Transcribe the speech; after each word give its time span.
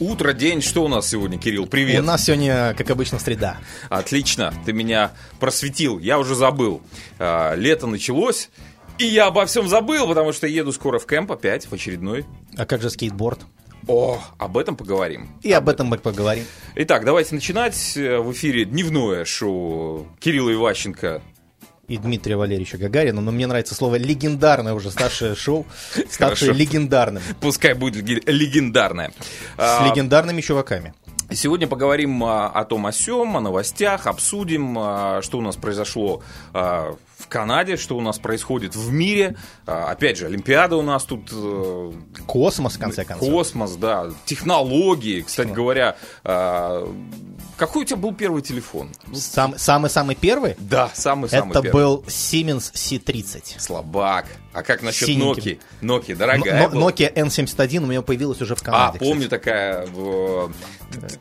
Утро, 0.00 0.32
день, 0.32 0.62
что 0.62 0.82
у 0.82 0.88
нас 0.88 1.10
сегодня, 1.10 1.36
Кирилл? 1.36 1.66
Привет. 1.66 2.00
У 2.00 2.04
нас 2.04 2.24
сегодня, 2.24 2.72
как 2.72 2.88
обычно, 2.88 3.18
среда. 3.18 3.58
Отлично, 3.90 4.54
ты 4.64 4.72
меня 4.72 5.12
просветил, 5.38 5.98
я 5.98 6.18
уже 6.18 6.34
забыл. 6.34 6.80
А, 7.18 7.54
лето 7.54 7.86
началось, 7.86 8.48
и 8.96 9.04
я 9.04 9.26
обо 9.26 9.44
всем 9.44 9.68
забыл, 9.68 10.08
потому 10.08 10.32
что 10.32 10.46
еду 10.46 10.72
скоро 10.72 10.98
в 10.98 11.06
кемп 11.06 11.32
опять, 11.32 11.66
в 11.66 11.74
очередной. 11.74 12.24
А 12.56 12.64
как 12.64 12.80
же 12.80 12.88
скейтборд? 12.88 13.40
О, 13.88 14.22
об 14.38 14.56
этом 14.56 14.74
поговорим. 14.74 15.28
И 15.42 15.52
об 15.52 15.68
этом 15.68 15.88
мы 15.88 15.98
поговорим. 15.98 16.44
Итак, 16.76 17.04
давайте 17.04 17.34
начинать. 17.34 17.74
В 17.94 18.32
эфире 18.32 18.64
дневное 18.64 19.26
шоу 19.26 20.06
Кирилла 20.18 20.50
Иващенко 20.54 21.20
и 21.90 21.98
Дмитрия 21.98 22.36
Валерьевича 22.36 22.78
Гагарина, 22.78 23.20
но 23.20 23.32
мне 23.32 23.48
нравится 23.48 23.74
слово 23.74 23.96
легендарное 23.96 24.74
уже, 24.74 24.92
старшее 24.92 25.34
шоу, 25.34 25.66
ставшее 26.08 26.52
легендарным. 26.52 27.20
Пускай 27.40 27.74
будет 27.74 28.04
легендарное. 28.28 29.10
С 29.56 29.58
а, 29.58 29.88
легендарными 29.88 30.40
чуваками. 30.40 30.94
Сегодня 31.32 31.66
поговорим 31.66 32.22
а, 32.22 32.46
о 32.46 32.64
том 32.64 32.86
о 32.86 32.92
сём, 32.92 33.36
о 33.36 33.40
новостях, 33.40 34.06
обсудим, 34.06 34.78
а, 34.78 35.20
что 35.20 35.38
у 35.38 35.40
нас 35.40 35.56
произошло 35.56 36.22
в 37.20 37.28
Канаде, 37.28 37.76
что 37.76 37.96
у 37.96 38.00
нас 38.00 38.18
происходит 38.18 38.74
в 38.74 38.92
мире. 38.92 39.36
Опять 39.66 40.18
же, 40.18 40.26
Олимпиада 40.26 40.76
у 40.76 40.82
нас 40.82 41.04
тут... 41.04 41.30
Э, 41.32 41.92
космос, 42.26 42.76
в 42.76 42.78
конце 42.78 43.04
концов. 43.04 43.28
Космос, 43.28 43.72
да. 43.76 44.10
Технологии, 44.24 45.20
кстати 45.20 45.50
говоря. 45.50 45.96
Какой 47.60 47.82
у 47.82 47.84
тебя 47.84 47.98
был 47.98 48.14
первый 48.14 48.40
телефон? 48.40 48.88
Самый-самый 49.12 50.14
первый? 50.14 50.56
Да, 50.58 50.90
самый-самый 50.94 51.52
первый. 51.52 51.68
Это 51.68 51.76
был 51.76 52.04
Siemens 52.06 52.72
C30. 52.72 53.60
Слабак. 53.60 54.28
А 54.52 54.62
как 54.62 54.82
насчет 54.82 55.10
Nokia? 55.10 55.60
Nokia, 55.80 56.16
дорогая 56.16 56.68
Но, 56.70 56.88
Nokia 56.88 57.12
N71 57.14 57.84
у 57.84 57.86
меня 57.86 58.02
появилась 58.02 58.40
уже 58.40 58.56
в 58.56 58.62
Канаде. 58.62 58.96
А, 58.96 58.98
помню 58.98 59.24
кстати. 59.24 59.28
такая 59.28 59.86
в, 59.86 60.52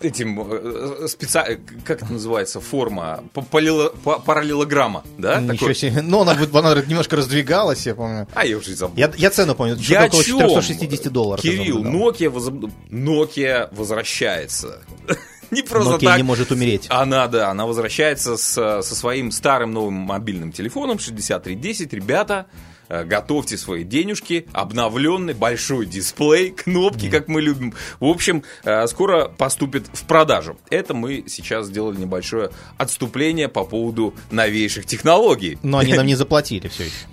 этим 0.01 0.41
э, 0.41 1.07
специ... 1.07 1.59
как 1.83 2.03
это 2.03 2.11
называется, 2.11 2.59
форма 2.59 3.23
параллелограмма, 3.33 5.03
да? 5.17 5.39
Ничего 5.41 5.73
такой? 5.73 5.88
Ну, 6.01 6.21
она, 6.21 6.33
она 6.33 6.81
немножко 6.81 7.15
раздвигалась, 7.15 7.85
я 7.85 7.95
помню. 7.95 8.27
А 8.33 8.45
я 8.45 8.57
уже 8.57 8.75
забыл. 8.75 8.97
Я, 8.97 9.11
я 9.17 9.29
цену 9.29 9.55
помню, 9.55 9.75
я 9.79 10.05
около 10.05 10.23
чем? 10.23 10.39
460 10.39 11.11
долларов. 11.11 11.43
Кирилл, 11.43 11.83
Nokia, 11.83 12.29
воз... 12.29 12.49
Nokia 12.89 13.69
возвращается. 13.71 14.79
не 15.51 15.61
просто 15.61 15.95
Nokia 15.95 16.05
так. 16.05 16.17
не 16.17 16.23
может 16.23 16.51
умереть. 16.51 16.87
Она, 16.89 17.27
да, 17.27 17.49
она 17.49 17.65
возвращается 17.65 18.37
с, 18.37 18.53
со 18.53 18.95
своим 18.95 19.31
старым 19.31 19.71
новым 19.71 19.93
мобильным 19.93 20.51
телефоном 20.51 20.99
6310. 20.99 21.93
Ребята, 21.93 22.47
готовьте 22.89 23.57
свои 23.57 23.83
денежки, 23.83 24.47
обновленный 24.51 25.33
большой 25.33 25.85
дисплей, 25.85 26.51
кнопки, 26.57 27.05
mm. 27.05 27.11
как 27.11 27.27
мы 27.27 27.41
любим. 27.41 27.73
В 27.99 28.05
общем, 28.05 28.43
э, 28.63 28.87
скоро 28.87 29.25
поступит 29.25 29.87
в 29.93 30.05
продажу. 30.05 30.57
Это 30.69 30.93
мы 30.93 31.23
сейчас 31.27 31.67
сделали 31.67 31.97
небольшое 31.97 32.51
отступление 32.77 33.47
по 33.47 33.63
поводу 33.63 34.13
новейших 34.31 34.85
технологий. 34.85 35.57
Но 35.63 35.77
они 35.77 35.93
нам 35.93 36.05
не 36.05 36.15
заплатили 36.15 36.67
все 36.67 36.85
еще. 36.85 37.05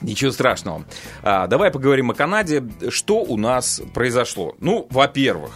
Ничего 0.00 0.32
страшного. 0.32 0.84
А, 1.22 1.46
давай 1.46 1.70
поговорим 1.70 2.10
о 2.10 2.14
Канаде. 2.14 2.64
Что 2.90 3.22
у 3.22 3.36
нас 3.36 3.80
произошло? 3.94 4.54
Ну, 4.60 4.86
во-первых, 4.90 5.52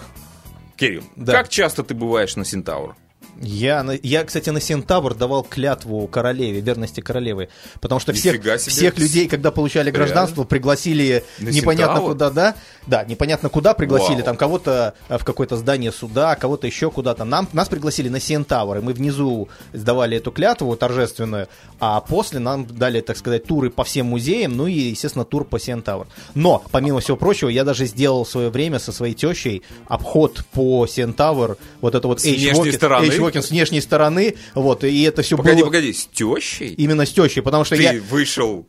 Кирилл, 0.76 1.04
да. 1.16 1.32
как 1.32 1.48
часто 1.48 1.82
ты 1.82 1.94
бываешь 1.94 2.36
на 2.36 2.44
Синтаур? 2.44 2.96
Я, 3.40 3.86
я, 4.02 4.24
кстати, 4.24 4.50
на 4.50 4.60
Сентавр 4.60 5.14
давал 5.14 5.44
клятву 5.44 6.06
королеве, 6.08 6.60
верности 6.60 7.00
королевы. 7.00 7.48
Потому 7.80 8.00
что 8.00 8.12
всех, 8.12 8.42
всех 8.58 8.98
людей, 8.98 9.28
когда 9.28 9.50
получали 9.50 9.90
гражданство, 9.90 10.38
Реально? 10.42 10.48
пригласили 10.48 11.24
на 11.38 11.50
непонятно 11.50 11.96
Сентавр? 11.96 12.12
куда, 12.12 12.30
да? 12.30 12.54
Да, 12.86 13.04
непонятно 13.04 13.48
куда 13.48 13.74
пригласили. 13.74 14.16
Вау. 14.16 14.24
Там 14.24 14.36
кого-то 14.36 14.94
э, 15.08 15.18
в 15.18 15.24
какое-то 15.24 15.56
здание 15.56 15.92
суда, 15.92 16.34
кого-то 16.34 16.66
еще 16.66 16.90
куда-то. 16.90 17.24
Нам, 17.24 17.48
нас 17.52 17.68
пригласили 17.68 18.08
на 18.08 18.18
Сентавр, 18.18 18.78
и 18.78 18.80
мы 18.80 18.92
внизу 18.92 19.48
сдавали 19.72 20.16
эту 20.16 20.32
клятву 20.32 20.74
торжественную, 20.76 21.48
а 21.78 22.00
после 22.00 22.40
нам 22.40 22.66
дали, 22.66 23.00
так 23.00 23.16
сказать, 23.16 23.44
туры 23.44 23.70
по 23.70 23.84
всем 23.84 24.06
музеям, 24.06 24.56
ну 24.56 24.66
и, 24.66 24.72
естественно, 24.72 25.24
тур 25.24 25.44
по 25.44 25.60
Сентавр. 25.60 26.08
Но, 26.34 26.64
помимо 26.72 27.00
всего 27.00 27.16
прочего, 27.16 27.48
я 27.48 27.64
даже 27.64 27.86
сделал 27.86 28.24
в 28.24 28.28
свое 28.28 28.50
время 28.50 28.78
со 28.78 28.90
своей 28.90 29.14
тещей 29.14 29.62
обход 29.86 30.44
по 30.52 30.86
Сентавр, 30.86 31.56
вот 31.80 31.94
это 31.94 32.08
вот 32.08 32.18
H-Walking, 32.18 33.27
Широкин 33.28 33.42
с 33.42 33.50
внешней 33.50 33.80
стороны, 33.80 34.36
вот, 34.54 34.84
и 34.84 35.02
это 35.02 35.22
все 35.22 35.36
погоди, 35.36 35.60
было... 35.60 35.66
Погоди, 35.66 35.92
с 35.92 36.06
тещей? 36.06 36.72
Именно 36.74 37.04
с 37.04 37.12
тещей, 37.12 37.42
потому 37.42 37.64
что 37.64 37.76
Ты 37.76 37.82
я... 37.82 38.00
вышел 38.08 38.66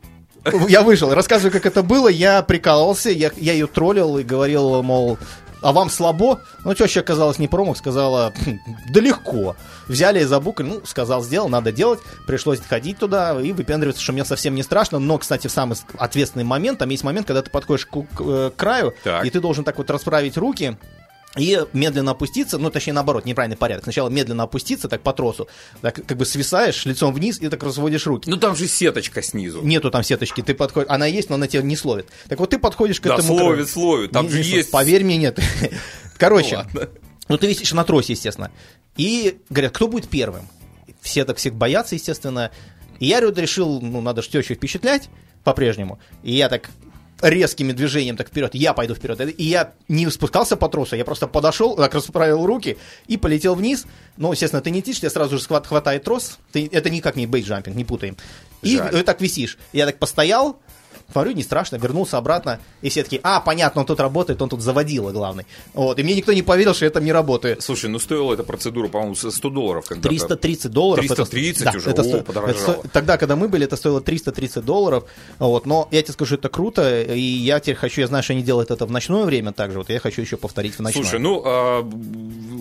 я 0.69 0.83
вышел, 0.83 1.13
рассказываю, 1.13 1.51
как 1.51 1.65
это 1.65 1.83
было, 1.83 2.07
я 2.07 2.41
прикалывался, 2.41 3.09
я, 3.09 3.29
я 3.37 3.53
ее 3.53 3.67
троллил 3.67 4.17
и 4.17 4.23
говорил, 4.23 4.81
мол, 4.81 5.17
а 5.61 5.73
вам 5.73 5.89
слабо? 5.89 6.39
Ну, 6.63 6.73
теща 6.73 7.01
оказалась 7.01 7.39
не 7.39 7.49
промах, 7.49 7.77
сказала, 7.77 8.33
«Хм, 8.45 8.59
да 8.89 9.01
легко. 9.01 9.57
Взяли 9.87 10.23
за 10.23 10.39
буквы, 10.39 10.63
ну, 10.65 10.81
сказал, 10.85 11.21
сделал, 11.21 11.49
надо 11.49 11.73
делать. 11.73 11.99
Пришлось 12.25 12.61
ходить 12.61 12.97
туда 12.99 13.39
и 13.41 13.51
выпендриваться, 13.51 14.01
что 14.01 14.13
мне 14.13 14.23
совсем 14.23 14.55
не 14.55 14.63
страшно. 14.63 14.99
Но, 14.99 15.17
кстати, 15.17 15.47
в 15.47 15.51
самый 15.51 15.77
ответственный 15.97 16.45
момент, 16.45 16.79
там 16.79 16.89
есть 16.89 17.03
момент, 17.03 17.27
когда 17.27 17.41
ты 17.41 17.49
подходишь 17.51 17.85
к, 17.85 17.91
к, 17.91 18.21
э, 18.21 18.51
к 18.51 18.55
краю, 18.55 18.93
так. 19.03 19.25
и 19.25 19.29
ты 19.29 19.41
должен 19.41 19.65
так 19.65 19.77
вот 19.77 19.89
расправить 19.89 20.37
руки, 20.37 20.77
и 21.37 21.59
медленно 21.73 22.11
опуститься, 22.11 22.57
ну, 22.57 22.71
точнее, 22.71 22.93
наоборот, 22.93 23.25
неправильный 23.25 23.57
порядок. 23.57 23.83
Сначала 23.83 24.09
медленно 24.09 24.43
опуститься, 24.43 24.89
так 24.89 25.01
по 25.01 25.13
тросу, 25.13 25.47
так 25.81 25.95
как 25.95 26.17
бы 26.17 26.25
свисаешь 26.25 26.85
лицом 26.85 27.13
вниз 27.13 27.39
и 27.39 27.49
так 27.49 27.61
разводишь 27.61 28.07
руки. 28.07 28.29
Ну, 28.29 28.37
там 28.37 28.55
же 28.55 28.67
сеточка 28.67 29.21
снизу. 29.21 29.61
Нету 29.61 29.91
там 29.91 30.03
сеточки, 30.03 30.41
ты 30.41 30.55
подходишь, 30.55 30.89
она 30.89 31.05
есть, 31.05 31.29
но 31.29 31.35
она 31.35 31.47
тебя 31.47 31.61
не 31.61 31.75
словит. 31.75 32.07
Так 32.27 32.39
вот 32.39 32.49
ты 32.49 32.57
подходишь 32.57 32.99
к 32.99 33.03
да, 33.03 33.15
этому... 33.15 33.35
Да, 33.35 33.43
словит, 33.43 33.69
словит, 33.69 34.11
там 34.11 34.25
не, 34.25 34.31
же 34.31 34.39
не 34.39 34.49
есть... 34.49 34.71
Поверь 34.71 35.03
мне, 35.03 35.17
нет. 35.17 35.39
Короче, 36.17 36.65
ну, 37.27 37.37
ты 37.37 37.47
висишь 37.47 37.73
на 37.73 37.83
тросе, 37.83 38.13
естественно. 38.13 38.51
И 38.97 39.37
говорят, 39.49 39.71
кто 39.73 39.87
будет 39.87 40.09
первым? 40.09 40.47
Все 40.99 41.25
так 41.25 41.37
всех 41.37 41.53
боятся, 41.53 41.95
естественно. 41.95 42.51
И 42.99 43.05
я 43.05 43.21
решил, 43.21 43.79
ну, 43.81 44.01
надо 44.01 44.21
же 44.21 44.29
тещу 44.29 44.55
впечатлять 44.55 45.09
по-прежнему. 45.43 45.99
И 46.23 46.33
я 46.33 46.49
так 46.49 46.69
резкими 47.21 47.71
движением 47.71 48.17
так 48.17 48.29
вперед, 48.29 48.55
я 48.55 48.73
пойду 48.73 48.95
вперед. 48.95 49.19
И 49.37 49.43
я 49.43 49.73
не 49.87 50.09
спускался 50.09 50.55
по 50.55 50.69
тросу, 50.69 50.95
я 50.95 51.05
просто 51.05 51.27
подошел, 51.27 51.75
так 51.75 51.93
расправил 51.93 52.45
руки 52.45 52.77
и 53.07 53.17
полетел 53.17 53.55
вниз. 53.55 53.85
Ну, 54.17 54.31
естественно, 54.31 54.61
ты 54.61 54.69
не 54.71 54.81
тишь, 54.81 54.99
тебя 54.99 55.09
сразу 55.09 55.37
же 55.37 55.45
хватает 55.45 56.03
трос. 56.03 56.39
Ты, 56.51 56.69
это 56.71 56.89
никак 56.89 57.15
не 57.15 57.27
бейджампинг, 57.27 57.75
не 57.75 57.85
путаем. 57.85 58.17
И 58.61 58.77
Жаль. 58.77 59.03
так 59.03 59.21
висишь. 59.21 59.57
Я 59.73 59.85
так 59.85 59.99
постоял, 59.99 60.59
Смотрю, 61.11 61.33
не 61.33 61.43
страшно, 61.43 61.77
вернулся 61.77 62.17
обратно, 62.17 62.59
и 62.81 62.89
все 62.89 63.03
такие, 63.03 63.19
а, 63.23 63.39
понятно, 63.39 63.81
он 63.81 63.87
тут 63.87 63.99
работает, 63.99 64.41
он 64.41 64.49
тут 64.49 64.61
заводила 64.61 65.11
главный. 65.11 65.45
Вот, 65.73 65.99
и 65.99 66.03
мне 66.03 66.15
никто 66.15 66.33
не 66.33 66.43
поверил, 66.43 66.73
что 66.73 66.85
это 66.85 67.01
не 67.01 67.11
работает. 67.11 67.61
Слушай, 67.61 67.89
ну 67.89 67.99
стоила 67.99 68.33
эта 68.33 68.43
процедура, 68.43 68.87
по-моему, 68.87 69.15
100 69.15 69.49
долларов. 69.49 69.85
Когда 69.87 70.09
330 70.09 70.71
долларов. 70.71 71.05
330 71.05 71.61
это, 71.61 71.77
уже, 71.77 71.93
да, 71.93 72.03
это, 72.03 72.31
О, 72.31 72.47
это, 72.47 72.89
тогда, 72.89 73.17
когда 73.17 73.35
мы 73.35 73.47
были, 73.47 73.65
это 73.65 73.75
стоило 73.75 74.01
330 74.01 74.63
долларов, 74.63 75.05
вот, 75.39 75.65
но 75.65 75.87
я 75.91 76.01
тебе 76.01 76.13
скажу, 76.13 76.35
это 76.35 76.49
круто, 76.49 77.01
и 77.01 77.19
я 77.19 77.59
теперь 77.59 77.75
хочу, 77.75 78.01
я 78.01 78.07
знаю, 78.07 78.23
что 78.23 78.33
они 78.33 78.43
делают 78.43 78.71
это 78.71 78.85
в 78.85 78.91
ночное 78.91 79.23
время 79.25 79.51
также, 79.51 79.79
вот 79.79 79.89
я 79.89 79.99
хочу 79.99 80.21
еще 80.21 80.37
повторить 80.37 80.75
в 80.75 80.79
ночное. 80.79 81.03
Слушай, 81.03 81.19
ну, 81.19 81.41
а, 81.45 81.89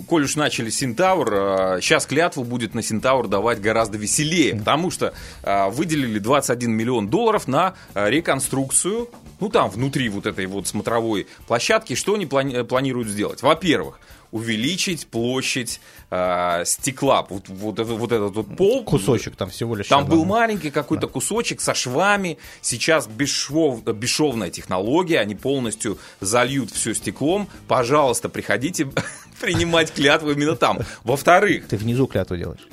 коль 0.07 0.23
уж 0.23 0.35
начали 0.35 0.69
Синтаур, 0.69 1.29
а, 1.31 1.79
сейчас 1.81 2.05
клятву 2.05 2.43
будет 2.43 2.73
на 2.73 2.81
Синтаур 2.81 3.27
давать 3.27 3.61
гораздо 3.61 3.97
веселее, 3.97 4.55
потому 4.55 4.91
что 4.91 5.13
а, 5.43 5.69
выделили 5.69 6.19
21 6.19 6.71
миллион 6.71 7.09
долларов 7.09 7.47
на 7.47 7.75
а, 7.93 8.09
реконструкцию 8.39 9.09
ну 9.39 9.49
там 9.49 9.69
внутри 9.69 10.09
вот 10.09 10.25
этой 10.25 10.45
вот 10.45 10.67
смотровой 10.67 11.27
площадки, 11.47 11.95
что 11.95 12.15
они 12.15 12.25
плани- 12.25 12.63
планируют 12.63 13.07
сделать? 13.07 13.41
Во-первых, 13.41 13.99
увеличить 14.31 15.07
площадь 15.07 15.79
э, 16.11 16.63
стекла, 16.65 17.25
вот, 17.29 17.47
вот, 17.47 17.79
вот 17.79 18.11
этот 18.11 18.35
вот 18.35 18.57
пол. 18.57 18.83
Кусочек 18.83 19.35
там 19.35 19.49
всего 19.49 19.75
лишь. 19.75 19.87
Там 19.87 20.05
был 20.05 20.25
маленький 20.25 20.71
какой-то 20.71 21.07
да. 21.07 21.13
кусочек 21.13 21.61
со 21.61 21.73
швами. 21.73 22.37
Сейчас 22.61 23.07
бесшов, 23.07 23.83
бесшовная 23.83 24.49
технология, 24.49 25.19
они 25.19 25.35
полностью 25.35 25.97
зальют 26.19 26.71
все 26.71 26.93
стеклом. 26.93 27.47
Пожалуйста, 27.67 28.29
приходите 28.29 28.89
принимать 29.41 29.93
клятву 29.93 30.31
именно 30.31 30.55
там. 30.55 30.79
Во-вторых... 31.03 31.67
Ты 31.67 31.77
внизу 31.77 32.07
клятву 32.07 32.35
делаешь. 32.35 32.67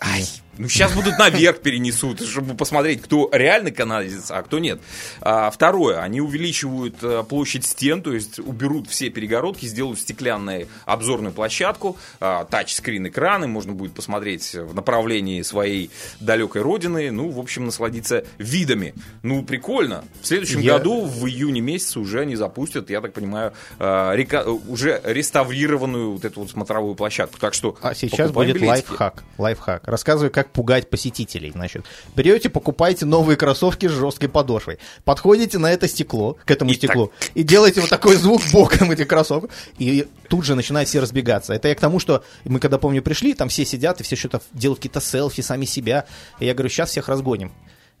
Ай, 0.00 0.26
ну, 0.58 0.68
сейчас 0.68 0.92
будут 0.92 1.18
наверх 1.18 1.60
перенесут, 1.60 2.22
чтобы 2.22 2.54
посмотреть, 2.54 3.02
кто 3.02 3.28
реальный 3.32 3.72
канадец, 3.72 4.30
а 4.30 4.42
кто 4.42 4.58
нет. 4.58 4.80
А, 5.20 5.50
второе, 5.50 6.00
они 6.00 6.20
увеличивают 6.20 6.96
а, 7.02 7.22
площадь 7.22 7.64
стен, 7.66 8.02
то 8.02 8.12
есть 8.12 8.38
уберут 8.38 8.88
все 8.88 9.10
перегородки, 9.10 9.66
сделают 9.66 10.00
стеклянную 10.00 10.68
обзорную 10.84 11.32
площадку, 11.32 11.96
а, 12.20 12.44
тачскрин 12.44 13.08
экраны, 13.08 13.46
можно 13.46 13.72
будет 13.72 13.92
посмотреть 13.92 14.54
в 14.54 14.74
направлении 14.74 15.42
своей 15.42 15.90
далекой 16.20 16.62
родины, 16.62 17.10
ну, 17.10 17.28
в 17.30 17.38
общем, 17.38 17.66
насладиться 17.66 18.24
видами. 18.38 18.94
Ну, 19.22 19.42
прикольно. 19.42 20.04
В 20.22 20.26
следующем 20.26 20.60
я... 20.60 20.78
году, 20.78 21.04
в 21.04 21.26
июне 21.26 21.60
месяце, 21.60 22.00
уже 22.00 22.20
они 22.20 22.36
запустят, 22.36 22.90
я 22.90 23.00
так 23.00 23.12
понимаю, 23.12 23.52
а, 23.78 24.14
река... 24.14 24.44
уже 24.44 25.00
реставрированную 25.04 26.12
вот 26.12 26.24
эту 26.24 26.40
вот 26.40 26.50
смотровую 26.50 26.94
площадку. 26.94 27.38
Так 27.38 27.54
что 27.54 27.76
А 27.82 27.94
сейчас 27.94 28.30
будет 28.30 28.60
лайфхак. 28.60 29.22
Лайфхак. 29.38 29.86
Рассказывай, 29.86 30.30
как 30.30 30.45
как 30.46 30.52
пугать 30.52 30.88
посетителей. 30.88 31.50
Значит, 31.50 31.84
берете, 32.14 32.48
покупаете 32.48 33.04
новые 33.04 33.36
кроссовки 33.36 33.86
с 33.88 33.92
жесткой 33.92 34.28
подошвой, 34.28 34.78
подходите 35.04 35.58
на 35.58 35.72
это 35.72 35.88
стекло, 35.88 36.36
к 36.44 36.50
этому 36.50 36.70
и 36.70 36.74
стеклу, 36.74 37.12
так... 37.18 37.30
и 37.34 37.42
делаете 37.42 37.80
вот 37.80 37.90
такой 37.90 38.16
звук 38.16 38.42
боком 38.52 38.90
этих 38.90 39.08
кроссовок, 39.08 39.50
и 39.78 40.06
тут 40.28 40.44
же 40.44 40.54
начинают 40.54 40.88
все 40.88 41.00
разбегаться. 41.00 41.52
Это 41.52 41.68
я 41.68 41.74
к 41.74 41.80
тому, 41.80 41.98
что 41.98 42.24
мы 42.44 42.60
когда, 42.60 42.78
помню, 42.78 43.02
пришли, 43.02 43.34
там 43.34 43.48
все 43.48 43.64
сидят 43.64 44.00
и 44.00 44.04
все 44.04 44.16
что-то 44.16 44.40
делают 44.52 44.78
какие-то 44.78 45.00
селфи 45.00 45.40
сами 45.40 45.64
себя. 45.64 46.06
И 46.40 46.46
я 46.46 46.54
говорю, 46.54 46.68
сейчас 46.68 46.90
всех 46.90 47.08
разгоним. 47.08 47.52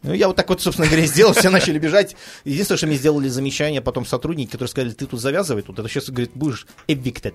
Ну, 0.06 0.14
я 0.14 0.28
вот 0.28 0.36
так 0.36 0.48
вот, 0.48 0.62
собственно 0.62 0.86
говоря, 0.86 1.04
сделал, 1.06 1.32
все 1.32 1.50
начали 1.50 1.78
бежать. 1.78 2.16
Единственное, 2.44 2.78
что 2.78 2.86
мне 2.86 2.96
сделали 2.96 3.26
замечание 3.28 3.80
потом 3.80 4.06
сотрудники, 4.06 4.52
которые 4.52 4.68
сказали, 4.68 4.90
ты 4.92 5.06
тут 5.06 5.20
завязывай, 5.20 5.62
тут 5.62 5.78
это 5.78 5.88
сейчас, 5.88 6.08
говорит, 6.08 6.30
будешь 6.34 6.66
evicted. 6.86 7.34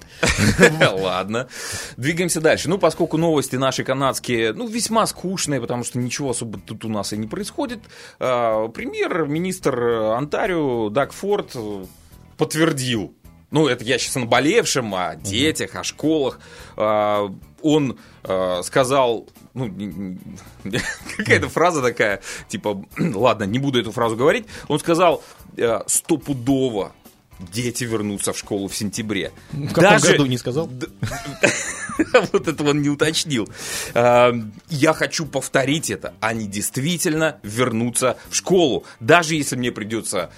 Ладно. 1.01 1.50
Двигаемся 1.97 2.39
дальше. 2.39 2.69
Ну, 2.69 2.77
поскольку 2.77 3.18
новости 3.18 3.57
наши 3.57 3.83
канадские, 3.83 4.53
ну, 4.53 4.68
весьма 4.68 5.06
скучные, 5.06 5.59
потому 5.59 5.83
что 5.83 6.00
ничего 6.00 6.29
особо 6.29 6.59
тут 6.59 6.85
у 6.85 6.89
нас 6.89 7.12
и 7.12 7.18
не 7.18 7.27
происходит. 7.27 7.79
А, 8.19 8.69
премьер-министр 8.69 9.79
Онтарио 10.15 10.89
Даг 10.89 11.12
Форд 11.12 11.56
подтвердил 12.38 13.13
ну, 13.51 13.67
это 13.67 13.83
я 13.83 14.00
сейчас 14.00 14.15
о 14.15 14.21
наболевшем, 14.21 14.95
о 14.95 15.15
детях, 15.17 15.75
о 15.75 15.83
школах. 15.83 16.39
А, 16.77 17.29
он 17.62 18.00
а, 18.24 18.62
сказал, 18.63 19.27
ну, 19.53 20.18
какая-то 21.18 21.50
фраза 21.50 21.81
такая, 21.81 22.21
типа, 22.48 22.83
ладно, 22.98 23.44
не 23.44 23.59
буду 23.59 23.80
эту 23.80 23.92
фразу 23.92 24.15
говорить. 24.15 24.45
Он 24.68 24.80
сказал, 24.80 25.24
«Э, 25.57 25.81
стопудово 25.88 26.94
дети 27.51 27.83
вернутся 27.83 28.33
в 28.33 28.38
школу 28.38 28.68
в 28.68 28.75
сентябре. 28.75 29.31
В 29.51 29.69
каком 29.69 29.83
Даже... 29.83 30.12
году 30.12 30.25
не 30.27 30.38
сказал? 30.38 30.69
вот 32.31 32.48
это 32.48 32.63
он 32.63 32.81
не 32.81 32.89
уточнил. 32.89 33.50
А, 33.94 34.31
я 34.69 34.94
хочу 34.94 35.25
повторить 35.25 35.89
это. 35.89 36.13
Они 36.19 36.48
действительно 36.48 37.39
вернутся 37.44 38.18
в 38.30 38.36
школу. 38.36 38.86
Даже 39.00 39.36
если 39.36 39.56
мне 39.56 39.71
придется 39.71 40.31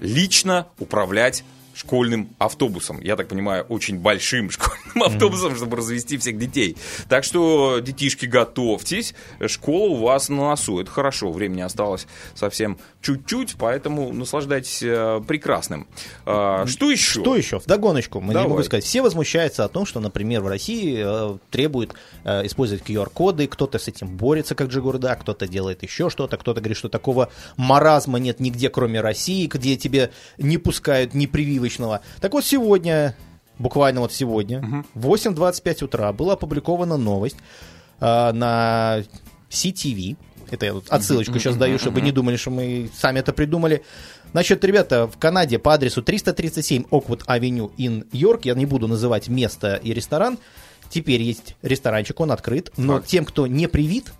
лично 0.00 0.68
управлять 0.78 1.44
школьным 1.74 2.30
автобусом. 2.38 3.00
Я 3.00 3.16
так 3.16 3.28
понимаю, 3.28 3.64
очень 3.68 3.98
большим 3.98 4.50
школьным 4.50 5.02
автобусом, 5.02 5.56
чтобы 5.56 5.76
развести 5.76 6.16
всех 6.18 6.38
детей. 6.38 6.76
Так 7.08 7.24
что, 7.24 7.80
детишки, 7.80 8.26
готовьтесь. 8.26 9.14
Школа 9.46 9.90
у 9.90 9.96
вас 9.96 10.28
на 10.28 10.48
носу. 10.50 10.80
Это 10.80 10.90
хорошо. 10.90 11.32
Времени 11.32 11.60
осталось 11.60 12.06
совсем 12.34 12.78
чуть-чуть, 13.02 13.56
поэтому 13.58 14.12
наслаждайтесь 14.12 14.82
э, 14.82 15.20
прекрасным. 15.26 15.86
А, 16.26 16.66
что 16.66 16.90
еще? 16.90 17.20
Что 17.20 17.36
еще? 17.36 17.60
В 17.60 17.66
догоночку. 17.66 18.20
Мы 18.20 18.34
не 18.34 18.40
могу 18.40 18.62
сказать. 18.62 18.84
Все 18.84 19.02
возмущаются 19.02 19.64
о 19.64 19.68
том, 19.68 19.86
что, 19.86 20.00
например, 20.00 20.42
в 20.42 20.48
России 20.48 21.02
э, 21.04 21.38
требуют 21.50 21.94
э, 22.24 22.46
использовать 22.46 22.84
QR-коды. 22.84 23.46
Кто-то 23.46 23.78
с 23.78 23.88
этим 23.88 24.16
борется, 24.16 24.54
как 24.54 24.68
Джигурда, 24.68 25.16
кто-то 25.16 25.46
делает 25.46 25.82
еще 25.82 26.10
что-то, 26.10 26.36
кто-то 26.36 26.60
говорит, 26.60 26.76
что 26.76 26.88
такого 26.88 27.30
маразма 27.56 28.18
нет 28.18 28.40
нигде, 28.40 28.70
кроме 28.70 29.00
России, 29.00 29.46
где 29.46 29.76
тебе 29.76 30.10
не 30.38 30.58
пускают 30.58 31.14
ни 31.14 31.26
прививочного. 31.64 32.00
Так 32.20 32.32
вот, 32.32 32.44
сегодня 32.44 33.14
буквально 33.58 34.00
вот 34.00 34.12
сегодня, 34.12 34.84
в 34.94 35.06
8.25 35.06 35.84
утра 35.84 36.12
была 36.12 36.34
опубликована 36.34 36.96
новость 36.96 37.36
э, 38.00 38.32
на 38.32 39.02
CTV, 39.50 40.16
это 40.50 40.66
я 40.66 40.72
тут 40.72 40.88
отсылочку 40.88 41.38
сейчас 41.38 41.56
даю, 41.56 41.78
чтобы 41.78 42.00
не 42.00 42.12
думали, 42.12 42.36
что 42.36 42.50
мы 42.50 42.90
сами 42.96 43.20
это 43.20 43.32
придумали. 43.32 43.82
Значит, 44.32 44.64
ребята, 44.64 45.06
в 45.06 45.16
Канаде 45.18 45.58
по 45.58 45.72
адресу 45.72 46.02
337 46.02 46.84
Оквуд 46.90 47.22
Авеню, 47.26 47.72
ин 47.76 48.04
Йорк, 48.12 48.44
я 48.44 48.54
не 48.54 48.66
буду 48.66 48.88
называть 48.88 49.28
место 49.28 49.76
и 49.76 49.94
ресторан, 49.94 50.38
теперь 50.90 51.22
есть 51.22 51.56
ресторанчик, 51.62 52.18
он 52.20 52.32
открыт, 52.32 52.72
но 52.76 52.98
так. 52.98 53.06
тем, 53.06 53.24
кто 53.24 53.46
не 53.46 53.68
привит, 53.68 54.12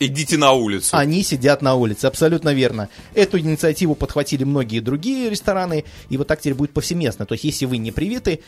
Идите 0.00 0.36
на 0.36 0.52
улицу. 0.52 0.96
Они 0.96 1.22
сидят 1.22 1.62
на 1.62 1.74
улице, 1.74 2.06
абсолютно 2.06 2.54
верно. 2.54 2.88
Эту 3.14 3.38
инициативу 3.38 3.94
подхватили 3.94 4.44
многие 4.44 4.80
другие 4.80 5.30
рестораны, 5.30 5.84
и 6.08 6.16
вот 6.16 6.26
так 6.26 6.40
теперь 6.40 6.54
будет 6.54 6.72
повсеместно. 6.72 7.26
То 7.26 7.32
есть, 7.32 7.44
если 7.44 7.66
вы 7.66 7.78
не 7.78 7.90
привиты, 7.90 8.40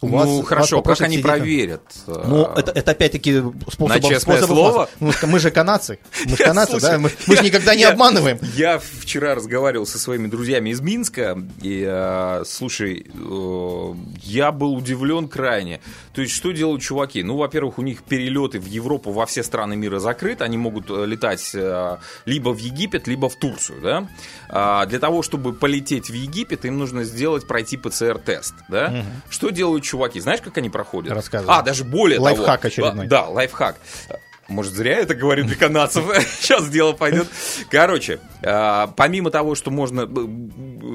у 0.00 0.06
ну, 0.06 0.12
вас, 0.16 0.46
хорошо, 0.46 0.80
вас 0.80 0.98
как 0.98 1.06
они 1.06 1.16
сидеть... 1.16 1.26
проверят? 1.26 1.82
Ну, 2.06 2.44
это, 2.54 2.70
это 2.70 2.92
опять-таки 2.92 3.42
способ... 3.68 3.88
На 3.88 4.00
честное 4.00 4.42
слово? 4.42 4.88
Ну, 5.00 5.12
мы 5.24 5.40
же 5.40 5.50
канадцы. 5.50 5.98
Мы 6.24 6.36
же 6.36 6.36
канадцы, 6.44 6.80
да? 6.80 6.98
Мы, 6.98 7.10
мы 7.26 7.36
же 7.36 7.42
никогда 7.42 7.74
не 7.74 7.82
обманываем. 7.82 8.38
Я 8.54 8.78
вчера 8.78 9.34
разговаривал 9.34 9.86
со 9.86 9.98
своими 9.98 10.28
друзьями 10.28 10.70
из 10.70 10.80
Минска, 10.80 11.36
и, 11.62 11.84
э, 11.84 12.44
слушай, 12.46 13.06
э, 13.12 13.94
я 14.22 14.52
был 14.52 14.74
удивлен 14.74 15.28
крайне. 15.28 15.80
То 16.12 16.22
есть, 16.22 16.32
что 16.32 16.52
делают 16.52 16.82
чуваки? 16.82 17.24
Ну, 17.24 17.36
во-первых, 17.36 17.78
у 17.78 17.82
них 17.82 18.04
перелеты 18.04 18.60
в 18.60 18.66
Европу 18.66 19.10
во 19.10 19.26
все 19.26 19.42
страны 19.42 19.74
мира 19.74 19.98
закрыты, 19.98 20.44
они 20.44 20.58
могут 20.58 20.90
э, 20.90 21.06
летать 21.06 21.50
э, 21.54 21.96
либо 22.24 22.50
в 22.50 22.58
Египет, 22.58 23.08
либо 23.08 23.28
в 23.28 23.36
Турцию, 23.36 23.80
да? 23.82 24.08
А 24.48 24.86
для 24.86 25.00
того, 25.00 25.22
чтобы 25.22 25.52
полететь 25.52 26.08
в 26.08 26.14
Египет, 26.14 26.64
им 26.64 26.78
нужно 26.78 27.02
сделать, 27.02 27.48
пройти 27.48 27.76
ПЦР-тест, 27.76 28.54
да? 28.68 28.86
Угу. 28.88 29.06
Что 29.30 29.50
делают 29.50 29.87
чуваки, 29.88 30.20
знаешь, 30.20 30.40
как 30.40 30.56
они 30.58 30.70
проходят? 30.70 31.12
Рассказывай. 31.12 31.54
А, 31.54 31.62
даже 31.62 31.84
более 31.84 32.20
лайфхак 32.20 32.60
того. 32.60 32.68
очередной. 32.68 33.06
Да, 33.06 33.28
лайфхак. 33.28 33.76
Может, 34.48 34.72
зря 34.72 34.96
я 34.96 35.00
это 35.00 35.14
говорю 35.14 35.44
для 35.44 35.56
канадцев. 35.56 36.04
Сейчас 36.40 36.68
дело 36.70 36.94
пойдет. 36.94 37.28
Короче, 37.70 38.18
а, 38.42 38.86
помимо 38.96 39.30
того, 39.30 39.54
что 39.54 39.70
можно, 39.70 40.08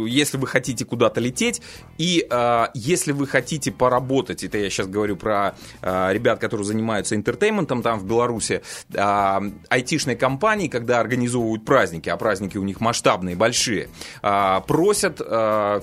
если 0.07 0.38
вы 0.38 0.47
хотите 0.47 0.85
куда-то 0.85 1.19
лететь, 1.19 1.61
и 2.00 2.25
а, 2.31 2.71
если 2.73 3.11
вы 3.11 3.27
хотите 3.27 3.71
поработать, 3.71 4.44
это 4.44 4.57
я 4.57 4.69
сейчас 4.69 4.88
говорю 4.88 5.17
про 5.17 5.55
а, 5.81 6.11
ребят, 6.11 6.39
которые 6.39 6.65
занимаются 6.65 7.15
интертейментом 7.15 7.83
там 7.83 8.00
в 8.00 8.05
Беларуси, 8.05 8.61
айтишные 9.69 10.15
компании, 10.15 10.67
когда 10.67 11.00
организовывают 11.00 11.65
праздники, 11.65 12.09
а 12.09 12.17
праздники 12.17 12.57
у 12.57 12.63
них 12.63 12.79
масштабные, 12.79 13.35
большие, 13.35 13.89
просят 14.21 15.21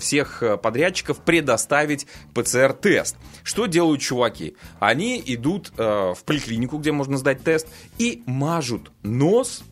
всех 0.01 0.43
подрядчиков 0.63 1.19
предоставить 1.19 2.07
ПЦР-тест. 2.35 3.17
Что 3.43 3.67
делают 3.67 4.01
чуваки? 4.01 4.57
Они 4.79 5.23
идут 5.25 5.73
в 5.77 6.19
поликлинику, 6.25 6.79
где 6.79 6.93
можно 6.93 7.17
сдать 7.17 7.43
тест, 7.43 7.60
и 7.99 8.23
мажут 8.27 8.91
нос 9.03 9.63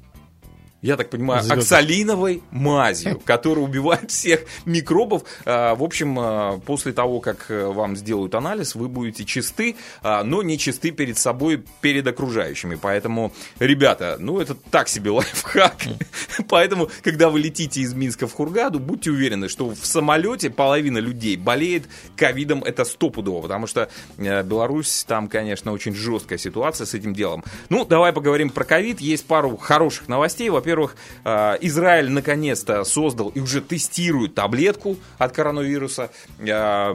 я 0.80 0.96
так 0.96 1.10
понимаю, 1.10 1.42
Звезды. 1.42 1.60
оксалиновой 1.60 2.42
мазью, 2.52 3.20
которая 3.24 3.64
убивает 3.64 4.10
всех 4.10 4.42
микробов. 4.64 5.22
А, 5.44 5.74
в 5.74 5.82
общем, 5.82 6.16
а, 6.20 6.58
после 6.64 6.92
того, 6.92 7.18
как 7.20 7.46
э, 7.50 7.66
вам 7.66 7.96
сделают 7.96 8.34
анализ, 8.36 8.76
вы 8.76 8.88
будете 8.88 9.24
чисты, 9.24 9.74
а, 10.02 10.22
но 10.22 10.42
не 10.42 10.56
чисты 10.56 10.92
перед 10.92 11.18
собой, 11.18 11.64
перед 11.80 12.06
окружающими. 12.06 12.78
Поэтому, 12.80 13.32
ребята, 13.58 14.18
ну 14.20 14.38
это 14.38 14.54
так 14.54 14.88
себе 14.88 15.10
лайфхак. 15.10 15.76
Поэтому, 16.48 16.88
когда 17.02 17.28
вы 17.28 17.40
летите 17.40 17.80
из 17.80 17.92
Минска 17.94 18.28
в 18.28 18.32
Хургаду, 18.32 18.78
будьте 18.78 19.10
уверены, 19.10 19.48
что 19.48 19.70
в 19.70 19.84
самолете 19.84 20.48
половина 20.48 20.98
людей 20.98 21.36
болеет 21.36 21.88
ковидом, 22.16 22.62
это 22.62 22.84
стопудово, 22.84 23.42
потому 23.42 23.66
что 23.66 23.88
э, 24.16 24.44
Беларусь, 24.44 25.04
там, 25.08 25.28
конечно, 25.28 25.72
очень 25.72 25.94
жесткая 25.94 26.38
ситуация 26.38 26.86
с 26.86 26.94
этим 26.94 27.14
делом. 27.14 27.42
Ну, 27.68 27.84
давай 27.84 28.12
поговорим 28.12 28.50
про 28.50 28.62
ковид. 28.62 29.00
Есть 29.00 29.26
пару 29.26 29.56
хороших 29.56 30.06
новостей. 30.06 30.48
Во 30.50 30.67
во-первых, 30.68 30.96
э, 31.24 31.56
Израиль 31.62 32.10
наконец-то 32.10 32.84
создал 32.84 33.28
и 33.30 33.40
уже 33.40 33.62
тестирует 33.62 34.34
таблетку 34.34 34.98
от 35.16 35.32
коронавируса. 35.32 36.10
Э, 36.40 36.94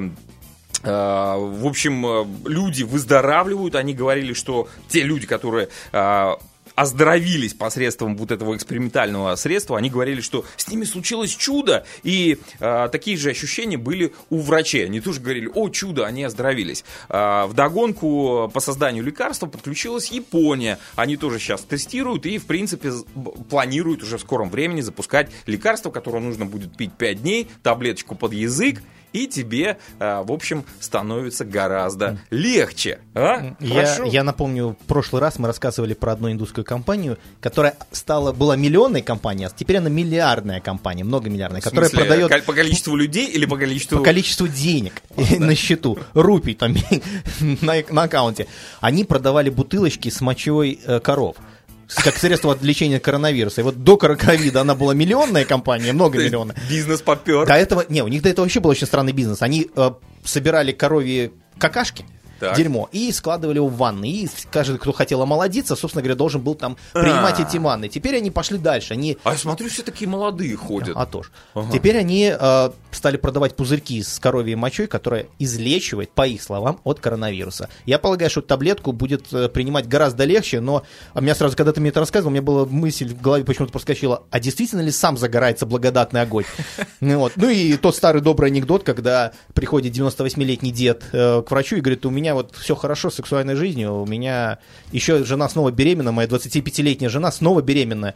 э, 0.83 0.85
в 0.85 1.65
общем, 1.65 2.45
люди 2.45 2.83
выздоравливают. 2.83 3.73
Они 3.73 3.95
говорили, 3.95 4.33
что 4.33 4.67
те 4.89 5.01
люди, 5.01 5.25
которые 5.25 5.69
оздоровились 6.75 7.53
посредством 7.53 8.17
вот 8.17 8.31
этого 8.31 8.55
экспериментального 8.55 9.35
средства, 9.35 9.77
они 9.77 9.89
говорили, 9.89 10.21
что 10.21 10.45
с 10.57 10.67
ними 10.67 10.85
случилось 10.85 11.31
чудо, 11.31 11.85
и 12.03 12.39
э, 12.59 12.89
такие 12.91 13.17
же 13.17 13.29
ощущения 13.29 13.77
были 13.77 14.13
у 14.29 14.39
врачей. 14.39 14.85
Они 14.85 14.99
тоже 14.99 15.19
говорили, 15.19 15.49
о, 15.53 15.69
чудо, 15.69 16.05
они 16.05 16.23
оздоровились. 16.23 16.83
Э, 17.09 17.49
догонку 17.53 18.49
по 18.53 18.59
созданию 18.59 19.03
лекарства 19.03 19.47
подключилась 19.47 20.11
Япония. 20.11 20.79
Они 20.95 21.17
тоже 21.17 21.39
сейчас 21.39 21.61
тестируют 21.61 22.25
и, 22.25 22.37
в 22.37 22.45
принципе, 22.45 22.91
планируют 23.49 24.03
уже 24.03 24.17
в 24.17 24.21
скором 24.21 24.49
времени 24.49 24.81
запускать 24.81 25.31
лекарство, 25.45 25.91
которое 25.91 26.19
нужно 26.19 26.45
будет 26.45 26.75
пить 26.75 26.93
5 26.93 27.21
дней, 27.21 27.49
таблеточку 27.61 28.15
под 28.15 28.33
язык, 28.33 28.81
и 29.13 29.27
тебе, 29.27 29.77
а, 29.99 30.23
в 30.23 30.31
общем, 30.31 30.65
становится 30.79 31.45
гораздо 31.45 32.19
легче. 32.29 32.99
А? 33.13 33.55
Я, 33.59 34.03
я 34.05 34.23
напомню, 34.23 34.75
в 34.81 34.85
прошлый 34.85 35.21
раз 35.21 35.39
мы 35.39 35.47
рассказывали 35.47 35.93
про 35.93 36.13
одну 36.13 36.31
индусскую 36.31 36.65
компанию, 36.65 37.17
которая 37.39 37.77
стала, 37.91 38.33
была 38.33 38.55
миллионной 38.55 39.01
компанией, 39.01 39.47
а 39.47 39.51
теперь 39.55 39.77
она 39.77 39.89
миллиардная 39.89 40.59
компания, 40.59 41.03
многомиллиардная, 41.03 41.61
которая 41.61 41.89
продает... 41.89 42.45
По 42.45 42.53
количеству 42.53 42.95
людей 42.95 43.27
или 43.27 43.45
по 43.45 43.55
количеству... 43.55 43.99
По 43.99 44.03
количеству 44.03 44.47
денег 44.47 45.01
на 45.39 45.55
счету, 45.55 45.97
рупий 46.13 46.55
там 46.55 46.75
на, 47.39 47.83
на 47.89 48.03
аккаунте. 48.03 48.47
Они 48.81 49.05
продавали 49.05 49.49
бутылочки 49.49 50.09
с 50.09 50.19
мочой 50.21 50.79
э, 50.85 50.99
коров 50.99 51.37
как 51.95 52.17
средство 52.17 52.51
от 52.51 52.61
лечения 52.61 52.99
коронавируса. 52.99 53.61
И 53.61 53.63
вот 53.63 53.83
до 53.83 53.97
ковида 53.97 54.61
она 54.61 54.75
была 54.75 54.93
миллионная 54.93 55.45
компания, 55.45 55.93
много 55.93 56.17
миллионов. 56.17 56.55
Бизнес 56.69 57.01
попер. 57.01 57.45
До 57.45 57.53
этого, 57.53 57.85
не, 57.89 58.01
у 58.03 58.07
них 58.07 58.21
до 58.21 58.29
этого 58.29 58.45
вообще 58.45 58.59
был 58.59 58.69
очень 58.69 58.87
странный 58.87 59.13
бизнес. 59.13 59.41
Они 59.41 59.69
э, 59.75 59.91
собирали 60.23 60.71
коровьи 60.71 61.31
какашки, 61.57 62.05
так. 62.43 62.57
дерьмо, 62.57 62.89
и 62.91 63.11
складывали 63.11 63.57
его 63.57 63.67
в 63.67 63.77
ванны. 63.77 64.09
И 64.09 64.29
каждый, 64.51 64.77
кто 64.77 64.91
хотел 64.91 65.21
омолодиться, 65.21 65.75
собственно 65.75 66.01
говоря, 66.01 66.15
должен 66.15 66.41
был 66.41 66.55
там 66.55 66.77
принимать 66.93 67.39
А-а-а. 67.39 67.47
эти 67.47 67.57
ванны. 67.57 67.89
Теперь 67.89 68.17
они 68.17 68.31
пошли 68.31 68.57
дальше. 68.57 68.93
Они... 68.93 69.17
А 69.23 69.31
я 69.31 69.37
смотрю, 69.37 69.69
все 69.69 69.83
такие 69.83 70.09
молодые 70.09 70.55
ходят. 70.55 70.95
А 70.95 71.05
тоже. 71.05 71.29
Ага. 71.53 71.71
Теперь 71.71 71.97
они 71.97 72.33
э, 72.37 72.69
стали 72.91 73.17
продавать 73.17 73.55
пузырьки 73.55 74.01
с 74.03 74.19
коровьей 74.19 74.55
мочой, 74.55 74.87
которая 74.87 75.27
излечивает, 75.39 76.11
по 76.11 76.27
их 76.27 76.41
словам, 76.43 76.79
от 76.83 76.99
коронавируса. 76.99 77.69
Я 77.85 77.99
полагаю, 77.99 78.29
что 78.29 78.41
таблетку 78.41 78.91
будет 78.91 79.31
э, 79.33 79.49
принимать 79.49 79.87
гораздо 79.87 80.25
легче, 80.25 80.59
но 80.59 80.83
а 81.13 81.21
меня 81.21 81.35
сразу, 81.35 81.55
когда 81.55 81.71
ты 81.71 81.81
мне 81.81 81.89
это 81.89 81.99
рассказывал, 81.99 82.29
у 82.29 82.33
меня 82.33 82.41
была 82.41 82.65
мысль 82.65 83.09
в 83.09 83.21
голове 83.21 83.43
почему-то 83.43 83.71
проскочила, 83.71 84.23
а 84.29 84.39
действительно 84.39 84.81
ли 84.81 84.91
сам 84.91 85.17
загорается 85.17 85.65
благодатный 85.65 86.21
огонь? 86.21 86.45
Ну, 86.99 87.19
вот. 87.19 87.33
ну 87.35 87.49
и 87.49 87.75
тот 87.75 87.95
старый 87.95 88.21
добрый 88.21 88.49
анекдот, 88.49 88.83
когда 88.83 89.33
приходит 89.53 89.93
98-летний 89.93 90.71
дед 90.71 91.03
э, 91.11 91.41
к 91.41 91.51
врачу 91.51 91.75
и 91.75 91.81
говорит, 91.81 92.05
у 92.05 92.09
меня 92.09 92.32
вот 92.33 92.55
все 92.55 92.75
хорошо 92.75 93.09
с 93.09 93.15
сексуальной 93.15 93.55
жизнью, 93.55 94.01
у 94.01 94.05
меня 94.05 94.59
еще 94.91 95.23
жена 95.23 95.49
снова 95.49 95.71
беременна, 95.71 96.11
моя 96.11 96.27
25-летняя 96.27 97.09
жена 97.09 97.31
снова 97.31 97.61
беременна. 97.61 98.15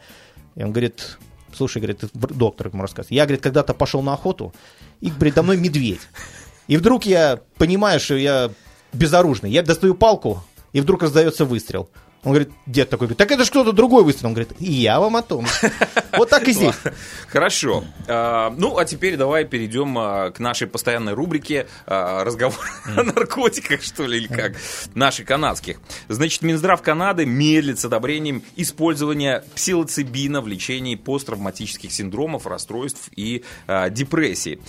И 0.54 0.62
он 0.62 0.72
говорит, 0.72 1.18
слушай, 1.54 1.78
говорит, 1.78 2.04
доктор 2.14 2.68
ему 2.68 2.82
рассказывает, 2.82 3.12
я, 3.12 3.24
говорит, 3.24 3.42
когда-то 3.42 3.74
пошел 3.74 4.02
на 4.02 4.14
охоту, 4.14 4.52
и 5.00 5.10
передо 5.10 5.42
мной 5.42 5.56
медведь. 5.56 6.00
И 6.66 6.76
вдруг 6.76 7.06
я 7.06 7.40
понимаю, 7.56 8.00
что 8.00 8.14
я 8.14 8.50
безоружный. 8.92 9.50
Я 9.50 9.62
достаю 9.62 9.94
палку, 9.94 10.42
и 10.72 10.80
вдруг 10.80 11.02
раздается 11.02 11.44
выстрел. 11.44 11.88
Он 12.28 12.34
говорит, 12.34 12.50
дед 12.66 12.90
такой, 12.90 13.08
так 13.08 13.32
это 13.32 13.42
же 13.42 13.50
кто-то 13.50 13.72
другой 13.72 14.04
выстрел. 14.04 14.28
Он 14.28 14.34
говорит, 14.34 14.52
и 14.58 14.70
я 14.70 15.00
вам 15.00 15.16
о 15.16 15.22
том. 15.22 15.46
Вот 16.18 16.30
так 16.30 16.48
и 16.48 16.52
здесь. 16.52 16.74
Хорошо. 17.28 17.84
А, 18.08 18.52
ну, 18.56 18.76
а 18.76 18.84
теперь 18.84 19.16
давай 19.16 19.44
перейдем 19.44 19.96
а, 19.96 20.30
к 20.30 20.40
нашей 20.40 20.66
постоянной 20.66 21.12
рубрике 21.12 21.68
а, 21.86 22.24
разговор 22.24 22.58
о 22.96 23.04
наркотиках, 23.04 23.82
что 23.82 24.04
ли, 24.04 24.18
или 24.18 24.26
как, 24.26 24.54
наших 24.94 25.26
канадских. 25.26 25.78
Значит, 26.08 26.42
Минздрав 26.42 26.82
Канады 26.82 27.24
медлит 27.24 27.78
с 27.78 27.84
одобрением 27.84 28.42
использования 28.56 29.44
псилоцибина 29.54 30.40
в 30.40 30.48
лечении 30.48 30.96
посттравматических 30.96 31.92
синдромов, 31.92 32.46
расстройств 32.46 33.10
и 33.14 33.44
депрессии. 33.90 34.60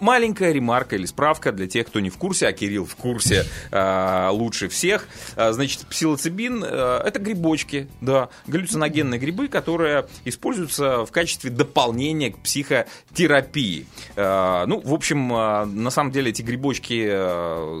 Маленькая 0.00 0.52
ремарка 0.52 0.96
или 0.96 1.04
справка 1.04 1.52
для 1.52 1.66
тех, 1.66 1.86
кто 1.88 2.00
не 2.00 2.08
в 2.08 2.16
курсе, 2.16 2.46
а 2.46 2.52
Кирилл 2.52 2.86
в 2.86 2.96
курсе 2.96 3.44
лучше 3.70 4.68
всех. 4.68 5.06
Значит, 5.36 5.86
псилоцибин 5.86 6.64
это 6.72 7.18
грибочки, 7.18 7.88
да, 8.00 8.28
галлюциногенные 8.46 9.18
грибы, 9.18 9.48
которые 9.48 10.06
используются 10.24 11.04
в 11.04 11.10
качестве 11.10 11.50
дополнения 11.50 12.32
к 12.32 12.38
психотерапии. 12.38 13.86
Э, 14.16 14.64
ну, 14.66 14.80
в 14.80 14.94
общем, 14.94 15.32
э, 15.32 15.64
на 15.66 15.90
самом 15.90 16.12
деле 16.12 16.30
эти 16.30 16.42
грибочки 16.42 17.06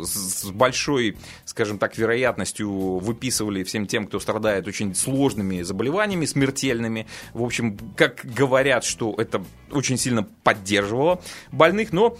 с 0.04 0.50
большой, 0.50 1.16
скажем 1.44 1.78
так, 1.78 1.96
вероятностью 1.96 2.70
выписывали 2.98 3.64
всем 3.64 3.86
тем, 3.86 4.06
кто 4.06 4.20
страдает 4.20 4.66
очень 4.66 4.94
сложными 4.94 5.62
заболеваниями, 5.62 6.26
смертельными. 6.26 7.06
В 7.34 7.42
общем, 7.42 7.78
как 7.96 8.20
говорят, 8.24 8.84
что 8.84 9.14
это 9.16 9.42
очень 9.70 9.96
сильно 9.96 10.26
поддерживало 10.42 11.20
больных, 11.50 11.92
но, 11.92 12.16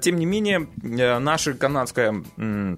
тем 0.00 0.16
не 0.16 0.26
менее, 0.26 0.68
наша 1.18 1.54
канадская 1.54 2.10
Э, 2.36 2.76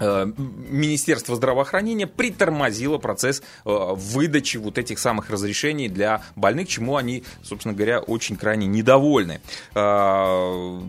Министерство 0.00 1.36
здравоохранения 1.36 2.06
притормозило 2.06 2.98
процесс 2.98 3.40
э, 3.40 3.44
выдачи 3.64 4.56
вот 4.56 4.78
этих 4.78 4.98
самых 4.98 5.30
разрешений 5.30 5.88
для 5.88 6.22
больных, 6.36 6.68
чему 6.68 6.96
они, 6.96 7.24
собственно 7.42 7.74
говоря, 7.74 8.00
очень 8.00 8.36
крайне 8.36 8.66
недовольны. 8.66 9.40
Э, 9.74 10.80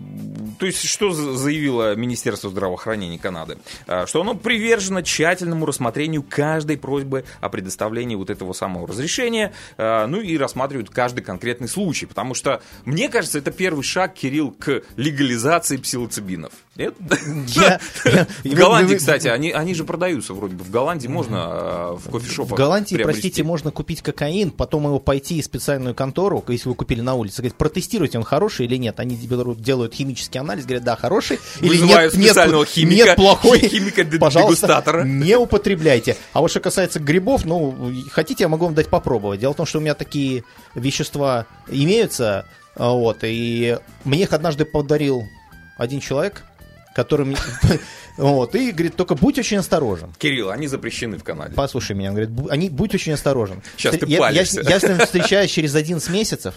то 0.59 0.65
есть, 0.65 0.87
что 0.87 1.11
заявило 1.11 1.95
Министерство 1.95 2.49
здравоохранения 2.49 3.19
Канады? 3.19 3.57
Что 4.05 4.21
оно 4.21 4.35
привержено 4.35 5.01
тщательному 5.01 5.65
рассмотрению 5.65 6.23
каждой 6.23 6.77
просьбы 6.77 7.25
о 7.41 7.49
предоставлении 7.49 8.15
вот 8.15 8.29
этого 8.29 8.53
самого 8.53 8.87
разрешения, 8.87 9.53
ну 9.77 10.19
и 10.19 10.37
рассматривают 10.37 10.89
каждый 10.89 11.21
конкретный 11.21 11.67
случай, 11.67 12.05
потому 12.05 12.33
что, 12.33 12.61
мне 12.85 13.09
кажется, 13.09 13.37
это 13.37 13.51
первый 13.51 13.83
шаг, 13.83 14.13
Кирилл, 14.13 14.51
к 14.51 14.81
легализации 14.95 15.77
псилоцибинов. 15.77 16.51
Нет? 16.75 16.95
Я, 17.47 17.79
в 18.43 18.53
Голландии, 18.53 18.94
кстати, 18.97 19.27
они, 19.27 19.51
они 19.51 19.73
же 19.73 19.83
продаются 19.83 20.33
вроде 20.33 20.55
бы. 20.55 20.63
В 20.63 20.71
Голландии 20.71 21.07
можно 21.07 21.37
а, 21.39 21.97
в 21.97 22.09
кофешопах 22.09 22.51
В 22.51 22.55
Голландии, 22.55 22.97
простите, 22.97 23.43
можно 23.43 23.71
купить 23.71 24.01
кокаин, 24.01 24.51
потом 24.51 24.85
его 24.85 24.99
пойти 24.99 25.41
в 25.41 25.45
специальную 25.45 25.95
контору, 25.95 26.43
если 26.47 26.69
вы 26.69 26.75
купили 26.75 27.01
на 27.01 27.15
улице, 27.15 27.37
говорить, 27.37 27.55
протестируйте, 27.55 28.17
он 28.17 28.23
хороший 28.23 28.65
или 28.65 28.77
нет. 28.77 28.99
Они 28.99 29.15
делают 29.15 29.93
химический 29.93 30.39
анализ, 30.39 30.65
говорят, 30.65 30.83
да, 30.83 30.95
хороший. 30.95 31.39
Или 31.61 31.77
нет, 31.77 32.13
специального 32.13 32.61
нет, 32.61 32.69
химика, 32.69 33.05
нет, 33.05 33.15
плохой. 33.15 33.59
Химика 33.69 34.05
пожалуйста, 34.19 35.03
не 35.05 35.37
употребляйте. 35.37 36.17
А 36.33 36.41
вот 36.41 36.51
что 36.51 36.59
касается 36.59 36.99
грибов, 36.99 37.45
ну, 37.45 37.93
хотите, 38.11 38.43
я 38.43 38.47
могу 38.47 38.65
вам 38.65 38.75
дать 38.75 38.89
попробовать. 38.89 39.39
Дело 39.39 39.53
в 39.53 39.57
том, 39.57 39.65
что 39.65 39.79
у 39.79 39.81
меня 39.81 39.95
такие 39.95 40.43
вещества 40.73 41.45
имеются, 41.67 42.45
вот, 42.75 43.19
и 43.23 43.77
мне 44.03 44.23
их 44.23 44.33
однажды 44.33 44.65
подарил 44.65 45.23
один 45.77 45.99
человек, 45.99 46.43
которым... 46.95 47.35
Вот, 48.17 48.55
и 48.55 48.71
говорит, 48.71 48.95
только 48.95 49.13
будь 49.13 49.37
очень 49.37 49.57
осторожен. 49.57 50.13
Кирилл, 50.17 50.49
они 50.49 50.67
запрещены 50.67 51.17
в 51.17 51.25
Канаде. 51.25 51.53
Послушай 51.53 51.97
меня, 51.97 52.11
он 52.11 52.15
говорит, 52.15 52.49
они, 52.49 52.69
будь 52.69 52.95
очень 52.95 53.11
осторожен. 53.11 53.61
Сейчас 53.75 53.97
ты 53.97 54.05
я. 54.07 54.29
Я, 54.29 54.43
я 54.43 54.79
с 54.79 54.83
ним 54.83 54.99
встречаюсь 55.05 55.51
через 55.51 55.75
11 55.75 56.09
месяцев. 56.11 56.55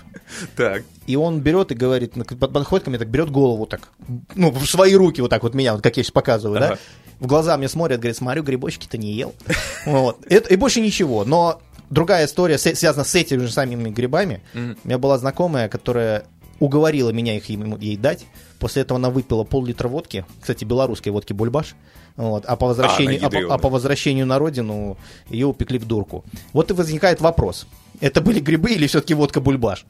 Так. 0.54 0.84
И 1.08 1.16
он 1.16 1.40
берет 1.40 1.72
и 1.72 1.74
говорит, 1.74 2.14
подходит 2.38 2.84
ко 2.84 2.90
мне, 2.90 2.98
так 3.00 3.08
берет 3.08 3.30
голову 3.30 3.66
так, 3.66 3.88
ну, 4.36 4.52
в 4.52 4.64
свои 4.66 4.94
руки 4.94 5.20
вот 5.20 5.30
так 5.30 5.42
вот 5.42 5.54
меня, 5.54 5.72
вот 5.72 5.82
как 5.82 5.96
я 5.96 6.04
сейчас 6.04 6.12
показываю, 6.12 6.58
ага. 6.58 6.68
да? 6.68 6.78
В 7.18 7.26
глаза 7.26 7.56
мне 7.56 7.68
смотрит, 7.68 7.98
говорит, 7.98 8.16
смотрю, 8.16 8.44
грибочки-то 8.44 8.96
не 8.96 9.12
ел. 9.14 9.34
Вот. 9.84 10.18
Это, 10.28 10.54
и 10.54 10.56
больше 10.56 10.80
ничего. 10.80 11.24
Но 11.24 11.60
другая 11.90 12.26
история, 12.26 12.56
связана 12.58 13.02
с 13.02 13.16
этими 13.16 13.40
же 13.40 13.50
самыми 13.50 13.90
грибами. 13.90 14.42
Mm-hmm. 14.54 14.78
У 14.84 14.86
меня 14.86 14.98
была 14.98 15.18
знакомая, 15.18 15.68
которая 15.68 16.24
уговорила 16.60 17.10
меня 17.10 17.36
их 17.36 17.48
ей 17.48 17.96
дать. 17.96 18.26
После 18.58 18.82
этого 18.82 18.98
она 18.98 19.10
выпила 19.10 19.44
пол-литра 19.44 19.88
водки, 19.88 20.24
кстати, 20.40 20.64
белорусской 20.64 21.12
водки 21.12 21.32
«Бульбаш», 21.32 21.76
вот, 22.16 22.44
а, 22.46 22.56
по 22.56 22.66
возвращению, 22.66 23.20
а, 23.22 23.26
а, 23.26 23.54
а 23.54 23.58
по 23.58 23.68
возвращению 23.68 24.26
на 24.26 24.38
родину 24.38 24.98
ее 25.28 25.46
упекли 25.46 25.78
в 25.78 25.86
дурку. 25.86 26.24
Вот 26.52 26.70
и 26.70 26.74
возникает 26.74 27.20
вопрос, 27.20 27.66
это 28.00 28.20
были 28.20 28.40
грибы 28.40 28.72
или 28.72 28.86
все-таки 28.86 29.14
водка 29.14 29.40
«Бульбаш»? 29.40 29.86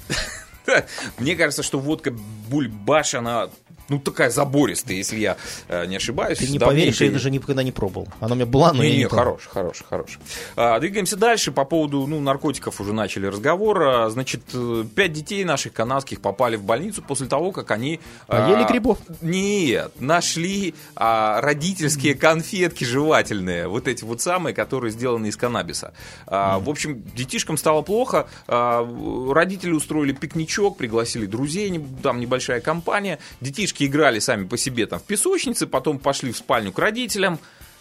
Мне 1.18 1.37
кажется, 1.37 1.62
что 1.62 1.78
водка 1.78 2.14
«Бульбаш», 2.50 3.14
она 3.14 3.48
ну, 3.88 3.99
такая 3.99 4.30
забористая, 4.30 4.97
если 4.97 5.18
я 5.18 5.37
э, 5.68 5.87
не 5.87 5.97
ошибаюсь. 5.97 6.38
Ты 6.38 6.49
не 6.49 6.59
поверишь, 6.59 7.00
я 7.00 7.11
даже 7.11 7.30
никогда 7.30 7.62
не 7.62 7.73
пробовал. 7.73 8.09
Она 8.21 8.33
у 8.33 8.37
меня 8.37 8.47
была, 8.47 8.73
но 8.73 8.83
не, 8.83 8.90
я 8.90 8.97
не, 8.97 9.02
не 9.04 9.09
хорош, 9.09 9.47
хорош, 9.47 9.83
хорош. 9.88 10.18
А, 10.57 10.78
двигаемся 10.78 11.16
дальше. 11.16 11.52
По 11.52 11.64
поводу 11.64 12.07
ну, 12.07 12.21
наркотиков 12.21 12.80
уже 12.80 12.92
начали 12.92 13.26
разговор. 13.26 13.83
А, 13.83 14.11
значит, 14.11 14.42
э, 14.52 14.85
пять 14.95 15.12
детей 15.12 15.45
наших 15.45 15.73
канадских 15.73 16.21
попали 16.21 16.57
в 16.57 16.64
больницу 16.64 17.02
после 17.02 17.26
того, 17.26 17.50
как 17.52 17.71
они... 17.71 18.00
Поели 18.26 18.62
а, 18.62 18.68
грибов? 18.68 18.99
Нет, 19.23 19.92
нашли 19.99 20.75
а, 20.95 21.40
родительские 21.40 22.14
конфетки 22.14 22.85
жевательные. 22.85 23.68
Вот 23.68 23.88
эти 23.88 24.04
вот 24.04 24.21
самые, 24.21 24.54
которые 24.54 24.90
сделаны 24.90 25.28
из 25.28 25.37
каннабиса. 25.37 25.95
А, 26.26 26.59
mm. 26.59 26.64
В 26.64 26.71
общем, 26.71 27.02
детишкам 27.14 27.57
стало 27.57 27.83
плохо. 27.83 28.28
А, 28.47 28.87
родители 29.33 29.73
устроили 29.73 30.12
пикничок, 30.12 30.76
пригласили 30.76 31.25
друзей, 31.25 31.83
там 32.02 32.21
небольшая 32.21 32.61
компания. 32.61 33.18
Детишки 33.40 33.77
мальчишки 33.78 33.85
играли 33.87 34.18
сами 34.18 34.47
по 34.47 34.56
себе 34.56 34.87
там 34.87 34.99
в 34.99 35.04
песочнице, 35.04 35.66
потом 35.66 35.99
пошли 35.99 36.32
в 36.32 36.37
спальню 36.37 36.73
к 36.73 36.78
родителям, 36.78 37.38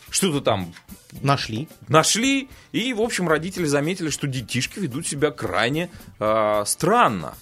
что-то 0.09 0.41
там 0.41 0.73
нашли. 1.21 1.67
Нашли, 1.89 2.47
и, 2.71 2.93
в 2.93 3.01
общем, 3.01 3.27
родители 3.27 3.65
заметили, 3.65 4.09
что 4.09 4.27
детишки 4.27 4.79
ведут 4.79 5.07
себя 5.07 5.31
крайне 5.31 5.89
э, 6.19 6.63
странно 6.65 7.33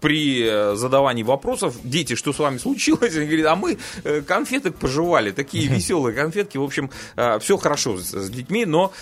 при 0.00 0.42
э, 0.42 0.74
задавании 0.76 1.22
вопросов, 1.22 1.76
дети, 1.84 2.14
что 2.14 2.32
с 2.32 2.38
вами 2.38 2.58
случилось? 2.58 3.14
Они 3.16 3.26
говорят, 3.26 3.46
а 3.46 3.56
мы 3.56 3.78
э, 4.04 4.22
конфеток 4.22 4.76
пожевали, 4.76 5.30
такие 5.30 5.68
веселые 5.68 6.14
конфетки. 6.14 6.56
В 6.56 6.62
общем, 6.62 6.90
э, 7.16 7.38
все 7.40 7.56
хорошо 7.56 7.98
с 7.98 8.30
детьми, 8.30 8.64
но, 8.64 8.92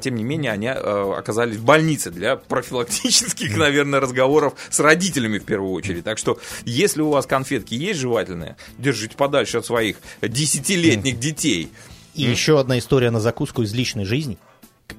тем 0.00 0.16
не 0.16 0.24
менее, 0.24 0.52
они 0.52 0.68
оказались 0.68 1.56
в 1.56 1.64
больнице 1.64 2.10
для 2.10 2.36
профилактических, 2.36 3.56
наверное, 3.56 4.00
разговоров 4.00 4.54
с 4.70 4.80
родителями 4.80 5.38
в 5.38 5.44
первую 5.44 5.72
очередь. 5.72 6.04
Так 6.04 6.18
что, 6.18 6.38
если 6.64 7.02
у 7.02 7.10
вас 7.10 7.26
конфетки 7.26 7.74
есть 7.74 8.00
жевательные, 8.00 8.56
держите 8.78 9.16
подальше 9.16 9.58
от 9.58 9.66
своих 9.66 9.96
десятилетних 10.22 11.18
детей. 11.18 11.70
И 12.14 12.22
еще 12.22 12.58
одна 12.58 12.78
история 12.78 13.10
на 13.10 13.20
закуску 13.20 13.62
из 13.62 13.74
личной 13.74 14.04
жизни. 14.04 14.38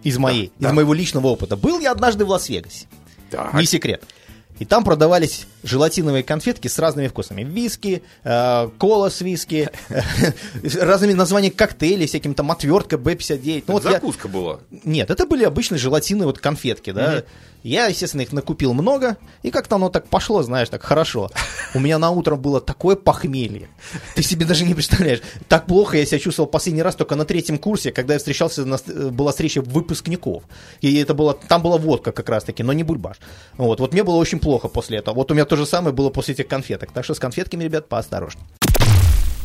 Из 0.03 0.17
моей, 0.17 0.51
да, 0.59 0.67
из 0.67 0.71
да. 0.71 0.73
моего 0.73 0.93
личного 0.93 1.27
опыта. 1.27 1.55
Был 1.55 1.79
я 1.79 1.91
однажды 1.91 2.25
в 2.25 2.29
Лас-Вегасе. 2.29 2.87
Так. 3.31 3.53
Не 3.53 3.65
секрет. 3.65 4.03
И 4.59 4.65
там 4.65 4.83
продавались 4.83 5.47
желатиновые 5.63 6.23
конфетки 6.23 6.67
с 6.67 6.79
разными 6.79 7.07
вкусами. 7.07 7.43
Виски, 7.43 8.03
э, 8.23 8.69
кола 8.77 9.09
с 9.09 9.21
виски, 9.21 9.69
э, 9.89 10.01
разными 10.81 11.13
названиями 11.13 11.53
коктейлей, 11.53 12.07
всяким 12.07 12.33
там 12.33 12.51
отвертка 12.51 12.97
Б-59. 12.97 13.63
Ну, 13.67 13.73
вот 13.73 13.83
закуска 13.83 14.27
я... 14.27 14.33
была? 14.33 14.59
Нет, 14.83 15.11
это 15.11 15.25
были 15.25 15.43
обычные 15.43 15.77
желатиновые 15.77 16.27
вот 16.27 16.39
конфетки, 16.39 16.91
да. 16.91 17.23
Я, 17.67 17.87
естественно, 17.87 18.21
их 18.21 18.31
накупил 18.31 18.73
много, 18.73 19.17
и 19.43 19.51
как-то 19.51 19.75
оно 19.75 19.89
так 19.89 20.07
пошло, 20.07 20.41
знаешь, 20.41 20.69
так 20.69 20.83
хорошо. 20.83 21.29
У 21.73 21.79
меня 21.79 21.99
на 21.99 22.11
утро 22.11 22.37
было 22.37 22.61
такое 22.61 22.95
похмелье. 22.95 23.67
Ты 24.15 24.23
себе 24.23 24.45
даже 24.45 24.63
не 24.63 24.73
представляешь. 24.73 25.19
Так 25.49 25.65
плохо 25.65 25.97
я 25.97 26.05
себя 26.05 26.19
чувствовал 26.19 26.49
последний 26.49 26.81
раз 26.81 26.95
только 26.95 27.15
на 27.15 27.25
третьем 27.25 27.57
курсе, 27.57 27.91
когда 27.91 28.13
я 28.13 28.19
встречался, 28.19 28.63
на, 28.63 28.77
была 29.11 29.31
встреча 29.31 29.61
выпускников. 29.61 30.43
И 30.79 30.95
это 30.97 31.13
было, 31.13 31.33
там 31.33 31.61
была 31.61 31.77
водка 31.77 32.13
как 32.13 32.29
раз-таки, 32.29 32.63
но 32.63 32.71
не 32.71 32.83
бульбаш. 32.83 33.17
Вот, 33.57 33.81
вот 33.81 33.91
мне 33.91 34.05
было 34.05 34.15
очень 34.15 34.39
плохо 34.39 34.69
после 34.69 34.99
этого. 34.99 35.15
Вот 35.15 35.29
у 35.31 35.33
меня 35.33 35.43
то 35.43 35.57
же 35.57 35.65
самое 35.65 35.93
было 35.93 36.09
после 36.09 36.35
этих 36.35 36.47
конфеток. 36.47 36.93
Так 36.93 37.03
что 37.03 37.15
с 37.15 37.19
конфетками, 37.19 37.65
ребят, 37.65 37.89
поосторожней. 37.89 38.43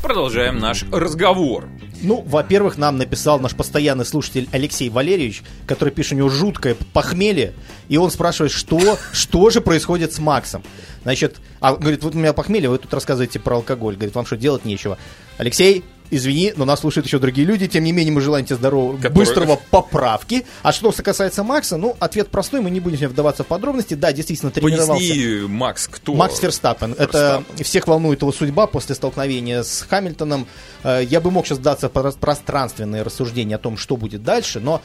Продолжаем 0.02 0.58
наш 0.58 0.84
разговор. 0.90 1.68
Ну, 2.02 2.22
во-первых, 2.26 2.76
нам 2.76 2.98
написал 2.98 3.38
наш 3.38 3.54
постоянный 3.54 4.04
слушатель 4.04 4.48
Алексей 4.50 4.90
Валерьевич, 4.90 5.44
который 5.64 5.90
пишет, 5.90 6.14
у 6.14 6.16
него 6.16 6.28
жуткое 6.28 6.76
похмелье, 6.92 7.54
и 7.88 7.96
он 7.96 8.10
спрашивает, 8.10 8.50
что, 8.50 8.98
что 9.12 9.50
же 9.50 9.60
происходит 9.60 10.12
с 10.12 10.18
Максом. 10.18 10.64
Значит, 11.04 11.36
а, 11.60 11.76
говорит, 11.76 12.02
вот 12.02 12.16
у 12.16 12.18
меня 12.18 12.32
похмелье, 12.32 12.68
вы 12.68 12.78
тут 12.78 12.92
рассказываете 12.92 13.38
про 13.38 13.56
алкоголь. 13.56 13.94
Говорит, 13.94 14.16
вам 14.16 14.26
что, 14.26 14.36
делать 14.36 14.64
нечего? 14.64 14.98
Алексей, 15.38 15.84
извини, 16.12 16.52
но 16.56 16.64
нас 16.64 16.80
слушают 16.80 17.06
еще 17.06 17.18
другие 17.18 17.46
люди, 17.46 17.66
тем 17.66 17.84
не 17.84 17.92
менее 17.92 18.12
мы 18.12 18.20
желаем 18.20 18.44
тебе 18.44 18.56
здорового, 18.56 18.96
Который... 18.96 19.14
быстрого 19.14 19.60
поправки. 19.70 20.44
А 20.62 20.72
что 20.72 20.92
касается 20.92 21.42
Макса, 21.42 21.78
ну, 21.78 21.96
ответ 21.98 22.28
простой, 22.28 22.60
мы 22.60 22.70
не 22.70 22.80
будем 22.80 23.08
вдаваться 23.08 23.42
в 23.44 23.46
подробности. 23.46 23.94
Да, 23.94 24.12
действительно 24.12 24.50
тренировался. 24.50 24.92
Поясни, 24.92 25.48
Макс, 25.48 25.88
кто? 25.88 26.14
Макс 26.14 26.38
Ферстаппен. 26.38 26.94
Это 26.98 27.42
всех 27.62 27.88
волнует 27.88 28.20
его 28.20 28.30
судьба 28.32 28.66
после 28.66 28.94
столкновения 28.94 29.62
с 29.62 29.86
Хамильтоном. 29.88 30.46
Э, 30.84 31.02
я 31.02 31.20
бы 31.20 31.30
мог 31.30 31.46
сейчас 31.46 31.58
даться 31.58 31.88
пространственные 31.88 33.02
рассуждения 33.02 33.56
о 33.56 33.58
том, 33.58 33.76
что 33.76 33.96
будет 33.96 34.22
дальше, 34.22 34.60
но 34.60 34.82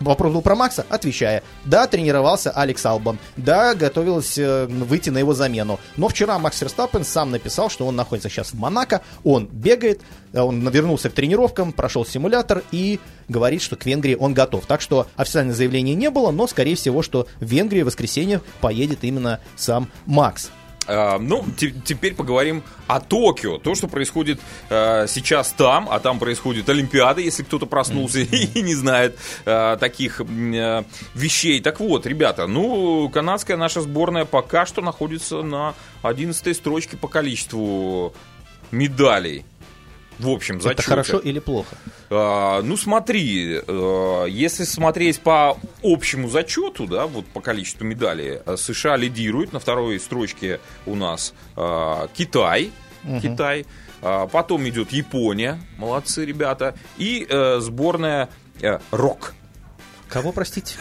Вопрос 0.00 0.32
был 0.32 0.42
про 0.42 0.54
Макса, 0.54 0.86
отвечая. 0.88 1.42
Да, 1.64 1.86
тренировался 1.86 2.50
Алекс 2.50 2.84
Албан. 2.86 3.18
Да, 3.36 3.74
готовился 3.74 4.66
выйти 4.68 5.10
на 5.10 5.18
его 5.18 5.34
замену. 5.34 5.80
Но 5.96 6.08
вчера 6.08 6.38
Макс 6.38 6.60
Верстаппен 6.60 7.04
сам 7.04 7.30
написал, 7.30 7.68
что 7.68 7.86
он 7.86 7.96
находится 7.96 8.28
сейчас 8.28 8.52
в 8.52 8.54
Монако. 8.54 9.02
Он 9.24 9.46
бегает, 9.46 10.00
э, 10.32 10.40
он 10.40 10.68
вернулся 10.68 11.10
к 11.10 11.14
тренировкам, 11.14 11.72
прошел 11.72 12.06
симулятор 12.06 12.62
и 12.70 13.00
говорит, 13.28 13.62
что 13.62 13.76
к 13.76 13.86
Венгрии 13.86 14.14
он 14.14 14.34
готов. 14.34 14.66
Так 14.66 14.80
что 14.80 15.06
официального 15.16 15.56
заявления 15.56 15.94
не 15.94 16.10
было, 16.10 16.30
но 16.30 16.46
скорее 16.46 16.76
всего, 16.76 17.02
что 17.02 17.26
в 17.40 17.44
Венгрии 17.44 17.82
в 17.82 17.86
воскресенье 17.86 18.40
поедет 18.60 19.02
именно 19.02 19.40
сам 19.56 19.90
Макс. 20.06 20.50
Uh, 20.88 21.18
ну, 21.18 21.44
теперь 21.84 22.14
поговорим 22.14 22.62
о 22.86 23.00
Токио. 23.00 23.58
То, 23.58 23.74
что 23.74 23.88
происходит 23.88 24.40
uh, 24.70 25.06
сейчас 25.06 25.52
там, 25.52 25.86
а 25.90 26.00
там 26.00 26.18
происходит 26.18 26.68
Олимпиада, 26.70 27.20
если 27.20 27.42
кто-то 27.42 27.66
проснулся 27.66 28.20
mm-hmm. 28.20 28.52
и 28.54 28.62
не 28.62 28.74
знает 28.74 29.18
uh, 29.44 29.76
таких 29.76 30.20
вещей. 31.14 31.60
Так 31.60 31.80
вот, 31.80 32.06
ребята, 32.06 32.46
ну, 32.46 33.10
канадская 33.10 33.58
наша 33.58 33.82
сборная 33.82 34.24
пока 34.24 34.64
что 34.64 34.80
находится 34.80 35.42
на 35.42 35.74
11 36.02 36.56
строчке 36.56 36.96
по 36.96 37.06
количеству 37.08 38.14
медалей 38.70 39.44
в 40.18 40.28
общем 40.28 40.60
зачете. 40.60 40.82
Это 40.82 40.88
хорошо 40.88 41.18
или 41.18 41.38
плохо? 41.38 41.76
А, 42.10 42.62
ну, 42.62 42.76
смотри, 42.76 43.60
а, 43.66 44.24
если 44.24 44.64
смотреть 44.64 45.20
по 45.20 45.56
общему 45.82 46.28
зачету, 46.28 46.86
да, 46.86 47.06
вот 47.06 47.26
по 47.26 47.40
количеству 47.40 47.84
медалей, 47.84 48.38
а, 48.44 48.56
США 48.56 48.96
лидирует, 48.96 49.52
на 49.52 49.60
второй 49.60 50.00
строчке 50.00 50.60
у 50.86 50.94
нас 50.94 51.34
а, 51.56 52.08
Китай, 52.14 52.72
угу. 53.04 53.20
Китай, 53.20 53.66
а, 54.02 54.26
потом 54.26 54.68
идет 54.68 54.92
Япония, 54.92 55.60
молодцы 55.76 56.24
ребята, 56.24 56.74
и 56.96 57.26
а, 57.30 57.58
сборная 57.60 58.28
а, 58.62 58.80
РОК. 58.90 59.34
Кого, 60.08 60.32
простите? 60.32 60.76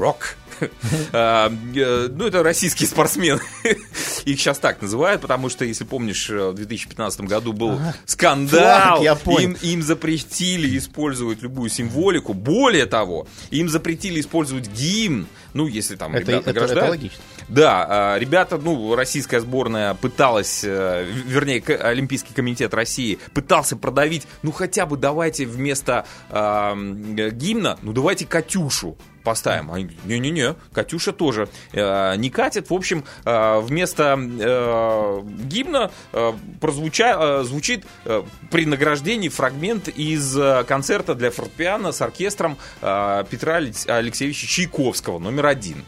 Рок. 0.00 0.36
А, 1.12 1.50
э, 1.74 2.08
ну, 2.10 2.26
это 2.26 2.42
российские 2.42 2.86
спортсмены. 2.86 3.40
Их 4.26 4.38
сейчас 4.38 4.58
так 4.58 4.82
называют, 4.82 5.22
потому 5.22 5.48
что, 5.48 5.64
если 5.64 5.84
помнишь, 5.84 6.28
в 6.28 6.52
2015 6.52 7.22
году 7.22 7.54
был 7.54 7.80
скандал. 8.04 9.02
Им, 9.40 9.52
им 9.62 9.82
запретили 9.82 10.76
использовать 10.76 11.40
любую 11.40 11.70
символику. 11.70 12.34
Более 12.34 12.84
того, 12.84 13.26
им 13.50 13.70
запретили 13.70 14.20
использовать 14.20 14.68
гимн. 14.68 15.26
Ну, 15.54 15.66
если 15.66 15.96
там 15.96 16.14
это, 16.14 16.32
ребята. 16.32 16.50
Это 16.50 16.90
логично. 16.90 17.22
Да, 17.50 17.86
а, 17.88 18.18
ребята, 18.18 18.58
ну, 18.58 18.94
российская 18.94 19.40
сборная 19.40 19.94
пыталась, 19.94 20.62
э, 20.62 21.04
вернее, 21.04 21.60
Олимпийский 21.80 22.32
комитет 22.32 22.72
России 22.74 23.18
пытался 23.34 23.76
продавить, 23.76 24.28
ну, 24.42 24.52
хотя 24.52 24.86
бы 24.86 24.96
давайте 24.96 25.46
вместо 25.46 26.06
э, 26.30 27.30
гимна, 27.32 27.76
ну, 27.82 27.92
давайте 27.92 28.24
Катюшу 28.24 28.96
поставим. 29.24 29.70
Не-не-не, 30.04 30.54
Катюша 30.72 31.12
тоже 31.12 31.48
э, 31.72 32.14
не 32.16 32.30
катит. 32.30 32.70
В 32.70 32.74
общем, 32.74 33.04
э, 33.24 33.60
вместо 33.60 34.16
э, 34.16 35.22
гимна 35.42 35.90
э, 36.12 36.32
прозвуча, 36.60 37.16
э, 37.18 37.42
звучит 37.42 37.84
э, 38.04 38.22
при 38.52 38.64
награждении 38.64 39.28
фрагмент 39.28 39.88
из 39.88 40.36
э, 40.38 40.62
концерта 40.68 41.16
для 41.16 41.32
фортепиано 41.32 41.90
с 41.90 42.00
оркестром 42.00 42.58
э, 42.80 43.24
Петра 43.28 43.56
Алексеевича 43.56 44.46
Чайковского, 44.46 45.18
номер 45.18 45.46
один 45.46 45.84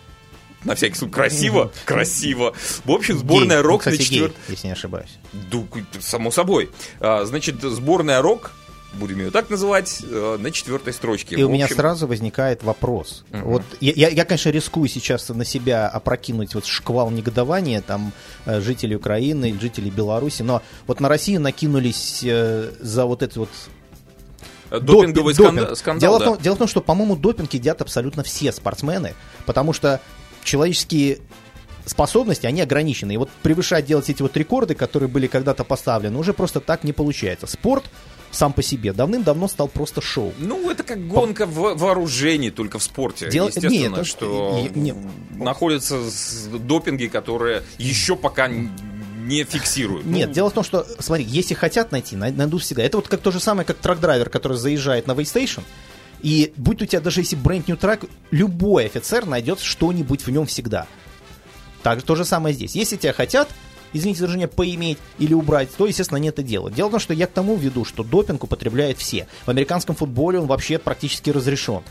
на 0.64 0.75
всякий 0.75 0.96
случай. 0.96 1.12
Красиво, 1.12 1.72
красиво. 1.85 2.55
В 2.85 2.90
общем, 2.90 3.18
сборная 3.18 3.59
гей. 3.59 3.62
рок 3.62 3.72
ну, 3.72 3.79
кстати, 3.79 3.98
на 3.98 4.05
четвертом... 4.05 4.40
если 4.48 4.66
не 4.66 4.72
ошибаюсь. 4.72 5.18
Да, 5.33 5.59
само 6.01 6.31
собой. 6.31 6.70
А, 7.01 7.25
значит, 7.25 7.61
сборная 7.62 8.22
рок 8.22 8.53
будем 8.94 9.18
ее 9.20 9.31
так 9.31 9.51
называть, 9.51 10.03
э, 10.09 10.37
на 10.38 10.51
четвертой 10.51 10.92
строчке. 10.92 11.37
И 11.37 11.42
в 11.42 11.48
у 11.48 11.53
меня 11.53 11.68
сразу 11.68 12.07
возникает 12.07 12.62
вопрос. 12.62 13.25
Угу. 13.33 13.40
Вот 13.44 13.62
я, 13.81 13.92
я, 13.94 14.09
я, 14.09 14.25
конечно, 14.25 14.51
рискую 14.51 14.88
сейчас 14.88 15.29
на 15.29 15.44
себя 15.44 15.88
опрокинуть 15.88 16.55
вот 16.55 16.66
шквал 16.66 17.11
негодования 17.11 17.81
там 17.81 18.12
э, 18.44 18.61
жителей 18.61 18.96
Украины, 18.96 19.57
жителей 19.59 19.90
Беларуси, 19.90 20.42
но 20.42 20.62
вот 20.87 21.01
на 21.01 21.09
Россию 21.09 21.40
накинулись 21.40 22.20
э, 22.25 22.70
за 22.81 23.07
вот 23.07 23.22
это 23.22 23.40
вот 23.40 23.51
Допинговый 24.70 25.35
допинг. 25.35 25.77
скандал. 25.77 26.01
Дело, 26.01 26.18
да. 26.18 26.25
в 26.25 26.29
том, 26.29 26.42
дело 26.42 26.55
в 26.55 26.59
том, 26.59 26.68
что, 26.68 26.81
по-моему, 26.81 27.14
допинг 27.16 27.53
едят 27.53 27.83
абсолютно 27.83 28.22
все 28.22 28.53
спортсмены, 28.53 29.14
потому 29.44 29.75
что 29.75 30.01
человеческие 30.45 31.19
способности, 31.87 32.47
они 32.47 32.61
ограничены. 32.61 33.13
И 33.13 33.17
вот 33.17 33.31
превышать 33.43 33.87
делать 33.87 34.09
эти 34.09 34.23
вот 34.23 34.37
рекорды, 34.37 34.75
которые 34.75 35.09
были 35.09 35.27
когда-то 35.27 35.65
поставлены, 35.65 36.19
уже 36.19 36.33
просто 36.33 36.61
так 36.61 36.85
не 36.85 36.93
получается. 36.93 37.47
Спорт 37.47 37.85
сам 38.31 38.53
по 38.53 38.63
себе 38.63 38.93
давным-давно 38.93 39.47
стал 39.47 39.69
просто 39.69 40.01
шоу. 40.01 40.33
Ну, 40.39 40.71
это 40.71 40.83
как 40.83 41.07
гонка 41.07 41.47
по... 41.47 41.75
в 41.75 41.79
вооружении, 41.79 42.51
только 42.51 42.79
в 42.79 42.83
спорте. 42.83 43.29
Дел... 43.29 43.49
Естественно, 43.49 43.97
Нет, 43.97 44.07
что 44.07 44.69
не, 44.75 44.93
не... 44.93 44.95
находятся 45.37 45.99
допинги, 46.59 47.07
которые 47.07 47.63
еще 47.79 48.17
пока 48.17 48.49
не 48.49 49.45
фиксируют. 49.45 50.07
Нет, 50.07 50.29
ну... 50.29 50.35
дело 50.35 50.51
в 50.51 50.55
том, 50.55 50.65
что, 50.65 50.87
смотри, 50.99 51.25
если 51.25 51.55
хотят 51.55 51.93
найти, 51.93 52.17
найдут 52.17 52.63
всегда. 52.63 52.83
Это 52.83 52.97
вот 52.97 53.09
как 53.09 53.21
то 53.21 53.31
же 53.31 53.39
самое, 53.39 53.67
как 53.67 53.79
трак-драйвер, 53.79 54.31
который 54.31 54.57
заезжает 54.57 55.07
на 55.07 55.13
Waystation, 55.13 55.63
и 56.23 56.53
будь 56.57 56.81
у 56.83 56.87
тебя 56.87 57.01
даже 57.01 57.21
если 57.21 57.37
бренд 57.37 57.69
new 57.69 57.77
трак, 57.77 58.05
любой 58.31 58.87
офицер 58.87 59.27
найдет 59.27 59.61
что-нибудь 59.61 60.27
в 60.27 60.31
нем 60.31 60.47
всегда. 60.47 60.87
Так 61.83 62.03
то 62.03 62.15
же 62.15 62.25
самое 62.25 62.55
здесь. 62.55 62.75
Если 62.77 62.97
тебя 62.97 63.13
хотят, 63.13 63.49
извините 63.93 64.21
за 64.21 64.27
выражение, 64.27 64.49
поиметь 64.49 64.99
или 65.19 65.35
убрать, 65.35 65.69
то, 65.77 65.87
естественно, 65.87 66.19
не 66.19 66.29
это 66.29 66.43
дело. 66.43 66.71
Дело 66.71 66.89
в 66.89 66.91
том, 66.93 67.01
что 67.01 67.13
я 67.13 67.27
к 67.27 67.33
тому 67.33 67.57
веду, 67.57 67.85
что 67.85 68.05
допинг 68.05 68.45
употребляют 68.45 68.99
все. 68.99 69.27
В 69.45 69.49
американском 69.49 69.97
футболе 69.97 70.39
он 70.39 70.47
вообще 70.47 70.79
практически 70.79 71.31
разрешен. 71.31 71.83